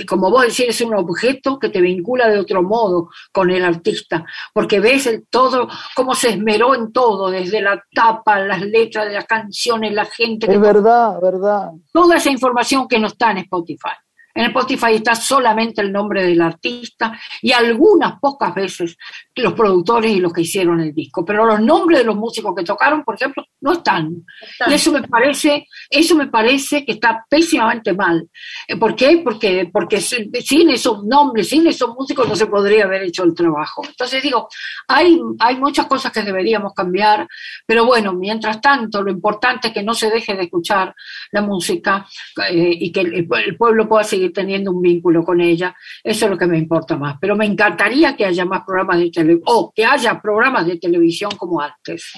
como 0.07 0.30
vos 0.30 0.42
decís, 0.42 0.66
es 0.68 0.80
un 0.80 0.95
objeto 0.95 1.59
que 1.59 1.68
te 1.68 1.80
vincula 1.80 2.28
de 2.28 2.38
otro 2.38 2.62
modo 2.62 3.11
con 3.32 3.51
el 3.51 3.64
artista, 3.64 4.24
porque 4.53 4.80
ves 4.80 5.07
el 5.07 5.26
todo, 5.28 5.68
cómo 5.95 6.14
se 6.14 6.30
esmeró 6.30 6.74
en 6.74 6.92
todo, 6.92 7.30
desde 7.30 7.61
la 7.61 7.82
tapa, 7.95 8.40
las 8.40 8.62
letras 8.62 9.07
de 9.07 9.14
las 9.14 9.26
canciones, 9.26 9.92
la 9.92 10.05
gente. 10.05 10.51
Es 10.51 10.61
verdad, 10.61 11.20
verdad. 11.20 11.70
Toda 11.92 12.16
esa 12.16 12.30
información 12.30 12.84
que 12.89 12.99
no 12.99 13.07
está 13.07 13.30
en 13.30 13.39
Spotify. 13.39 13.97
En 14.35 14.47
Spotify 14.47 14.95
está 14.95 15.14
solamente 15.14 15.80
el 15.80 15.93
nombre 15.93 16.24
del 16.24 16.41
artista 16.41 17.18
y 17.41 17.53
algunas 17.53 18.18
pocas 18.18 18.53
veces 18.53 18.97
los 19.37 19.53
productores 19.53 20.11
y 20.11 20.20
los 20.20 20.32
que 20.32 20.43
hicieron 20.43 20.80
el 20.80 20.93
disco, 20.93 21.24
pero 21.24 21.45
los 21.45 21.61
nombres 21.61 22.01
de 22.01 22.05
los 22.05 22.16
músicos 22.16 22.55
que 22.57 22.64
tocaron, 22.64 23.05
por 23.05 23.14
ejemplo, 23.14 23.45
no 23.61 23.72
están. 23.72 24.24
Y 24.66 24.74
eso 24.74 24.93
me 24.93 25.03
parece, 25.03 25.66
eso 25.89 26.14
me 26.16 26.26
parece 26.26 26.85
que 26.85 26.93
está 26.93 27.24
pésimamente 27.28 27.93
mal. 27.93 28.28
Eh, 28.66 28.76
¿Por 28.76 28.97
qué? 28.97 29.20
Porque, 29.22 29.70
porque 29.72 30.01
sin 30.01 30.70
esos 30.70 31.05
nombres, 31.05 31.49
sin 31.49 31.66
esos 31.66 31.95
músicos 31.95 32.28
no 32.28 32.37
se 32.37 32.47
podría 32.47 32.85
haber 32.85 33.05
hecho 33.05 33.24
el 33.24 33.35
trabajo. 33.35 33.82
Entonces 33.87 34.22
digo, 34.22 34.49
hay, 34.89 35.18
hay 35.39 35.57
muchas 35.57 35.87
cosas 35.87 36.12
que 36.12 36.22
deberíamos 36.22 36.74
cambiar, 36.74 37.26
pero 37.66 37.87
bueno, 37.87 38.12
mientras 38.12 38.61
tanto, 38.61 39.03
lo 39.03 39.11
importante 39.11 39.68
es 39.68 39.74
que 39.74 39.82
no 39.82 39.95
se 39.95 40.11
deje 40.11 40.35
de 40.35 40.45
escuchar 40.45 40.95
la 41.32 41.43
música 41.43 42.07
eh, 42.51 42.76
y 42.80 42.91
que 42.93 43.01
el 43.01 43.57
pueblo 43.57 43.89
pueda 43.89 44.05
seguir 44.05 44.23
teniendo 44.32 44.70
un 44.70 44.82
vínculo 44.82 45.24
con 45.24 45.40
ella. 45.40 45.74
Eso 46.02 46.26
es 46.26 46.30
lo 46.30 46.38
que 46.38 46.46
me 46.46 46.58
importa 46.58 46.96
más. 46.96 47.16
Pero 47.20 47.36
me 47.36 47.46
encantaría 47.46 48.16
que 48.16 48.26
haya 48.26 48.44
más 48.44 48.62
programas 48.64 48.98
de 48.98 49.10
televisión, 49.10 49.42
o 49.46 49.72
que 49.74 49.84
haya 49.84 50.20
programas 50.20 50.66
de 50.66 50.78
televisión 50.78 51.30
como 51.36 51.60
antes. 51.60 52.12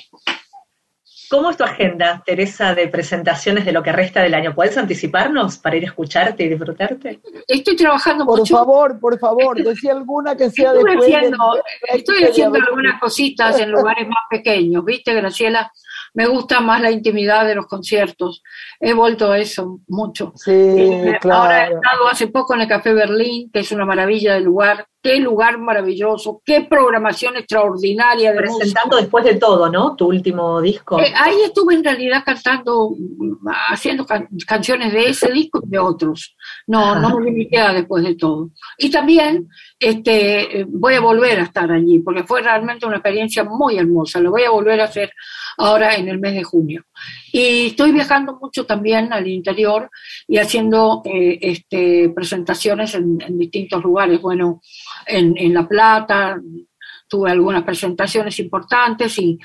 ¿Cómo 1.28 1.50
es 1.50 1.56
tu 1.56 1.64
agenda, 1.64 2.22
Teresa, 2.24 2.74
de 2.74 2.86
presentaciones 2.86 3.64
de 3.64 3.72
lo 3.72 3.82
que 3.82 3.90
resta 3.90 4.22
del 4.22 4.34
año? 4.34 4.54
¿Puedes 4.54 4.78
anticiparnos 4.78 5.58
para 5.58 5.76
ir 5.76 5.82
a 5.82 5.86
escucharte 5.86 6.44
y 6.44 6.48
disfrutarte? 6.48 7.20
Estoy 7.48 7.74
trabajando 7.74 8.24
por 8.24 8.38
mucho. 8.38 8.54
Por 8.54 8.64
favor, 8.64 9.00
por 9.00 9.18
favor, 9.18 9.62
decía 9.62 9.92
alguna 9.92 10.36
que 10.36 10.50
sea 10.50 10.72
estoy 10.72 10.96
Haciendo, 10.96 11.62
estoy 11.92 12.24
haciendo 12.24 12.58
algunas 12.58 13.00
cositas 13.00 13.58
en 13.58 13.70
lugares 13.72 14.06
más 14.06 14.24
pequeños, 14.30 14.84
¿viste, 14.84 15.14
Graciela? 15.14 15.72
Me 16.16 16.26
gusta 16.26 16.60
más 16.60 16.80
la 16.80 16.90
intimidad 16.90 17.46
de 17.46 17.54
los 17.54 17.66
conciertos. 17.66 18.42
He 18.80 18.94
vuelto 18.94 19.30
a 19.30 19.38
eso 19.38 19.80
mucho. 19.86 20.32
Sí, 20.34 20.50
eh, 20.50 21.18
Ahora 21.30 21.68
he 21.68 21.74
estado 21.74 22.08
hace 22.10 22.28
poco 22.28 22.54
en 22.54 22.62
el 22.62 22.68
Café 22.68 22.94
Berlín, 22.94 23.50
que 23.52 23.60
es 23.60 23.70
una 23.70 23.84
maravilla 23.84 24.32
de 24.32 24.40
lugar. 24.40 24.86
Qué 25.02 25.16
lugar 25.20 25.58
maravilloso, 25.58 26.40
qué 26.42 26.62
programación 26.62 27.36
extraordinaria. 27.36 28.32
De 28.32 28.38
Presentando 28.38 28.96
después 28.96 29.26
de 29.26 29.34
todo, 29.34 29.68
¿no? 29.68 29.94
Tu 29.94 30.06
último 30.06 30.62
disco. 30.62 30.98
Eh, 30.98 31.12
ahí 31.14 31.42
estuve 31.44 31.74
en 31.74 31.84
realidad 31.84 32.22
cantando, 32.24 32.94
haciendo 33.68 34.06
canciones 34.46 34.94
de 34.94 35.10
ese 35.10 35.30
disco 35.30 35.60
y 35.64 35.68
de 35.68 35.78
otros. 35.78 36.34
No, 36.68 36.98
no 36.98 37.20
me 37.20 37.26
limité 37.26 37.58
a 37.58 37.72
después 37.72 38.02
de 38.02 38.16
todo. 38.16 38.50
Y 38.76 38.90
también 38.90 39.48
este, 39.78 40.66
voy 40.68 40.94
a 40.94 41.00
volver 41.00 41.38
a 41.38 41.44
estar 41.44 41.70
allí, 41.70 42.00
porque 42.00 42.24
fue 42.24 42.42
realmente 42.42 42.86
una 42.86 42.96
experiencia 42.96 43.44
muy 43.44 43.78
hermosa. 43.78 44.18
Lo 44.18 44.32
voy 44.32 44.42
a 44.42 44.50
volver 44.50 44.80
a 44.80 44.84
hacer 44.84 45.12
ahora 45.58 45.94
en 45.94 46.08
el 46.08 46.18
mes 46.18 46.34
de 46.34 46.42
junio. 46.42 46.84
Y 47.32 47.68
estoy 47.68 47.92
viajando 47.92 48.36
mucho 48.40 48.66
también 48.66 49.12
al 49.12 49.28
interior 49.28 49.88
y 50.26 50.38
haciendo 50.38 51.02
eh, 51.04 51.38
este, 51.40 52.08
presentaciones 52.08 52.94
en, 52.94 53.18
distintos 53.38 53.84
lugares. 53.84 54.20
Bueno, 54.20 54.60
en, 55.06 55.34
en 55.36 55.54
La 55.54 55.68
Plata 55.68 56.40
tuve 57.08 57.30
algunas 57.30 57.62
presentaciones 57.62 58.38
importantes 58.40 59.18
y 59.18 59.38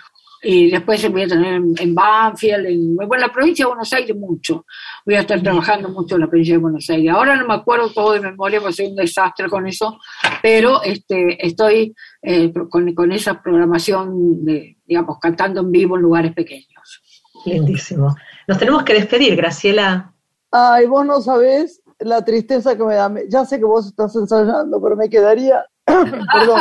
y 0.43 0.71
después 0.71 1.09
voy 1.11 1.23
a 1.23 1.27
tener 1.27 1.61
en, 1.77 1.95
Banfield, 1.95 2.65
en, 2.65 2.95
bueno, 2.95 3.15
en 3.15 3.21
la 3.21 3.31
provincia 3.31 3.65
de 3.65 3.69
Buenos 3.69 3.93
Aires 3.93 4.15
mucho. 4.15 4.65
Voy 5.05 5.15
a 5.15 5.21
estar 5.21 5.41
trabajando 5.41 5.89
mucho 5.89 6.15
en 6.15 6.21
la 6.21 6.27
provincia 6.27 6.55
de 6.55 6.59
Buenos 6.59 6.89
Aires. 6.89 7.13
Ahora 7.13 7.35
no 7.35 7.47
me 7.47 7.53
acuerdo 7.53 7.91
todo 7.91 8.13
de 8.13 8.21
memoria 8.21 8.59
porque 8.59 8.75
soy 8.75 8.87
un 8.87 8.95
desastre 8.95 9.47
con 9.49 9.67
eso, 9.67 9.99
pero 10.41 10.81
este, 10.83 11.45
estoy 11.45 11.93
eh, 12.21 12.51
con, 12.69 12.93
con, 12.93 13.11
esa 13.11 13.41
programación 13.41 14.43
de, 14.43 14.77
digamos, 14.85 15.17
cantando 15.19 15.61
en 15.61 15.71
vivo 15.71 15.95
en 15.95 16.01
lugares 16.01 16.33
pequeños. 16.33 17.01
Lindísimo. 17.45 18.15
Nos 18.47 18.57
tenemos 18.57 18.83
que 18.83 18.93
despedir, 18.93 19.35
Graciela. 19.35 20.13
Ay, 20.51 20.85
vos 20.87 21.05
no 21.05 21.21
sabés 21.21 21.81
la 21.99 22.23
tristeza 22.23 22.75
que 22.75 22.83
me 22.83 22.95
da. 22.95 23.11
Ya 23.29 23.45
sé 23.45 23.59
que 23.59 23.65
vos 23.65 23.87
estás 23.87 24.15
ensayando, 24.15 24.81
pero 24.81 24.95
me 24.95 25.09
quedaría, 25.09 25.63
perdón, 25.85 26.59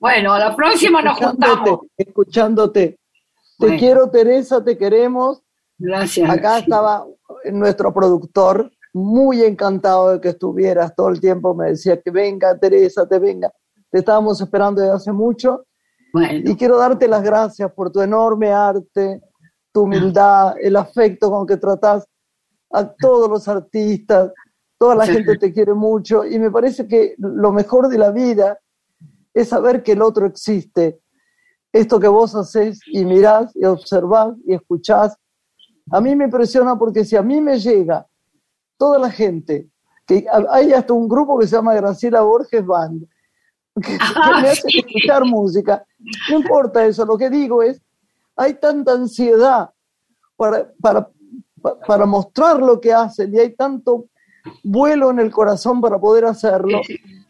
bueno, 0.00 0.32
a 0.32 0.38
la 0.38 0.56
próxima 0.56 1.02
nos 1.02 1.18
juntamos. 1.18 1.80
Escuchándote. 1.96 2.98
Te 3.58 3.76
quiero, 3.76 4.10
Teresa, 4.10 4.64
te 4.64 4.78
queremos. 4.78 5.42
Gracias. 5.76 6.28
Acá 6.28 6.58
estaba 6.58 7.06
nuestro 7.52 7.92
productor, 7.92 8.70
muy 8.94 9.42
encantado 9.42 10.12
de 10.12 10.20
que 10.20 10.30
estuvieras 10.30 10.94
todo 10.96 11.10
el 11.10 11.20
tiempo. 11.20 11.54
Me 11.54 11.68
decía 11.68 12.00
que 12.00 12.10
venga, 12.10 12.58
Teresa, 12.58 13.06
te 13.06 13.18
venga. 13.18 13.52
Te 13.90 13.98
estábamos 13.98 14.40
esperando 14.40 14.80
desde 14.80 14.94
hace 14.94 15.12
mucho. 15.12 15.66
Y 16.14 16.56
quiero 16.56 16.78
darte 16.78 17.06
las 17.06 17.22
gracias 17.22 17.70
por 17.72 17.92
tu 17.92 18.00
enorme 18.00 18.50
arte, 18.50 19.20
tu 19.70 19.82
humildad, 19.82 20.54
el 20.60 20.76
afecto 20.76 21.30
con 21.30 21.46
que 21.46 21.58
tratas 21.58 22.06
a 22.72 22.90
todos 22.90 23.28
los 23.28 23.46
artistas. 23.48 24.32
Toda 24.78 24.94
la 24.94 25.06
gente 25.06 25.36
te 25.36 25.52
quiere 25.52 25.74
mucho 25.74 26.24
y 26.24 26.38
me 26.38 26.50
parece 26.50 26.88
que 26.88 27.14
lo 27.18 27.52
mejor 27.52 27.88
de 27.88 27.98
la 27.98 28.10
vida 28.10 28.58
es 29.34 29.48
saber 29.48 29.82
que 29.82 29.92
el 29.92 30.02
otro 30.02 30.26
existe. 30.26 31.00
Esto 31.72 32.00
que 32.00 32.08
vos 32.08 32.34
haces 32.34 32.80
y 32.86 33.04
mirás 33.04 33.54
y 33.54 33.64
observás 33.64 34.34
y 34.44 34.54
escuchás, 34.54 35.16
a 35.90 36.00
mí 36.00 36.16
me 36.16 36.24
impresiona 36.24 36.76
porque 36.76 37.04
si 37.04 37.16
a 37.16 37.22
mí 37.22 37.40
me 37.40 37.58
llega 37.58 38.06
toda 38.76 38.98
la 38.98 39.10
gente, 39.10 39.68
que 40.06 40.26
hay 40.50 40.72
hasta 40.72 40.92
un 40.92 41.08
grupo 41.08 41.38
que 41.38 41.46
se 41.46 41.56
llama 41.56 41.74
Graciela 41.74 42.22
Borges 42.22 42.64
Band, 42.64 43.06
que, 43.80 43.98
me 44.42 44.48
hace 44.48 44.68
escuchar 44.68 45.24
música, 45.24 45.84
no 46.30 46.38
importa 46.38 46.84
eso, 46.84 47.04
lo 47.04 47.16
que 47.16 47.30
digo 47.30 47.62
es, 47.62 47.80
hay 48.36 48.54
tanta 48.54 48.92
ansiedad 48.92 49.70
para, 50.36 50.72
para, 50.80 51.08
para 51.86 52.06
mostrar 52.06 52.60
lo 52.60 52.80
que 52.80 52.92
hacen 52.92 53.34
y 53.34 53.38
hay 53.38 53.54
tanto 53.54 54.06
vuelo 54.64 55.10
en 55.10 55.20
el 55.20 55.30
corazón 55.30 55.80
para 55.80 55.98
poder 55.98 56.24
hacerlo. 56.24 56.80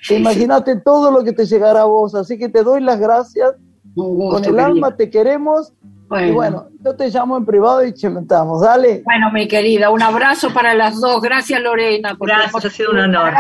Imagínate 0.09 0.77
todo 0.77 1.11
lo 1.11 1.23
que 1.23 1.33
te 1.33 1.45
llegará 1.45 1.83
a 1.83 1.85
vos, 1.85 2.15
así 2.15 2.39
que 2.39 2.49
te 2.49 2.63
doy 2.63 2.81
las 2.81 2.99
gracias. 2.99 3.55
Con 3.95 4.45
el 4.45 4.59
alma 4.59 4.97
te 4.97 5.11
queremos. 5.11 5.73
Y 6.11 6.33
bueno, 6.33 6.67
yo 6.85 6.97
te 6.97 7.09
llamo 7.09 7.37
en 7.37 7.45
privado 7.45 7.85
y 7.85 7.93
chementamos, 7.93 8.63
dale. 8.63 9.03
Bueno, 9.05 9.31
mi 9.33 9.47
querida, 9.47 9.91
un 9.91 10.03
abrazo 10.03 10.53
para 10.53 10.75
las 10.75 11.01
dos. 11.01 11.21
Gracias, 11.23 11.61
Lorena. 11.61 12.17
Por 12.17 12.29
gracias, 12.29 12.65
ha 12.65 12.71
sido 12.71 12.91
un 12.91 12.99
honor. 12.99 13.33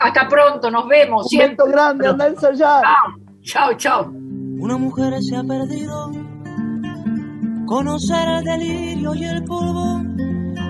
Hasta 0.00 0.28
pronto, 0.28 0.70
nos 0.70 0.86
vemos. 0.86 1.26
Un 1.32 1.70
grande, 1.70 2.08
anda 2.08 2.26
a 2.26 2.28
ensayar. 2.28 2.84
Chao, 3.42 3.72
chao. 3.74 4.10
Una 4.60 4.76
mujer 4.76 5.14
se 5.22 5.36
ha 5.36 5.42
perdido, 5.42 6.10
conocer 7.66 8.28
el 8.28 8.44
delirio 8.44 9.14
y 9.14 9.24
el 9.24 9.42
polvo 9.44 10.02